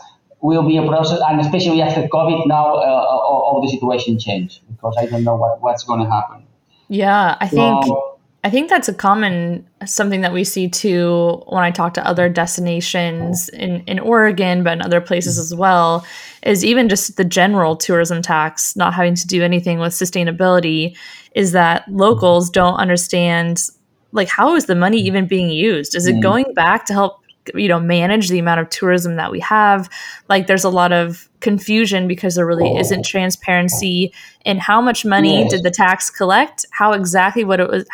will 0.41 0.67
be 0.67 0.77
a 0.77 0.87
process, 0.87 1.21
and 1.27 1.41
especially 1.41 1.83
after 1.83 2.03
COVID 2.03 2.47
now, 2.47 2.75
uh, 2.77 2.81
all 2.81 3.61
the 3.63 3.69
situation 3.69 4.19
change 4.19 4.63
because 4.71 4.95
I 4.99 5.07
don't 5.07 5.25
know 5.25 5.37
what, 5.37 5.61
what's 5.61 5.85
going 5.85 6.01
to 6.05 6.11
happen. 6.11 6.45
Yeah, 6.89 7.37
I 7.41 7.49
think. 7.49 7.85
So, 7.85 8.16
I 8.47 8.51
think 8.51 8.71
that's 8.71 8.89
a 8.89 8.95
common 8.95 9.67
something 9.87 10.21
that 10.21 10.33
we 10.33 10.45
see 10.45 10.69
too 10.69 11.43
when 11.49 11.65
I 11.65 11.73
talk 11.73 11.95
to 11.95 12.07
other 12.07 12.29
destinations 12.29 13.49
in, 13.49 13.81
in 13.89 13.99
Oregon, 13.99 14.63
but 14.63 14.75
in 14.75 14.83
other 14.83 15.01
places 15.01 15.37
as 15.37 15.53
well, 15.53 16.07
is 16.45 16.65
even 16.65 16.89
just 16.89 17.17
the 17.17 17.25
general 17.25 17.75
tourism 17.75 18.23
tax 18.23 18.77
not 18.77 18.95
having 18.95 19.17
to 19.17 19.27
do 19.27 19.43
anything 19.43 19.81
with 19.81 19.93
sustainability, 19.93 20.97
is 21.35 21.51
that 21.53 21.89
locals 21.89 22.49
don't 22.49 22.77
understand 22.77 23.69
like 24.13 24.29
how 24.29 24.55
is 24.55 24.67
the 24.67 24.77
money 24.77 24.99
even 24.99 25.27
being 25.27 25.51
used? 25.51 25.97
Is 25.97 26.07
it 26.07 26.15
mm. 26.15 26.23
going 26.23 26.55
back 26.55 26.87
to 26.87 26.93
help 26.93 27.19
you 27.53 27.67
know 27.67 27.81
manage 27.81 28.29
the 28.29 28.39
amount 28.39 28.61
of 28.61 28.71
tourism 28.71 29.17
that 29.17 29.33
we 29.33 29.41
have 29.41 29.89
like 30.29 30.47
there's 30.47 30.65
a 30.65 30.69
lot 30.69 30.93
of 30.93 31.29
confusion 31.41 32.09
because 32.09 32.35
there 32.35 32.47
really 32.47 32.69
oh. 32.69 32.79
isn't 32.79 33.05
transparency 33.05 34.13
in 34.45 34.59
how 34.59 34.81
much 34.81 35.05
money 35.05 35.49
did 35.49 35.63
the 35.63 35.71
tax 35.71 36.11
collect 36.11 36.67
how 36.73 36.93
exactly 36.93 37.45
what 37.45 37.61
it 37.61 37.71
was 37.71 37.87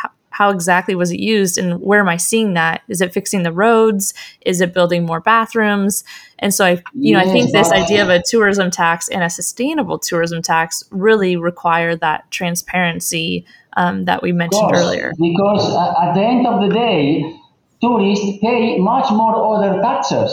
how, 0.42 0.50
exactly 0.50 0.94
was 0.96 1.12
it 1.12 1.20
used 1.20 1.56
and 1.56 1.80
where 1.80 2.00
am 2.00 2.08
I 2.08 2.16
seeing 2.16 2.54
that? 2.54 2.82
Is 2.88 3.00
it 3.00 3.12
fixing 3.12 3.44
the 3.44 3.52
roads? 3.52 4.12
Is 4.44 4.60
it 4.60 4.74
building 4.74 5.06
more 5.06 5.20
bathrooms? 5.20 6.02
And 6.40 6.52
so 6.52 6.64
I, 6.64 6.82
you 6.94 7.14
know, 7.14 7.20
I 7.20 7.26
think 7.26 7.52
this 7.52 7.70
idea 7.70 8.02
of 8.02 8.08
a 8.08 8.20
tourism 8.20 8.70
tax 8.70 9.08
and 9.08 9.22
a 9.22 9.30
sustainable 9.30 9.98
tourism 10.00 10.42
tax 10.42 10.82
really 10.90 11.36
require 11.36 11.94
that 11.96 12.28
transparency 12.30 13.44
um, 13.76 14.04
that 14.06 14.22
we 14.22 14.32
mentioned 14.32 14.62
course, 14.62 14.80
earlier. 14.80 15.12
Because 15.16 15.64
at 16.04 16.14
the 16.14 16.24
end 16.32 16.46
of 16.46 16.60
the 16.62 16.74
day, 16.74 17.32
tourists 17.80 18.38
pay 18.40 18.78
much 18.78 19.10
more 19.12 19.34
other 19.54 19.80
taxes. 19.80 20.28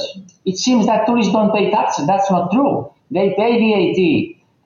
It 0.45 0.57
seems 0.57 0.87
that 0.87 1.05
tourists 1.05 1.31
don't 1.31 1.53
pay 1.53 1.69
taxes. 1.69 2.07
That's 2.07 2.29
not 2.31 2.51
true. 2.51 2.91
They 3.11 3.35
pay 3.37 3.51
VAT. 3.61 4.01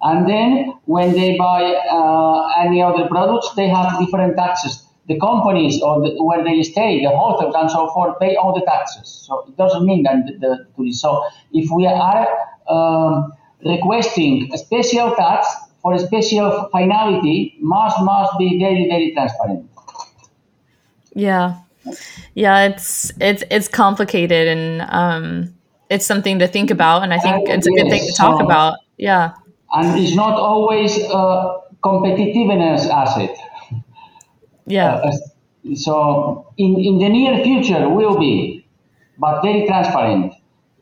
And 0.09 0.29
then 0.29 0.73
when 0.85 1.11
they 1.11 1.37
buy 1.37 1.61
uh, 1.91 2.65
any 2.65 2.81
other 2.81 3.07
products, 3.07 3.49
they 3.55 3.67
have 3.67 3.99
different 3.99 4.37
taxes 4.37 4.83
the 5.07 5.19
companies 5.19 5.81
or 5.81 6.01
the, 6.01 6.23
where 6.23 6.43
they 6.43 6.63
stay, 6.63 7.03
the 7.03 7.09
hotels 7.09 7.53
and 7.57 7.69
so 7.69 7.89
forth, 7.89 8.19
pay 8.19 8.35
all 8.35 8.53
the 8.53 8.65
taxes. 8.65 9.23
So 9.27 9.45
it 9.47 9.57
doesn't 9.57 9.85
mean 9.85 10.03
that 10.03 10.25
the, 10.25 10.33
the 10.39 10.67
tourists. 10.75 11.01
So 11.01 11.25
if 11.51 11.69
we 11.71 11.85
are 11.87 12.27
um, 12.69 13.33
requesting 13.65 14.49
a 14.53 14.57
special 14.57 15.13
tax 15.15 15.47
for 15.81 15.93
a 15.93 15.99
special 15.99 16.69
finality, 16.71 17.57
must 17.59 17.99
must 18.01 18.37
be 18.37 18.59
very 18.59 18.87
very 18.87 19.11
transparent. 19.13 19.69
Yeah, 21.13 21.59
yeah, 22.33 22.63
it's 22.63 23.11
it's 23.19 23.43
it's 23.51 23.67
complicated 23.67 24.47
and 24.47 24.81
um, 24.89 25.53
it's 25.89 26.05
something 26.05 26.39
to 26.39 26.47
think 26.47 26.71
about, 26.71 27.03
and 27.03 27.13
I 27.13 27.19
think 27.19 27.49
it's 27.49 27.67
a 27.67 27.71
yes, 27.73 27.83
good 27.83 27.89
thing 27.89 28.07
to 28.07 28.13
talk 28.13 28.39
so, 28.39 28.45
about. 28.45 28.77
Yeah, 28.97 29.33
and 29.73 29.99
it's 29.99 30.15
not 30.15 30.39
always 30.39 30.97
a 30.97 31.59
competitiveness 31.83 32.87
asset 32.87 33.37
yeah. 34.65 34.95
Uh, 34.95 35.11
so 35.75 36.53
in, 36.57 36.79
in 36.79 36.99
the 36.99 37.09
near 37.09 37.43
future 37.43 37.89
will 37.89 38.17
be, 38.19 38.65
but 39.17 39.41
very 39.41 39.65
transparent. 39.65 40.33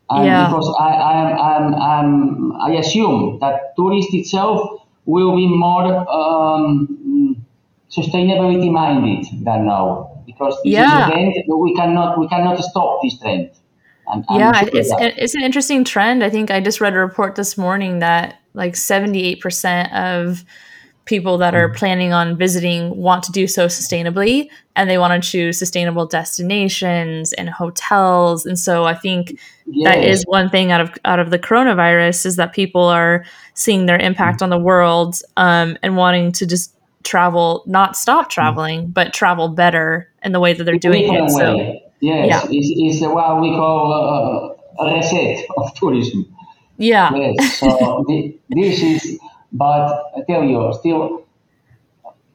And 0.10 0.26
yeah. 0.26 0.48
because 0.48 0.76
I, 0.80 0.90
I'm, 0.90 1.38
I'm, 1.40 1.76
I'm, 1.76 2.62
I 2.62 2.72
assume 2.74 3.40
that 3.40 3.76
tourist 3.78 4.10
itself 4.14 4.82
will 5.06 5.36
be 5.36 5.48
more 5.48 5.86
um, 6.10 7.46
sustainability 7.90 8.72
minded 8.72 9.26
than 9.44 9.66
now 9.66 10.24
because 10.26 10.56
this 10.64 10.74
yeah. 10.74 11.04
is 11.04 11.08
a 11.08 11.12
trend 11.12 11.34
we 11.48 11.76
cannot 11.76 12.20
we 12.20 12.28
cannot 12.28 12.58
stop 12.64 13.00
this 13.04 13.20
trend. 13.20 13.52
And, 14.08 14.26
yeah, 14.32 14.64
it's 14.74 14.90
it's 15.00 15.36
an 15.36 15.44
interesting 15.44 15.84
trend. 15.84 16.24
I 16.24 16.30
think 16.30 16.52
I 16.52 16.60
just 16.60 16.82
read 16.82 16.94
a 16.94 17.00
report 17.00 17.36
this 17.36 17.58
morning 17.58 18.00
that 18.00 18.40
like 18.54 18.76
seventy 18.76 19.24
eight 19.24 19.40
percent 19.40 19.94
of 19.94 20.44
people 21.12 21.38
that 21.38 21.54
are 21.54 21.68
mm. 21.68 21.76
planning 21.76 22.14
on 22.14 22.38
visiting 22.38 22.96
want 22.96 23.22
to 23.22 23.34
do 23.34 23.46
so 23.46 23.68
sustainably 23.68 24.50
and 24.78 24.90
they 24.90 24.98
want 24.98 25.22
to 25.22 25.30
choose 25.30 25.60
sustainable 25.60 26.06
destinations 26.06 27.34
and 27.34 27.50
hotels 27.50 28.46
and 28.46 28.58
so 28.58 28.86
i 28.86 28.94
think 28.94 29.38
yes. 29.66 29.94
that 29.94 30.02
is 30.02 30.24
one 30.28 30.50
thing 30.50 30.72
out 30.72 30.80
of 30.80 30.90
out 31.04 31.20
of 31.20 31.30
the 31.30 31.38
coronavirus 31.38 32.26
is 32.26 32.38
that 32.38 32.54
people 32.54 32.86
are 32.86 33.26
seeing 33.56 33.88
their 33.88 34.00
impact 34.00 34.40
mm. 34.40 34.44
on 34.44 34.50
the 34.50 34.58
world 34.58 35.16
um, 35.36 35.78
and 35.84 35.98
wanting 35.98 36.32
to 36.32 36.46
just 36.46 36.74
travel 37.04 37.62
not 37.66 37.98
stop 37.98 38.28
mm. 38.28 38.30
traveling 38.30 38.88
but 38.88 39.12
travel 39.12 39.50
better 39.50 40.10
in 40.24 40.32
the 40.32 40.40
way 40.40 40.54
that 40.54 40.64
they're 40.64 40.78
doing 40.78 41.14
it 41.14 41.30
so 41.30 41.58
yes 42.00 42.30
yeah. 42.30 42.42
it's, 42.50 43.00
it's 43.02 43.02
what 43.02 43.42
we 43.42 43.50
call 43.50 44.56
uh, 44.80 44.86
a 44.86 44.96
reset 44.96 45.46
of 45.58 45.74
tourism 45.76 46.26
yeah 46.78 47.14
yes 47.14 47.60
so 47.60 48.06
the, 48.08 48.34
this 48.48 48.82
is 48.82 49.20
but 49.52 50.12
I 50.16 50.22
tell 50.28 50.44
you, 50.44 50.74
still, 50.80 51.26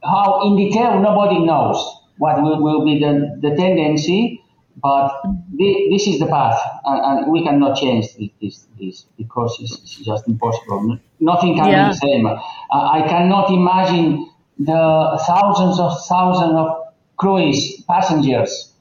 how 0.02 0.42
in 0.46 0.56
detail 0.56 1.00
nobody 1.00 1.44
knows 1.44 1.76
what 2.18 2.42
will, 2.42 2.62
will 2.62 2.84
be 2.84 2.98
the, 2.98 3.38
the 3.40 3.54
tendency, 3.56 4.42
but 4.82 5.22
the, 5.54 5.88
this 5.90 6.06
is 6.06 6.18
the 6.18 6.26
path, 6.26 6.60
and, 6.84 7.00
and, 7.00 7.32
we 7.32 7.42
cannot 7.42 7.78
change 7.78 8.06
this, 8.40 8.66
this, 8.78 9.06
because 9.16 9.56
it's, 9.60 9.78
it's, 9.82 9.96
just 9.96 10.28
impossible. 10.28 10.98
Nothing 11.18 11.56
can 11.56 11.70
yeah. 11.70 11.88
be 11.88 11.94
the 11.94 11.98
same. 11.98 12.26
Uh, 12.26 12.38
I 12.70 13.06
cannot 13.08 13.50
imagine 13.50 14.30
the 14.58 15.22
thousands 15.26 15.80
of 15.80 16.06
thousands 16.06 16.52
of 16.52 16.92
cruise 17.16 17.82
passengers 17.88 18.72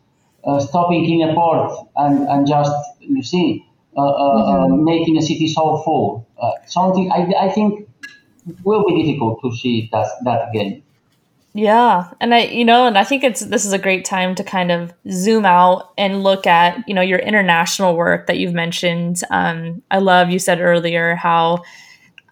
uh, 0.43 0.59
stopping 0.59 1.09
in 1.09 1.29
a 1.29 1.33
port 1.33 1.71
and, 1.95 2.27
and 2.27 2.47
just, 2.47 2.71
you 2.99 3.23
see, 3.23 3.65
uh, 3.97 4.01
uh 4.01 4.67
mm-hmm. 4.67 4.83
making 4.83 5.17
a 5.17 5.21
city 5.21 5.47
so 5.47 5.81
full. 5.83 6.27
Uh, 6.37 6.51
something 6.67 7.09
I, 7.11 7.47
I 7.47 7.49
think 7.49 7.87
will 8.63 8.85
be 8.85 9.03
difficult 9.03 9.41
to 9.41 9.55
see 9.55 9.89
that, 9.91 10.07
that 10.23 10.49
again. 10.49 10.81
Yeah. 11.53 12.11
And 12.19 12.35
I, 12.35 12.39
you 12.39 12.65
know, 12.65 12.85
and 12.85 12.97
I 12.97 13.05
think 13.05 13.23
it's, 13.23 13.39
this 13.39 13.63
is 13.63 13.71
a 13.71 13.79
great 13.79 14.03
time 14.03 14.35
to 14.35 14.43
kind 14.43 14.71
of 14.71 14.93
zoom 15.09 15.45
out 15.45 15.93
and 15.97 16.21
look 16.21 16.45
at, 16.45 16.83
you 16.85 16.93
know, 16.93 17.01
your 17.01 17.19
international 17.19 17.95
work 17.95 18.27
that 18.27 18.37
you've 18.37 18.53
mentioned. 18.53 19.21
Um, 19.31 19.81
I 19.89 19.99
love, 19.99 20.29
you 20.29 20.37
said 20.37 20.59
earlier 20.59 21.15
how, 21.15 21.63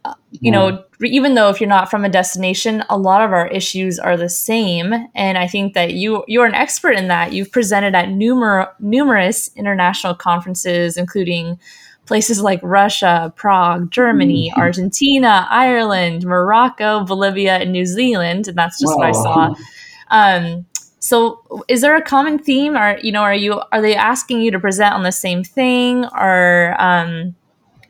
uh, 0.03 0.13
you 0.31 0.51
yeah. 0.51 0.51
know, 0.51 0.83
even 1.01 1.35
though 1.35 1.49
if 1.49 1.61
you're 1.61 1.69
not 1.69 1.89
from 1.89 2.03
a 2.03 2.09
destination, 2.09 2.83
a 2.89 2.97
lot 2.97 3.21
of 3.21 3.31
our 3.31 3.47
issues 3.47 3.97
are 3.97 4.17
the 4.17 4.27
same. 4.27 4.93
And 5.15 5.37
I 5.37 5.47
think 5.47 5.73
that 5.73 5.93
you, 5.93 6.25
you're 6.27 6.45
an 6.45 6.53
expert 6.53 6.97
in 6.97 7.07
that. 7.07 7.31
You've 7.31 7.51
presented 7.51 7.95
at 7.95 8.09
numer- 8.09 8.73
numerous 8.79 9.51
international 9.55 10.15
conferences, 10.15 10.97
including 10.97 11.57
places 12.05 12.41
like 12.41 12.59
Russia, 12.63 13.33
Prague, 13.35 13.91
Germany, 13.91 14.49
mm-hmm. 14.51 14.59
Argentina, 14.59 15.47
Ireland, 15.49 16.25
Morocco, 16.25 17.05
Bolivia, 17.05 17.57
and 17.57 17.71
New 17.71 17.85
Zealand. 17.85 18.47
And 18.47 18.57
that's 18.57 18.79
just 18.79 18.97
wow. 18.97 18.97
what 18.97 19.07
I 19.07 19.11
saw. 19.11 19.55
Um, 20.11 20.65
so 20.99 21.63
is 21.67 21.81
there 21.81 21.95
a 21.95 22.01
common 22.01 22.39
theme 22.39 22.77
or, 22.77 22.97
you 23.01 23.11
know, 23.11 23.21
are 23.21 23.33
you, 23.33 23.61
are 23.71 23.81
they 23.81 23.95
asking 23.95 24.41
you 24.41 24.51
to 24.51 24.59
present 24.59 24.93
on 24.93 25.03
the 25.03 25.11
same 25.11 25.43
thing 25.43 26.05
or, 26.05 26.75
um, 26.79 27.35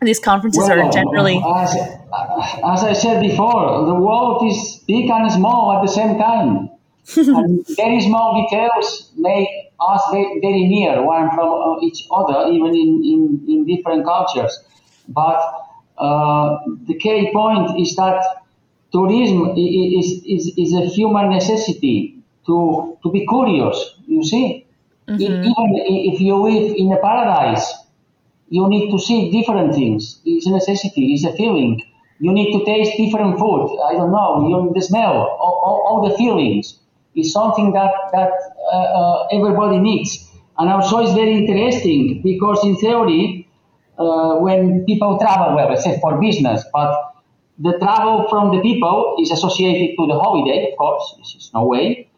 these 0.01 0.20
conferences 0.20 0.68
well, 0.68 0.80
are 0.80 0.91
generally 0.91 1.38
as, 1.38 1.76
as, 1.76 2.84
I 2.84 2.93
said 2.93 3.22
before, 3.22 3.86
the 3.86 3.95
world 3.95 4.45
is 4.51 4.84
big 4.86 5.09
and 5.09 5.32
small 5.32 5.78
at 5.78 5.86
the 5.86 5.91
same 5.91 6.18
time. 6.18 6.70
and 7.18 7.66
very 7.76 8.01
small 8.01 8.47
details 8.49 9.11
make 9.18 9.47
us 9.89 10.01
very 10.11 10.67
near 10.67 11.03
one 11.03 11.29
from 11.36 11.49
uh, 11.49 11.79
each 11.81 12.05
other, 12.11 12.51
even 12.51 12.73
in, 12.75 12.89
in, 13.03 13.45
in 13.47 13.65
different 13.65 14.05
cultures. 14.05 14.63
But 15.07 15.39
uh, 15.97 16.57
the 16.88 16.95
key 16.95 17.29
point 17.34 17.79
is 17.79 17.95
that 17.95 18.23
tourism 18.91 19.55
is, 19.57 20.23
is, 20.25 20.53
is 20.57 20.73
a 20.73 20.86
human 20.86 21.29
necessity 21.29 22.17
to, 22.45 22.97
to 23.03 23.11
be 23.11 23.25
curious, 23.27 23.95
you 24.07 24.23
see. 24.23 24.65
Mm-hmm. 25.07 25.21
Even 25.21 25.69
if 26.13 26.21
you 26.21 26.36
live 26.41 26.75
in 26.77 26.91
a 26.93 26.97
paradise, 26.97 27.73
you 28.49 28.67
need 28.69 28.91
to 28.91 28.99
see 28.99 29.31
different 29.31 29.73
things. 29.73 30.21
It's 30.25 30.45
a 30.45 30.51
necessity, 30.51 31.13
it's 31.13 31.25
a 31.25 31.34
feeling. 31.34 31.81
You 32.19 32.31
need 32.31 32.53
to 32.57 32.63
taste 32.63 32.95
different 32.97 33.38
food. 33.38 33.79
I 33.89 33.93
don't 33.93 34.11
know, 34.11 34.47
you, 34.47 34.71
the 34.73 34.81
smell, 34.81 35.13
all, 35.13 35.59
all, 35.65 35.86
all 35.88 36.09
the 36.09 36.15
feelings 36.15 36.79
is 37.16 37.32
something 37.32 37.74
that, 37.74 37.91
that 38.11 38.32
uh, 38.72 38.76
uh, 38.76 39.28
everybody 39.32 39.80
needs. 39.80 40.30
And 40.57 40.70
also 40.70 40.99
it's 40.99 41.14
very 41.14 41.45
interesting 41.45 42.22
because 42.22 42.64
in 42.64 42.76
theory, 42.78 43.47
uh, 43.97 44.36
when 44.38 44.86
people 44.86 45.20
travel, 45.20 45.55
well, 45.55 45.70
let's 45.70 45.84
say 45.84 45.99
for 45.99 46.20
business, 46.20 46.64
but 46.74 47.14
the 47.59 47.78
travel 47.80 48.28
from 48.30 48.55
the 48.55 48.61
people 48.61 49.16
is 49.20 49.32
associated 49.32 49.95
to 49.97 50.07
the 50.07 50.20
holiday, 50.20 50.72
of 50.72 50.78
course, 50.78 51.16
this 51.20 51.36
is 51.36 51.51
no 51.53 51.66
way. 51.66 52.09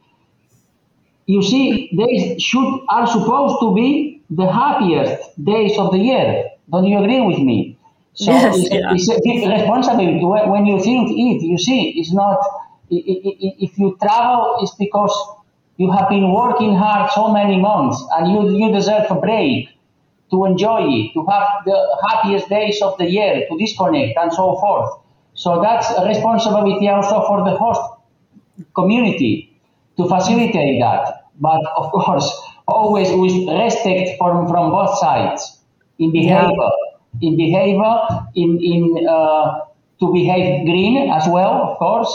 You 1.25 1.41
see, 1.41 1.89
they 1.97 2.37
should 2.39 2.81
are 2.87 3.07
supposed 3.07 3.57
to 3.61 3.75
be 3.75 4.21
the 4.29 4.51
happiest 4.51 5.43
days 5.43 5.77
of 5.77 5.91
the 5.91 5.97
year. 5.97 6.49
Don't 6.71 6.85
you 6.85 6.99
agree 6.99 7.21
with 7.21 7.39
me? 7.39 7.77
So 8.13 8.31
yes, 8.31 8.57
it's, 8.57 8.73
yeah. 8.73 8.93
it's 8.93 9.09
a 9.09 9.19
big 9.23 9.49
responsibility 9.49 10.23
when 10.23 10.65
you 10.65 10.81
think 10.81 11.11
it. 11.11 11.45
You 11.45 11.57
see, 11.57 11.99
it's 11.99 12.13
not 12.13 12.37
if 12.89 13.77
you 13.77 13.97
travel, 14.01 14.57
it's 14.61 14.75
because 14.75 15.13
you 15.77 15.91
have 15.91 16.09
been 16.09 16.31
working 16.31 16.75
hard 16.75 17.11
so 17.11 17.31
many 17.31 17.59
months 17.59 18.03
and 18.15 18.31
you, 18.31 18.57
you 18.57 18.73
deserve 18.73 19.05
a 19.09 19.15
break 19.15 19.69
to 20.31 20.45
enjoy 20.45 20.81
it, 20.81 21.13
to 21.13 21.25
have 21.25 21.47
the 21.65 21.97
happiest 22.09 22.49
days 22.49 22.81
of 22.81 22.97
the 22.97 23.09
year, 23.09 23.45
to 23.49 23.57
disconnect 23.57 24.17
and 24.17 24.33
so 24.33 24.55
forth. 24.59 24.89
So 25.33 25.61
that's 25.61 25.89
a 25.91 26.05
responsibility 26.05 26.87
also 26.87 27.25
for 27.27 27.43
the 27.43 27.57
host 27.57 27.81
community 28.73 29.59
to 29.97 30.07
facilitate 30.07 30.79
that. 30.81 31.25
But 31.39 31.59
of 31.77 31.91
course, 31.91 32.31
always 32.67 33.09
with 33.11 33.47
respect 33.59 34.17
from, 34.17 34.47
from 34.47 34.71
both 34.71 34.97
sides 34.99 35.59
in 35.99 36.11
behavior, 36.11 36.69
in 37.21 37.35
behavior, 37.37 37.95
in, 38.35 38.59
in 38.61 39.07
uh, 39.07 39.59
to 39.99 40.11
behave 40.13 40.65
green 40.65 41.11
as 41.11 41.27
well, 41.27 41.71
of 41.71 41.77
course, 41.77 42.11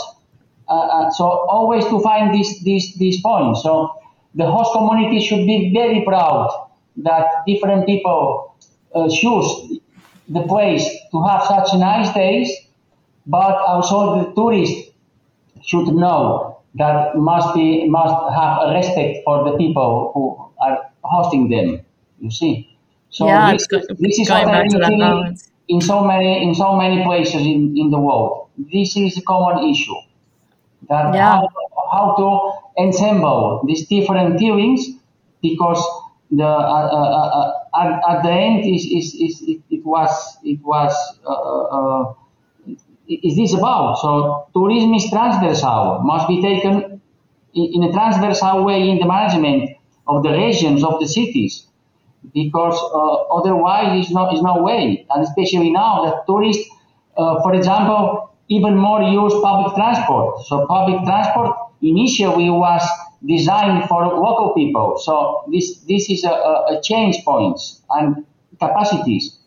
so 1.11 1.25
always 1.49 1.85
to 1.85 1.99
find 2.01 2.33
this, 2.33 2.63
this, 2.63 2.95
this 2.95 3.21
point. 3.21 3.57
So 3.57 4.01
the 4.35 4.45
host 4.45 4.71
community 4.73 5.19
should 5.25 5.45
be 5.45 5.71
very 5.73 6.03
proud 6.05 6.69
that 6.97 7.43
different 7.47 7.85
people 7.85 8.55
uh, 8.93 9.09
choose 9.09 9.79
the 10.29 10.43
place 10.43 10.87
to 11.11 11.23
have 11.23 11.43
such 11.43 11.73
nice 11.77 12.13
days, 12.13 12.49
but 13.25 13.55
also 13.67 14.23
the 14.23 14.33
tourists 14.33 14.91
should 15.63 15.87
know 15.87 16.61
that 16.75 17.15
must 17.17 17.53
be 17.53 17.87
must 17.89 18.33
have 18.33 18.59
a 18.61 18.73
respect 18.73 19.19
for 19.25 19.43
the 19.43 19.57
people 19.57 20.11
who 20.13 20.49
are 20.65 20.89
hosting 21.03 21.49
them. 21.49 21.85
You 22.19 22.31
see, 22.31 22.77
so 23.09 23.27
yeah, 23.27 23.51
this, 23.51 23.67
this 23.99 24.19
is 24.19 24.29
what 24.29 24.47
I 24.47 24.61
really 24.61 25.35
in 25.67 25.81
so 25.81 26.03
many 26.03 26.43
in 26.43 26.55
so 26.55 26.75
many 26.75 27.03
places 27.03 27.41
in, 27.41 27.75
in 27.77 27.89
the 27.89 27.99
world. 27.99 28.49
This 28.57 28.95
is 28.95 29.17
a 29.17 29.21
common 29.21 29.69
issue 29.69 29.95
that 30.89 31.13
yeah. 31.13 31.31
how, 31.31 31.49
how 31.91 32.15
to 32.15 32.81
ensemble 32.81 33.63
these 33.67 33.87
different 33.87 34.39
feelings 34.39 34.87
because 35.41 35.83
the 36.31 36.45
uh, 36.45 36.47
uh, 36.47 37.29
uh, 37.39 37.81
at, 37.81 38.01
at, 38.09 38.23
the 38.23 38.31
end 38.31 38.65
is, 38.65 38.85
is, 38.85 39.13
is 39.15 39.41
it, 39.41 39.61
it 39.69 39.85
was 39.85 40.37
it 40.43 40.59
was 40.63 40.93
uh, 41.25 41.33
uh, 41.75 42.13
is 43.07 43.35
this 43.35 43.53
about 43.53 43.97
so 43.99 44.47
tourism 44.53 44.93
is 44.93 45.09
transversal 45.09 45.99
must 46.03 46.27
be 46.27 46.41
taken 46.41 47.01
in, 47.53 47.71
in 47.75 47.83
a 47.83 47.91
transversal 47.91 48.63
way 48.63 48.89
in 48.89 48.99
the 48.99 49.05
management 49.05 49.71
of 50.07 50.23
the 50.23 50.31
regions 50.31 50.83
of 50.83 50.99
the 51.01 51.07
cities 51.07 51.67
because 52.33 52.79
uh, 52.93 53.35
otherwise 53.35 53.99
it's 53.99 54.11
no, 54.11 54.29
it's 54.31 54.41
no 54.41 54.61
way 54.61 55.05
and 55.09 55.23
especially 55.23 55.69
now 55.69 56.05
that 56.05 56.25
tourists 56.25 56.69
for 57.15 57.53
example 57.53 58.20
even 58.51 58.75
more 58.75 59.01
use 59.01 59.33
public 59.41 59.73
transport. 59.75 60.45
So 60.45 60.67
public 60.67 61.01
transport 61.05 61.55
initially 61.81 62.49
was 62.49 62.83
designed 63.25 63.87
for 63.87 64.05
local 64.05 64.53
people. 64.53 64.99
So 64.99 65.45
this 65.51 65.79
this 65.87 66.09
is 66.09 66.25
a, 66.25 66.35
a 66.73 66.81
change 66.83 67.23
points 67.23 67.81
and 67.91 68.25
capacities. 68.59 69.37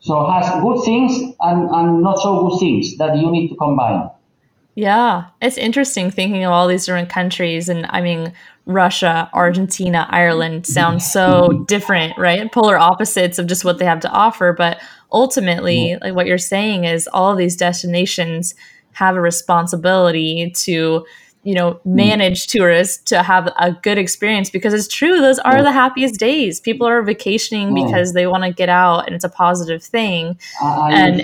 So 0.00 0.26
has 0.30 0.46
good 0.62 0.84
things 0.84 1.12
and, 1.40 1.70
and 1.70 2.02
not 2.02 2.18
so 2.18 2.48
good 2.48 2.58
things 2.60 2.96
that 2.98 3.16
you 3.16 3.30
need 3.30 3.48
to 3.48 3.56
combine. 3.56 4.10
Yeah, 4.74 5.26
it's 5.42 5.58
interesting 5.58 6.10
thinking 6.10 6.44
of 6.44 6.52
all 6.52 6.68
these 6.68 6.86
different 6.86 7.08
countries. 7.10 7.68
And 7.68 7.86
I 7.90 8.00
mean, 8.00 8.32
Russia, 8.66 9.28
Argentina, 9.34 10.06
Ireland 10.08 10.66
sound 10.66 11.02
so 11.02 11.64
different, 11.68 12.16
right? 12.18 12.50
Polar 12.52 12.78
opposites 12.78 13.38
of 13.38 13.46
just 13.46 13.64
what 13.64 13.78
they 13.78 13.84
have 13.84 14.00
to 14.00 14.10
offer. 14.10 14.54
But 14.56 14.80
ultimately, 15.12 15.96
like 16.00 16.14
what 16.14 16.26
you're 16.26 16.38
saying 16.38 16.84
is 16.84 17.08
all 17.12 17.34
these 17.34 17.56
destinations 17.56 18.54
have 18.92 19.16
a 19.16 19.20
responsibility 19.20 20.52
to 20.56 21.06
you 21.42 21.54
know 21.54 21.74
mm. 21.74 21.80
manage 21.84 22.48
tourists 22.48 23.02
to 23.04 23.22
have 23.22 23.50
a 23.58 23.72
good 23.82 23.96
experience 23.98 24.50
because 24.50 24.74
it's 24.74 24.88
true 24.88 25.20
those 25.20 25.38
are 25.40 25.62
the 25.62 25.72
happiest 25.72 26.20
days. 26.20 26.60
People 26.60 26.86
are 26.86 27.02
vacationing 27.02 27.74
because 27.74 28.12
they 28.12 28.26
want 28.26 28.44
to 28.44 28.52
get 28.52 28.68
out 28.68 29.06
and 29.06 29.14
it's 29.14 29.24
a 29.24 29.28
positive 29.28 29.82
thing. 29.82 30.38
And 30.62 31.20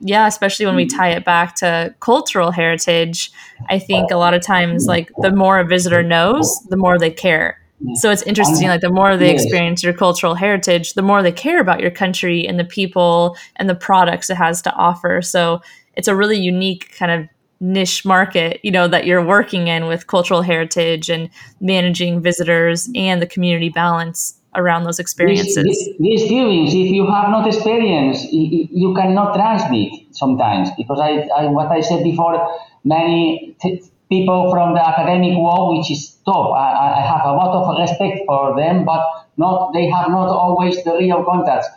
yeah 0.00 0.26
especially 0.26 0.66
when 0.66 0.76
we 0.76 0.86
tie 0.86 1.10
it 1.10 1.24
back 1.24 1.54
to 1.54 1.94
cultural 2.00 2.50
heritage 2.50 3.32
i 3.68 3.78
think 3.78 4.10
a 4.10 4.16
lot 4.16 4.34
of 4.34 4.42
times 4.42 4.86
like 4.86 5.10
the 5.18 5.30
more 5.30 5.58
a 5.58 5.64
visitor 5.64 6.02
knows 6.02 6.60
the 6.68 6.76
more 6.76 6.98
they 6.98 7.10
care 7.10 7.58
so 7.94 8.10
it's 8.10 8.22
interesting 8.22 8.68
like 8.68 8.80
the 8.80 8.90
more 8.90 9.16
they 9.16 9.30
experience 9.30 9.82
your 9.82 9.92
cultural 9.92 10.34
heritage 10.34 10.94
the 10.94 11.02
more 11.02 11.22
they 11.22 11.32
care 11.32 11.60
about 11.60 11.80
your 11.80 11.90
country 11.90 12.46
and 12.46 12.58
the 12.58 12.64
people 12.64 13.36
and 13.56 13.68
the 13.68 13.74
products 13.74 14.30
it 14.30 14.36
has 14.36 14.62
to 14.62 14.72
offer. 14.74 15.20
So 15.20 15.60
it's 15.96 16.08
a 16.08 16.16
really 16.16 16.38
unique 16.38 16.94
kind 16.96 17.12
of 17.12 17.28
niche 17.60 18.04
market 18.04 18.60
you 18.62 18.70
know 18.70 18.88
that 18.88 19.06
you're 19.06 19.24
working 19.24 19.68
in 19.68 19.86
with 19.86 20.06
cultural 20.06 20.42
heritage 20.42 21.08
and 21.08 21.30
managing 21.60 22.20
visitors 22.20 22.90
and 22.94 23.22
the 23.22 23.26
community 23.26 23.70
balance 23.70 24.38
around 24.56 24.84
those 24.84 24.98
experiences. 24.98 25.64
these, 25.64 25.88
these 25.98 26.28
feelings 26.28 26.74
if 26.74 26.90
you 26.90 27.06
have 27.06 27.30
not 27.30 27.46
experience 27.46 28.26
you 28.32 28.92
cannot 28.94 29.34
transmit 29.34 29.92
sometimes 30.10 30.68
because 30.76 30.98
I, 31.00 31.28
I 31.34 31.46
what 31.46 31.68
i 31.68 31.80
said 31.80 32.02
before 32.02 32.36
many 32.84 33.56
t- 33.62 33.82
people 34.10 34.50
from 34.50 34.74
the 34.74 34.86
academic 34.86 35.36
world 35.36 35.76
which 35.76 35.90
is 35.90 36.16
top 36.24 36.54
I, 36.54 37.00
I 37.00 37.02
have 37.02 37.24
a 37.24 37.32
lot 37.32 37.52
of 37.54 37.78
respect 37.80 38.20
for 38.26 38.56
them 38.56 38.84
but 38.84 39.02
not 39.36 39.72
they 39.72 39.88
have 39.88 40.08
not 40.08 40.28
always 40.28 40.82
the 40.84 40.96
real 40.96 41.24
contacts 41.24 41.68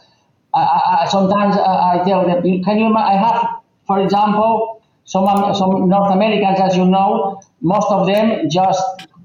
I, 0.54 1.04
I, 1.04 1.08
sometimes 1.10 1.56
I, 1.58 2.04
tell 2.06 2.26
them 2.26 2.42
can 2.64 2.78
you 2.80 2.94
i 2.96 3.14
have 3.14 3.62
for 3.86 4.00
example 4.02 4.78
some, 5.08 5.26
some 5.56 5.90
North 5.90 6.12
Americans, 6.12 6.60
as 6.60 6.76
you 6.76 6.86
know, 6.86 7.42
most 7.62 7.90
of 7.90 8.06
them 8.08 8.50
just 8.50 8.84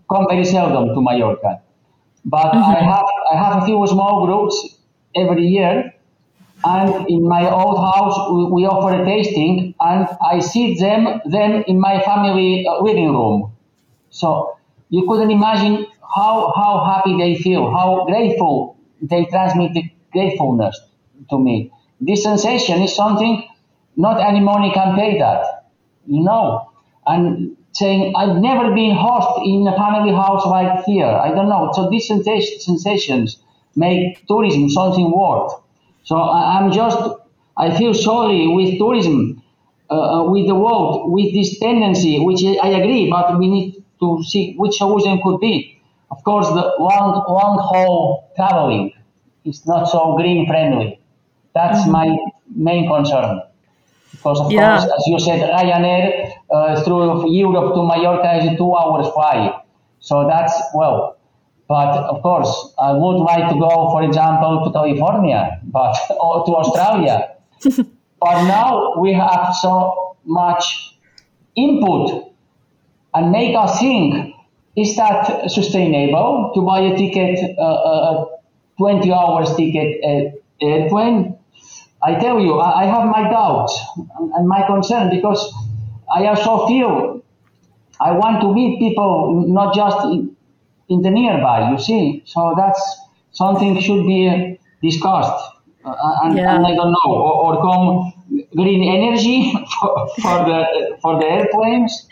come 0.09 0.27
very 0.29 0.45
seldom 0.45 0.95
to 0.95 1.01
Mallorca. 1.03 1.61
But 2.25 2.53
mm-hmm. 2.53 2.77
I 2.77 2.81
have 2.81 3.05
I 3.33 3.37
have 3.37 3.63
a 3.63 3.67
few 3.67 3.85
small 3.89 4.25
groups 4.27 4.79
every 5.17 5.45
year, 5.45 5.93
and 6.65 7.09
in 7.09 7.27
my 7.27 7.51
old 7.51 7.79
house 7.79 8.31
we, 8.33 8.45
we 8.45 8.67
offer 8.67 9.03
a 9.03 9.05
tasting, 9.05 9.75
and 9.81 10.09
I 10.25 10.41
sit 10.41 10.79
them 10.79 11.21
then 11.27 11.65
in 11.67 11.81
my 11.81 12.01
family 12.03 12.67
uh, 12.67 12.83
living 12.83 13.13
room. 13.13 13.53
So 14.11 14.59
you 14.91 15.07
couldn't 15.09 15.31
imagine 15.31 15.87
how, 16.15 16.53
how 16.55 16.85
happy 16.85 17.17
they 17.17 17.41
feel, 17.43 17.71
how 17.71 18.05
grateful 18.07 18.77
they 19.01 19.25
transmit 19.27 19.73
the 19.75 19.91
gratefulness 20.13 20.79
to 21.31 21.39
me. 21.39 21.73
This 22.01 22.23
sensation 22.23 22.83
is 22.83 22.95
something 22.95 23.49
not 23.97 24.21
any 24.21 24.41
money 24.41 24.73
can 24.73 24.97
pay 24.97 25.19
that, 25.19 25.67
you 26.07 26.23
know. 26.23 26.71
And 27.07 27.57
saying, 27.73 28.15
I've 28.17 28.37
never 28.37 28.75
been 28.75 28.95
host 28.95 29.41
in 29.45 29.67
a 29.67 29.77
family 29.77 30.13
house 30.13 30.45
like 30.47 30.85
here. 30.85 31.07
I 31.07 31.31
don't 31.31 31.49
know. 31.49 31.71
So 31.75 31.91
these 31.91 32.07
sensations 32.07 33.43
make 33.75 34.27
tourism 34.27 34.69
something 34.71 35.11
worth. 35.11 35.53
So 36.05 36.17
I, 36.17 36.61
am 36.61 36.73
just, 36.73 36.99
I 37.57 37.77
feel 37.77 37.95
sorry 37.95 38.49
with 38.49 38.79
tourism, 38.79 39.43
uh, 39.91 39.95
uh, 39.95 40.31
with 40.31 40.47
the 40.47 40.55
world, 40.55 41.13
with 41.13 41.33
this 41.33 41.59
tendency, 41.59 42.19
which 42.19 42.43
I 42.63 42.69
agree, 42.69 43.11
but 43.11 43.39
we 43.39 43.49
need 43.49 43.85
to 44.01 44.23
see 44.25 44.55
which 44.57 44.77
solution 44.77 45.21
could 45.23 45.41
be. 45.41 45.81
Of 46.11 46.23
course, 46.25 46.49
the 46.49 46.75
long, 46.79 47.25
long 47.29 47.59
haul 47.59 48.31
traveling 48.37 48.93
is 49.45 49.67
not 49.67 49.87
so 49.89 50.17
green 50.17 50.47
friendly. 50.47 51.01
That's 51.55 51.81
mm-hmm. 51.81 51.93
my 51.93 52.17
main 52.55 52.89
concern. 52.89 53.43
Because 54.11 54.41
of 54.41 54.53
yeah. 54.53 54.79
course, 54.79 54.93
as 54.93 55.07
you 55.07 55.19
said, 55.19 55.51
Ryanair 55.51 56.33
uh, 56.51 56.83
through 56.85 57.33
Europe 57.33 57.75
to 57.75 57.83
Mallorca 57.83 58.37
is 58.39 58.53
a 58.53 58.57
two 58.57 58.75
hours 58.75 59.09
flight. 59.15 59.55
So 60.01 60.27
that's, 60.29 60.53
well, 60.75 61.17
but 61.69 61.97
of 61.97 62.23
course, 62.23 62.75
I 62.79 62.93
would 62.93 63.19
like 63.19 63.49
to 63.53 63.59
go, 63.59 63.91
for 63.91 64.03
example, 64.03 64.65
to 64.65 64.73
California, 64.73 65.61
but 65.65 65.97
or 66.21 66.45
to 66.47 66.53
Australia. 66.57 67.37
but 68.21 68.45
now 68.47 68.95
we 68.99 69.13
have 69.13 69.55
so 69.61 70.17
much 70.25 70.97
input 71.57 72.35
and 73.15 73.31
make 73.33 73.57
us 73.57 73.79
think: 73.79 74.35
Is 74.77 74.97
that 74.97 75.51
sustainable 75.51 76.53
to 76.55 76.63
buy 76.63 76.81
a 76.81 76.97
ticket, 76.97 77.39
uh, 77.59 77.63
a 77.63 78.27
20 78.79 79.13
hours 79.13 79.55
ticket 79.57 80.03
at 80.05 80.35
airplane? 80.61 81.39
I 82.05 82.17
tell 82.17 82.41
you, 82.41 82.59
I, 82.59 82.83
I 82.83 82.85
have 82.87 83.07
my 83.07 83.31
doubts 83.31 83.79
and 84.35 84.49
my 84.49 84.67
concern 84.67 85.11
because 85.11 85.53
I 86.13 86.27
also 86.27 86.67
feel 86.67 87.23
I 88.01 88.11
want 88.13 88.41
to 88.41 88.53
meet 88.53 88.81
people, 88.81 89.45
not 89.47 89.75
just 89.75 89.99
in, 90.93 91.03
the 91.03 91.11
nearby, 91.11 91.71
you 91.71 91.79
see. 91.79 92.23
So 92.27 92.55
that's 92.57 92.81
something 93.33 93.81
should 93.81 94.07
be 94.07 94.59
discussed. 94.83 95.49
Uh, 95.85 95.95
and, 96.23 96.37
yeah. 96.37 96.55
and, 96.55 96.67
I 96.67 96.75
don't 96.75 96.93
know, 96.93 97.11
or, 97.11 97.57
or 97.57 97.63
come 97.63 98.47
green 98.55 98.85
energy 98.85 99.53
for, 99.81 100.09
for, 100.21 100.39
the 100.45 100.99
for 101.03 101.19
the 101.19 101.27
airplanes. 101.27 102.07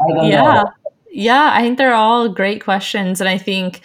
I 0.00 0.14
don't 0.14 0.28
yeah. 0.28 0.42
know. 0.42 0.52
Yeah, 0.52 0.64
Yeah, 1.10 1.50
I 1.52 1.62
think 1.62 1.78
they're 1.78 1.94
all 1.94 2.28
great 2.28 2.62
questions, 2.62 3.20
and 3.20 3.28
I 3.28 3.38
think 3.38 3.80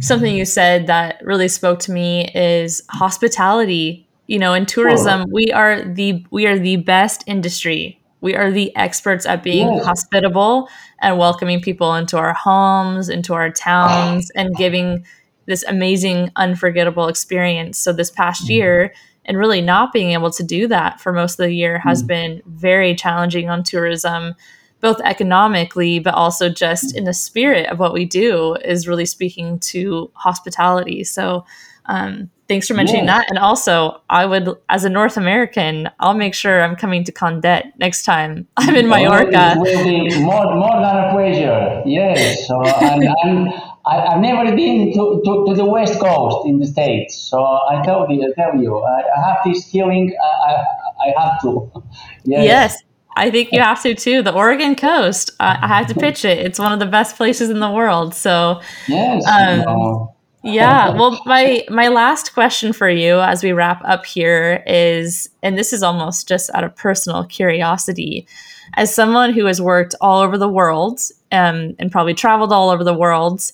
something 0.00 0.34
you 0.34 0.46
said 0.46 0.86
that 0.86 1.20
really 1.22 1.48
spoke 1.48 1.78
to 1.80 1.92
me 1.92 2.30
is 2.34 2.82
hospitality. 2.88 4.08
You 4.28 4.38
know, 4.38 4.54
in 4.54 4.64
tourism, 4.64 5.20
oh. 5.22 5.26
we 5.30 5.52
are 5.52 5.82
the 5.82 6.24
we 6.30 6.46
are 6.46 6.58
the 6.58 6.76
best 6.76 7.22
industry 7.26 8.00
we 8.20 8.34
are 8.34 8.50
the 8.50 8.74
experts 8.76 9.26
at 9.26 9.42
being 9.42 9.72
yes. 9.74 9.84
hospitable 9.84 10.68
and 11.00 11.18
welcoming 11.18 11.60
people 11.60 11.94
into 11.94 12.16
our 12.16 12.32
homes, 12.32 13.08
into 13.08 13.34
our 13.34 13.50
towns, 13.50 14.30
and 14.30 14.56
giving 14.56 15.04
this 15.46 15.64
amazing, 15.64 16.30
unforgettable 16.36 17.08
experience. 17.08 17.78
So, 17.78 17.92
this 17.92 18.10
past 18.10 18.44
mm-hmm. 18.44 18.52
year, 18.52 18.94
and 19.26 19.36
really 19.36 19.60
not 19.60 19.92
being 19.92 20.12
able 20.12 20.30
to 20.30 20.42
do 20.42 20.68
that 20.68 21.00
for 21.00 21.12
most 21.12 21.38
of 21.38 21.44
the 21.44 21.52
year 21.52 21.78
has 21.80 22.02
mm. 22.02 22.06
been 22.06 22.42
very 22.46 22.94
challenging 22.94 23.48
on 23.50 23.64
tourism, 23.64 24.34
both 24.80 25.00
economically, 25.00 25.98
but 25.98 26.14
also 26.14 26.48
just 26.48 26.96
in 26.96 27.04
the 27.04 27.12
spirit 27.12 27.68
of 27.68 27.80
what 27.80 27.92
we 27.92 28.04
do, 28.04 28.54
is 28.64 28.86
really 28.86 29.06
speaking 29.06 29.58
to 29.58 30.10
hospitality. 30.14 31.02
So, 31.02 31.44
um, 31.86 32.30
thanks 32.48 32.68
for 32.68 32.74
mentioning 32.74 33.06
that. 33.06 33.26
And 33.28 33.38
also, 33.38 34.00
I 34.10 34.26
would, 34.26 34.48
as 34.68 34.84
a 34.84 34.90
North 34.90 35.16
American, 35.16 35.88
I'll 36.00 36.14
make 36.14 36.34
sure 36.34 36.62
I'm 36.62 36.76
coming 36.76 37.04
to 37.04 37.12
Can 37.12 37.40
Det 37.40 37.72
next 37.78 38.04
time 38.04 38.46
I'm 38.56 38.74
in 38.74 38.88
Mallorca. 38.88 39.54
It 39.58 40.20
more, 40.20 40.54
more 40.54 40.80
than 40.80 40.96
a 40.96 41.10
pleasure. 41.12 41.82
Yes. 41.86 42.46
So 42.46 42.60
I, 43.86 44.10
have 44.10 44.20
never 44.20 44.54
been 44.54 44.92
to, 44.92 45.22
to, 45.24 45.46
to, 45.48 45.54
the 45.54 45.64
West 45.64 46.00
Coast 46.00 46.46
in 46.46 46.58
the 46.58 46.66
States. 46.66 47.16
So 47.16 47.42
I 47.42 47.82
tell 47.84 48.10
you, 48.10 48.32
I 48.36 48.40
tell 48.40 48.60
you, 48.60 48.78
I, 48.78 49.02
I 49.16 49.28
have 49.28 49.38
this 49.44 49.70
feeling 49.70 50.16
I, 50.20 50.52
I, 50.52 50.64
I 51.08 51.22
have 51.22 51.40
to. 51.42 51.70
yes. 52.24 52.44
yes. 52.44 52.82
I 53.18 53.30
think 53.30 53.50
you 53.50 53.60
have 53.60 53.82
to 53.82 53.94
too. 53.94 54.22
The 54.22 54.32
Oregon 54.32 54.74
coast. 54.74 55.30
I, 55.40 55.58
I 55.62 55.68
have 55.68 55.86
to 55.86 55.94
pitch 55.94 56.24
it. 56.24 56.38
It's 56.38 56.58
one 56.58 56.72
of 56.72 56.80
the 56.80 56.86
best 56.86 57.16
places 57.16 57.48
in 57.48 57.60
the 57.60 57.70
world. 57.70 58.14
So, 58.14 58.60
yes. 58.88 59.26
Um, 59.26 60.10
yeah 60.46 60.90
well 60.90 61.20
my 61.26 61.64
my 61.68 61.88
last 61.88 62.34
question 62.34 62.72
for 62.72 62.88
you 62.88 63.20
as 63.20 63.42
we 63.42 63.52
wrap 63.52 63.82
up 63.84 64.06
here 64.06 64.62
is 64.66 65.28
and 65.42 65.58
this 65.58 65.72
is 65.72 65.82
almost 65.82 66.28
just 66.28 66.50
out 66.54 66.64
of 66.64 66.74
personal 66.76 67.24
curiosity 67.24 68.26
as 68.74 68.94
someone 68.94 69.32
who 69.32 69.46
has 69.46 69.60
worked 69.60 69.94
all 70.00 70.20
over 70.20 70.36
the 70.38 70.48
world 70.48 71.00
um, 71.32 71.74
and 71.78 71.92
probably 71.92 72.14
traveled 72.14 72.52
all 72.52 72.70
over 72.70 72.84
the 72.84 72.94
world 72.94 73.52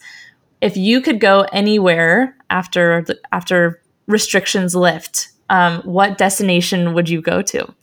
if 0.61 0.77
you 0.77 1.01
could 1.01 1.19
go 1.19 1.47
anywhere 1.53 2.37
after 2.51 3.03
the, 3.03 3.19
after 3.33 3.81
restrictions 4.07 4.75
lift 4.75 5.33
um, 5.53 5.83
what 5.83 6.17
destination 6.17 6.95
would 6.95 7.11
you 7.11 7.21
go 7.21 7.43
to? 7.43 7.75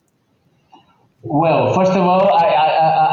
Well, 1.21 1.75
first 1.75 1.91
of 1.91 1.97
all, 1.97 2.33
I, 2.33 2.58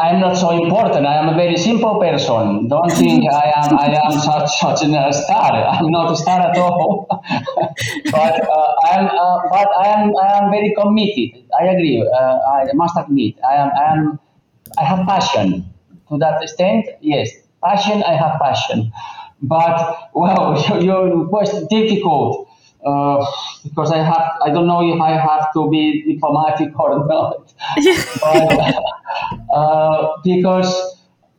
I, 0.07 0.11
I'm 0.11 0.21
not 0.21 0.37
so 0.37 0.51
important. 0.51 1.07
I 1.07 1.17
am 1.17 1.29
a 1.29 1.35
very 1.35 1.57
simple 1.57 1.99
person. 2.01 2.69
Don't 2.69 2.91
think 2.91 3.25
I 3.33 3.53
am 3.57 3.79
I 3.79 3.87
am 4.05 4.13
such 4.31 4.51
such 4.59 4.83
a 4.83 5.13
star. 5.13 5.53
I'm 5.53 5.91
not 5.91 6.13
a 6.13 6.17
star 6.17 6.41
at 6.41 6.57
all. 6.57 7.07
but 7.11 8.49
uh, 8.49 8.75
I 8.85 8.99
am 8.99 9.07
uh, 9.07 9.41
but 9.51 9.69
I 9.77 9.89
am 9.89 10.13
I 10.17 10.39
am 10.39 10.51
very 10.51 10.75
committed. 10.75 11.45
I 11.59 11.67
agree. 11.67 12.03
Uh, 12.03 12.39
I 12.53 12.73
must 12.75 12.97
admit 12.97 13.37
I 13.49 13.55
am 13.55 13.71
I 13.79 13.85
am 13.93 14.19
I 14.79 14.85
have 14.85 15.07
passion 15.07 15.65
to 16.09 16.19
that 16.19 16.43
extent. 16.43 16.87
Yes, 17.01 17.31
passion. 17.63 18.03
I 18.03 18.15
have 18.15 18.41
passion. 18.41 18.93
But 19.43 20.11
well, 20.15 20.83
your 20.83 21.29
question 21.29 21.67
difficult 21.69 22.49
uh, 22.87 23.25
because 23.65 23.91
I 23.91 23.99
have 23.99 24.33
I 24.45 24.51
don't 24.51 24.67
know 24.67 24.83
if 24.95 25.01
I 25.01 25.13
have 25.19 25.53
to 25.55 25.69
be 25.71 26.15
diplomatic 26.15 26.79
or 26.79 27.07
not, 27.07 27.53
but, 28.21 28.75
uh, 29.57 30.21
because. 30.25 30.71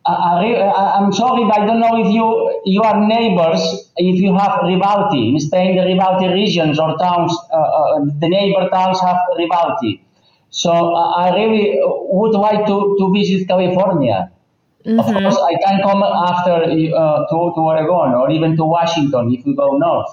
I, 0.09 1.01
am 1.03 1.11
sorry, 1.11 1.43
but 1.43 1.59
I 1.59 1.65
don't 1.65 1.81
know 1.81 1.97
if 2.01 2.09
you 2.17 2.61
you 2.63 2.81
are 2.81 2.97
neighbors. 3.05 3.59
If 3.97 4.21
you 4.21 4.33
have 4.37 4.61
Rivalti 4.61 5.33
in 5.33 5.39
Spain, 5.41 5.75
the 5.75 5.81
Rivalti 5.81 6.31
regions 6.33 6.79
or 6.79 6.97
towns, 6.97 7.35
uh, 7.51 7.57
uh 7.57 8.05
the 8.21 8.29
neighbor 8.29 8.69
towns 8.69 9.01
have 9.01 9.17
Rivalti. 9.37 9.99
So 10.49 10.71
I 10.95 11.35
really 11.35 11.77
would 11.83 12.31
like 12.31 12.65
to, 12.67 12.95
to 12.99 13.13
visit 13.13 13.47
California. 13.47 14.31
Mm-hmm. 14.85 14.99
Of 14.99 15.05
course, 15.05 15.37
I 15.37 15.55
can 15.63 15.81
come 15.81 16.01
after 16.01 16.63
uh, 16.63 17.27
to, 17.27 17.37
to 17.55 17.59
Oregon 17.59 18.13
or 18.15 18.31
even 18.31 18.55
to 18.55 18.63
Washington 18.63 19.33
if 19.33 19.45
you 19.45 19.55
go 19.55 19.77
north. 19.77 20.07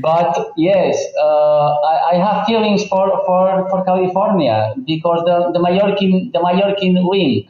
But 0.00 0.52
yes, 0.56 0.96
uh, 1.18 1.74
I, 1.74 2.12
I, 2.12 2.14
have 2.16 2.46
feelings 2.46 2.84
for, 2.86 3.08
for, 3.24 3.68
for 3.70 3.84
California 3.84 4.74
because 4.84 5.24
the, 5.24 5.52
the 5.52 5.58
Mallorquin 5.58 6.32
the 6.32 6.38
Mallorquin 6.38 7.04
link 7.04 7.48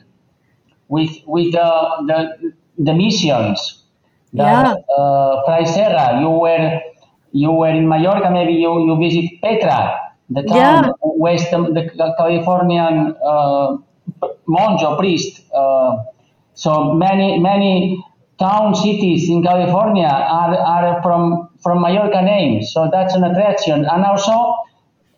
with 0.89 1.11
with 1.27 1.53
the 1.53 1.69
the, 2.07 2.53
the 2.79 2.95
missions. 2.95 3.83
yeah. 4.33 4.75
Uh, 4.97 5.43
Fray 5.45 5.65
Serra, 5.65 6.21
you 6.21 6.31
were 6.31 6.81
you 7.33 7.53
were 7.53 7.71
in 7.71 7.89
Mallorca. 7.89 8.31
Maybe 8.31 8.55
you, 8.55 8.87
you 8.87 8.97
visit 8.99 9.41
Petra, 9.43 9.99
the 10.31 10.43
town 10.43 10.85
yeah. 10.85 10.91
west 11.03 11.51
the 11.51 12.15
Californian 12.19 13.17
uh, 13.25 13.77
monge 14.47 14.83
or 14.83 14.97
priest. 14.97 15.43
Uh, 15.53 16.05
so 16.55 16.95
many 16.95 17.39
many 17.39 18.03
town 18.39 18.75
cities 18.75 19.29
in 19.29 19.43
California 19.43 20.07
are, 20.09 20.57
are 20.57 21.03
from 21.03 21.49
from 21.63 21.81
Mallorca 21.81 22.23
names, 22.23 22.73
so 22.73 22.89
that's 22.93 23.15
an 23.15 23.25
attraction. 23.25 23.85
And 23.85 24.05
also, 24.05 24.55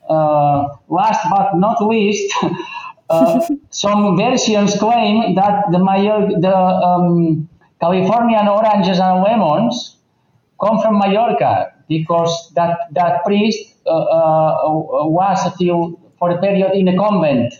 uh, 0.09 0.69
last 0.89 1.27
but 1.31 1.57
not 1.57 1.85
least, 1.85 2.33
uh, 3.11 3.41
some 3.71 4.17
versions 4.17 4.77
claim 4.79 5.35
that 5.35 5.65
the 5.71 5.79
Mallorca, 5.79 6.41
the 6.41 6.57
um, 6.57 7.49
Californian 7.81 8.49
oranges 8.49 8.99
and 8.99 9.23
lemons 9.23 9.97
come 10.61 10.81
from 10.81 10.99
Mallorca 10.99 11.73
because 11.89 12.53
that 12.55 12.89
that 12.93 13.25
priest 13.25 13.75
uh, 13.87 13.91
uh 13.91 15.07
was 15.07 15.55
still 15.55 16.01
for 16.19 16.31
a 16.31 16.41
period 16.41 16.73
in 16.75 16.89
a 16.89 16.97
convent 16.97 17.55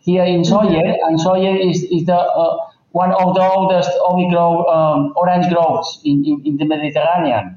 here 0.00 0.24
in 0.24 0.42
mm-hmm. 0.42 1.08
and 1.08 1.18
Sóller 1.20 1.70
is, 1.70 1.84
is 1.84 2.04
the 2.06 2.16
uh, 2.16 2.56
one 2.92 3.12
of 3.12 3.34
the 3.34 3.42
oldest 3.42 3.90
olive 4.02 4.30
grove, 4.30 4.66
um, 4.66 5.12
orange 5.16 5.48
groves 5.52 6.00
in, 6.04 6.24
in, 6.24 6.42
in, 6.44 6.56
the 6.56 6.64
Mediterranean. 6.64 7.56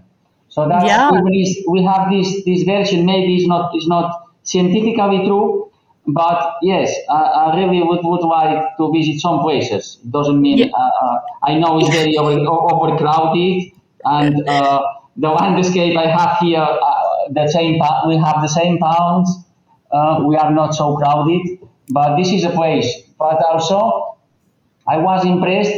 So 0.49 0.67
that's 0.67 0.86
yeah. 0.86 1.09
we, 1.11 1.65
we 1.67 1.84
have 1.84 2.11
this 2.11 2.45
this 2.45 2.63
version. 2.63 3.05
Maybe 3.05 3.36
it's 3.38 3.47
not 3.47 3.71
it's 3.73 3.88
not 3.88 4.29
scientifically 4.43 5.25
true, 5.25 5.71
but 6.05 6.57
yes, 6.61 6.93
I, 7.09 7.15
I, 7.15 7.55
really 7.57 7.81
would, 7.81 8.01
would 8.03 8.21
like 8.21 8.77
to 8.77 8.91
visit 8.91 9.19
some 9.19 9.39
places. 9.39 9.99
It 10.03 10.11
doesn't 10.11 10.39
mean 10.39 10.57
yeah. 10.59 10.65
uh, 10.77 10.91
uh, 11.01 11.19
I 11.41 11.57
know 11.57 11.79
it's 11.79 11.89
very 11.89 12.15
over, 12.17 12.38
overcrowded, 12.38 13.71
and 14.05 14.47
uh, 14.47 14.81
the 15.17 15.29
landscape 15.29 15.97
I 15.97 16.07
have 16.07 16.38
here, 16.39 16.59
uh, 16.59 17.29
the 17.31 17.47
same 17.47 17.79
we 18.07 18.17
have 18.17 18.41
the 18.41 18.47
same 18.47 18.77
pounds. 18.77 19.29
Uh, 19.91 20.23
we 20.25 20.36
are 20.36 20.51
not 20.51 20.75
so 20.75 20.97
crowded, 20.97 21.41
but 21.89 22.17
this 22.17 22.31
is 22.31 22.43
a 22.43 22.49
place. 22.49 23.03
But 23.17 23.43
also, 23.45 24.12
I 24.88 24.97
was 24.97 25.25
impressed 25.25 25.75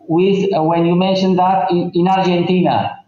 with 0.00 0.52
uh, 0.54 0.62
when 0.62 0.86
you 0.86 0.94
mentioned 0.94 1.38
that 1.38 1.70
in, 1.70 1.90
in 1.94 2.08
Argentina, 2.08 3.04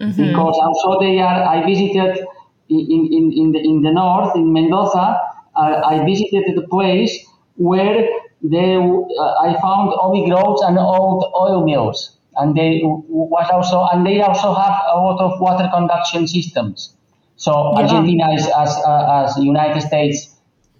mm-hmm. 0.00 0.26
because 0.28 0.56
also 0.58 1.00
they 1.00 1.18
are. 1.18 1.42
I 1.42 1.64
visited 1.66 2.26
in, 2.68 3.08
in, 3.12 3.32
in, 3.36 3.52
the, 3.52 3.58
in 3.58 3.82
the 3.82 3.92
north 3.92 4.34
in 4.34 4.52
Mendoza 4.52 5.20
I 5.54 6.04
visited 6.04 6.56
the 6.56 6.66
place 6.68 7.26
where 7.56 8.08
they, 8.42 8.76
uh, 8.76 9.34
I 9.40 9.56
found 9.60 9.92
olive 9.92 10.28
groves 10.28 10.62
and 10.62 10.78
old 10.78 11.30
oil 11.36 11.64
mills, 11.64 12.16
and 12.36 12.56
they 12.56 12.80
was 12.82 13.48
also 13.52 13.86
and 13.92 14.06
they 14.06 14.20
also 14.20 14.54
have 14.54 14.74
a 14.88 14.96
lot 14.96 15.20
of 15.20 15.40
water 15.40 15.68
conduction 15.72 16.26
systems. 16.26 16.94
So 17.36 17.52
yeah. 17.52 17.82
Argentina 17.82 18.32
is 18.32 18.46
as 18.46 18.70
uh, 18.84 19.24
as 19.24 19.36
United 19.36 19.80
States 19.82 20.34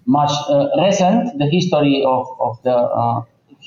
much 0.05 0.31
uh, 0.49 0.67
recent 0.81 1.37
the 1.37 1.45
history 1.49 2.03
of, 2.05 2.27
of 2.39 2.61
the 2.63 2.75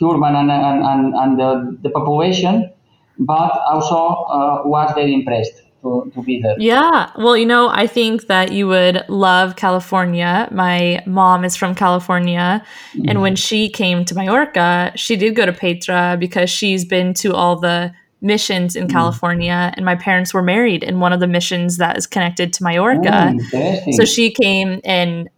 urban 0.03 0.37
and, 0.37 0.51
and, 0.51 1.15
and, 1.15 1.39
the, 1.39 1.79
the 1.83 1.91
population, 1.91 2.71
but 3.19 3.53
also 3.71 3.97
uh, 3.97 4.63
was 4.65 4.93
very 4.95 5.15
impressed 5.15 5.63
to, 5.83 6.11
to 6.15 6.23
be 6.23 6.41
there. 6.41 6.57
Yeah. 6.59 7.11
Well, 7.17 7.37
you 7.37 7.47
know, 7.47 7.69
I 7.69 7.87
think 7.87 8.27
that 8.27 8.53
you 8.53 8.67
would 8.69 9.05
love 9.09 9.57
California. 9.57 10.49
My 10.51 11.03
mom 11.07 11.45
is 11.45 11.57
from 11.57 11.75
California. 11.75 12.65
Mm-hmm. 12.93 13.09
And 13.09 13.23
when 13.23 13.37
she 13.37 13.69
came 13.69 14.05
to 14.05 14.15
Mallorca, 14.15 14.93
she 14.97 15.17
did 15.17 15.37
go 15.37 15.47
to 15.47 15.53
Petra 15.53 16.17
because 16.19 16.51
she's 16.51 16.85
been 16.85 17.15
to 17.15 17.35
all 17.35 17.57
the 17.57 17.93
missions 18.21 18.77
in 18.77 18.87
mm. 18.87 18.91
California 18.91 19.73
and 19.77 19.85
my 19.85 19.95
parents 19.95 20.33
were 20.33 20.43
married 20.43 20.83
in 20.83 21.01
one 21.01 21.13
of 21.13 21.21
the 21.21 21.27
missions 21.27 21.77
that 21.77 21.97
is 21.97 22.07
connected 22.07 22.53
to 22.55 22.63
Mallorca. 22.63 23.35
Mm, 23.35 23.95
so 23.95 24.05
she 24.05 24.31
came 24.31 24.81
and 24.85 25.29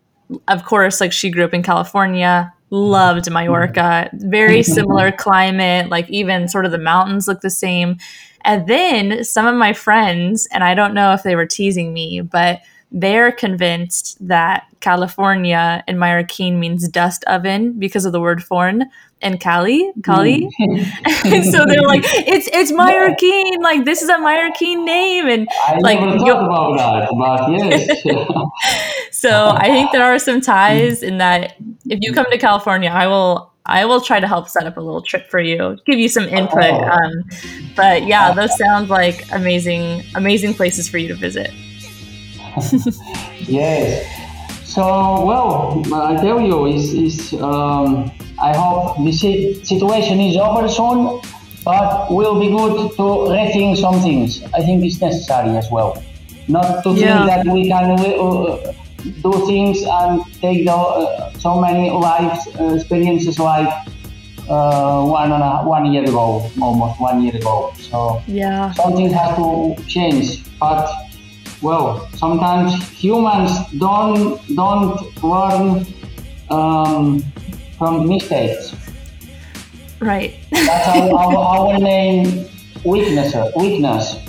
of 0.47 0.65
course 0.65 1.01
like 1.01 1.13
she 1.13 1.31
grew 1.31 1.45
up 1.45 1.53
in 1.53 1.63
California, 1.63 2.53
loved 2.71 3.31
Mallorca, 3.31 4.11
very 4.13 4.61
mm-hmm. 4.61 4.73
similar 4.73 5.13
climate, 5.13 5.89
like 5.89 6.09
even 6.11 6.49
sort 6.49 6.65
of 6.65 6.73
the 6.73 6.79
mountains 6.79 7.29
look 7.29 7.41
the 7.41 7.51
same. 7.51 7.97
And 8.45 8.67
then 8.67 9.25
some 9.25 9.47
of 9.47 9.57
my 9.57 9.73
friends, 9.73 10.47
and 10.53 10.63
I 10.63 10.75
don't 10.75 10.95
know 10.95 11.13
if 11.13 11.23
they 11.23 11.37
were 11.37 11.47
teasing 11.47 11.93
me, 11.93 12.21
but 12.21 12.61
they're 12.91 13.33
convinced 13.33 14.17
that 14.27 14.67
California 14.81 15.85
in 15.87 15.97
Mallorquin 15.97 16.59
means 16.59 16.89
dust 16.89 17.25
oven 17.27 17.79
because 17.79 18.05
of 18.05 18.13
the 18.13 18.21
word 18.21 18.43
forn 18.43 18.87
and 19.21 19.41
Cali, 19.41 19.93
Cali. 20.05 20.49
Mm. 20.61 21.45
so 21.53 21.65
they're 21.67 21.83
like, 21.83 22.03
it's 22.05 22.49
it's 22.53 22.73
Mallorquin, 22.73 23.63
like 23.63 23.85
this 23.85 24.01
is 24.01 24.09
a 24.09 24.17
Mallorquin 24.17 24.85
name, 24.85 25.27
and 25.27 25.49
I 25.67 25.79
like 25.81 26.01
never 26.01 26.19
thought 26.19 26.75
about 26.75 26.77
that, 26.77 27.09
but 27.19 28.07
yes. 28.07 29.11
so 29.11 29.55
I 29.57 29.69
think 29.69 29.93
there 29.93 30.05
are 30.05 30.19
some 30.19 30.41
ties 30.41 31.03
in 31.03 31.19
that 31.19 31.57
if 31.87 31.99
you 32.01 32.13
come 32.13 32.27
to 32.31 32.39
California, 32.39 32.91
I 32.91 33.07
will 33.07 33.53
I 33.67 33.85
will 33.85 34.01
try 34.01 34.19
to 34.19 34.27
help 34.27 34.49
set 34.49 34.67
up 34.67 34.77
a 34.77 34.81
little 34.81 35.03
trip 35.03 35.31
for 35.31 35.41
you, 35.41 35.77
give 35.85 35.99
you 35.99 36.09
some 36.09 36.25
input. 36.25 36.65
Oh. 36.65 36.85
Um, 36.85 37.13
but 37.77 38.07
yeah, 38.07 38.33
those 38.33 38.57
sound 38.57 38.89
like 38.89 39.31
amazing, 39.33 40.05
amazing 40.15 40.55
places 40.55 40.89
for 40.89 40.97
you 40.97 41.09
to 41.09 41.15
visit. 41.15 41.51
Yes. 43.41 44.05
So, 44.65 44.85
well, 45.25 45.83
I 45.95 46.17
tell 46.17 46.41
you, 46.41 46.67
is 46.67 46.93
is 46.93 47.33
um, 47.41 48.11
I 48.39 48.57
hope 48.57 49.03
the 49.05 49.13
situation 49.65 50.21
is 50.21 50.37
over 50.37 50.69
soon, 50.69 51.21
but 51.65 52.11
will 52.11 52.39
be 52.39 52.49
good 52.49 52.93
to 52.97 53.07
rethink 53.33 53.79
some 53.79 54.01
things. 54.01 54.43
I 54.55 54.61
think 54.63 54.85
it's 54.85 55.01
necessary 55.01 55.57
as 55.57 55.69
well, 55.71 56.03
not 56.47 56.83
to 56.85 56.91
yeah. 56.91 57.27
think 57.27 57.47
that 57.47 57.53
we 57.53 57.69
can. 57.69 57.99
Uh, 57.99 58.75
do 59.23 59.47
things 59.47 59.83
and 59.85 60.23
take 60.41 60.67
the, 60.67 60.73
uh, 60.73 61.33
so 61.39 61.61
many 61.61 61.89
lives 61.91 62.49
uh, 62.59 62.75
experiences 62.75 63.39
like 63.39 63.69
uh, 64.49 65.05
one 65.05 65.31
and 65.31 65.43
a, 65.43 65.63
one 65.63 65.93
year 65.93 66.03
ago, 66.03 66.51
almost 66.61 67.01
one 67.01 67.23
year 67.23 67.37
ago. 67.37 67.73
So 67.77 68.23
yeah, 68.27 68.73
something 68.73 69.11
has 69.13 69.37
to 69.37 69.77
change. 69.87 70.45
But 70.59 70.91
well, 71.63 72.09
sometimes 72.15 72.75
humans 72.91 73.51
don't 73.79 74.41
don't 74.55 75.25
learn 75.25 75.87
um, 76.51 77.23
from 77.79 78.09
mistakes. 78.09 78.75
Right. 80.01 80.37
That's 80.51 80.89
our, 80.89 81.19
our, 81.19 81.37
our 81.37 81.81
main 81.81 82.49
weakness. 82.85 83.35
Weakness 83.57 84.29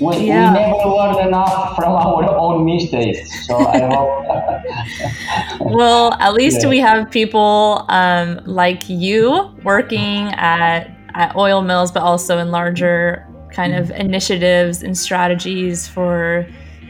we, 0.00 0.26
yeah. 0.26 0.52
we 0.52 0.58
never 0.58 0.90
learn 0.90 1.26
enough 1.26 1.74
from 1.74 1.92
our 1.92 2.36
own 2.36 2.66
mistakes. 2.66 3.46
So 3.46 3.56
I 3.56 3.80
hope. 3.80 5.60
well, 5.74 6.12
at 6.14 6.34
least 6.34 6.62
yeah. 6.62 6.68
we 6.68 6.78
have 6.80 7.10
people 7.10 7.86
um, 7.88 8.40
like 8.44 8.88
you 8.88 9.54
working 9.62 10.28
at, 10.34 10.90
at 11.14 11.34
oil 11.34 11.62
mills, 11.62 11.92
but 11.92 12.02
also 12.02 12.38
in 12.38 12.50
larger 12.50 13.26
kind 13.52 13.74
of 13.74 13.90
initiatives 13.92 14.82
and 14.82 14.98
strategies 14.98 15.88
for 15.88 16.46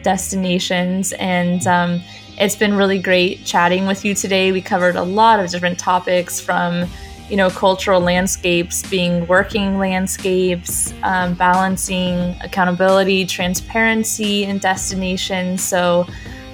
destinations. 0.07 1.13
And 1.15 1.67
um, 1.67 2.01
it's 2.39 2.55
been 2.55 2.75
really 2.75 3.01
great 3.01 3.45
chatting 3.45 3.89
with 3.89 4.05
you 4.05 4.15
today. 4.15 4.53
We 4.53 4.63
covered 4.63 4.95
a 4.95 5.03
lot 5.03 5.41
of 5.41 5.51
different 5.51 5.81
topics 5.81 6.39
from 6.39 6.87
you 7.29 7.37
know, 7.37 7.51
cultural 7.51 8.01
landscapes 8.01 8.89
being 8.89 9.27
working 9.27 9.79
landscapes, 9.79 10.95
um, 11.03 11.35
balancing 11.35 12.37
accountability, 12.41 13.27
transparency, 13.27 14.45
and 14.45 14.61
destination. 14.61 15.59
So, 15.59 16.07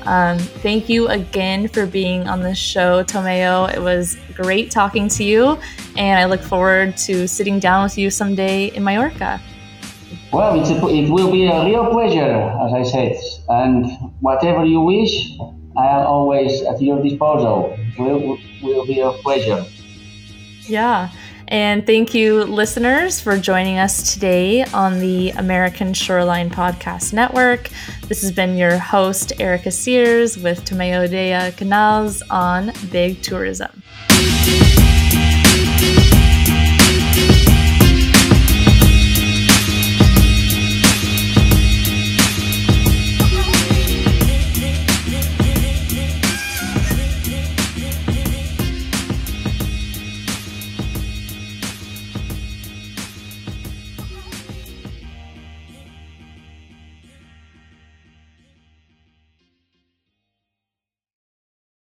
um, 0.06 0.38
thank 0.38 0.88
you 0.88 1.08
again 1.08 1.68
for 1.68 1.84
being 1.84 2.26
on 2.26 2.40
the 2.40 2.54
show, 2.54 3.04
Tomeu. 3.04 3.72
It 3.76 3.82
was 3.82 4.16
great 4.34 4.70
talking 4.70 5.08
to 5.08 5.22
you, 5.24 5.58
and 5.98 6.18
I 6.18 6.24
look 6.24 6.40
forward 6.40 6.96
to 7.08 7.28
sitting 7.28 7.60
down 7.60 7.84
with 7.84 7.98
you 7.98 8.08
someday 8.08 8.68
in 8.68 8.82
Mallorca. 8.82 9.42
Well, 10.32 10.58
a, 10.58 10.88
it 10.88 11.10
will 11.10 11.30
be 11.30 11.46
a 11.46 11.62
real 11.64 11.90
pleasure, 11.90 12.32
as 12.64 12.72
I 12.72 12.82
said, 12.82 13.16
and 13.48 13.84
whatever 14.20 14.64
you 14.64 14.80
wish, 14.80 15.36
I 15.76 15.86
am 15.88 16.06
always 16.06 16.62
at 16.62 16.80
your 16.80 17.02
disposal. 17.02 17.76
It 17.78 18.00
will, 18.00 18.38
will 18.62 18.86
be 18.86 19.00
a 19.00 19.12
pleasure. 19.12 19.64
Yeah. 20.62 21.10
And 21.48 21.84
thank 21.84 22.14
you, 22.14 22.44
listeners, 22.44 23.20
for 23.20 23.36
joining 23.36 23.76
us 23.76 24.14
today 24.14 24.64
on 24.64 25.00
the 25.00 25.30
American 25.32 25.92
Shoreline 25.92 26.48
Podcast 26.48 27.12
Network. 27.12 27.68
This 28.08 28.22
has 28.22 28.32
been 28.32 28.56
your 28.56 28.78
host, 28.78 29.34
Erica 29.38 29.70
Sears, 29.70 30.38
with 30.38 30.64
Tomeu 30.64 31.06
Deyà 31.10 31.54
Canals 31.58 32.22
on 32.30 32.72
Big 32.90 33.20
Tourism. 33.20 33.82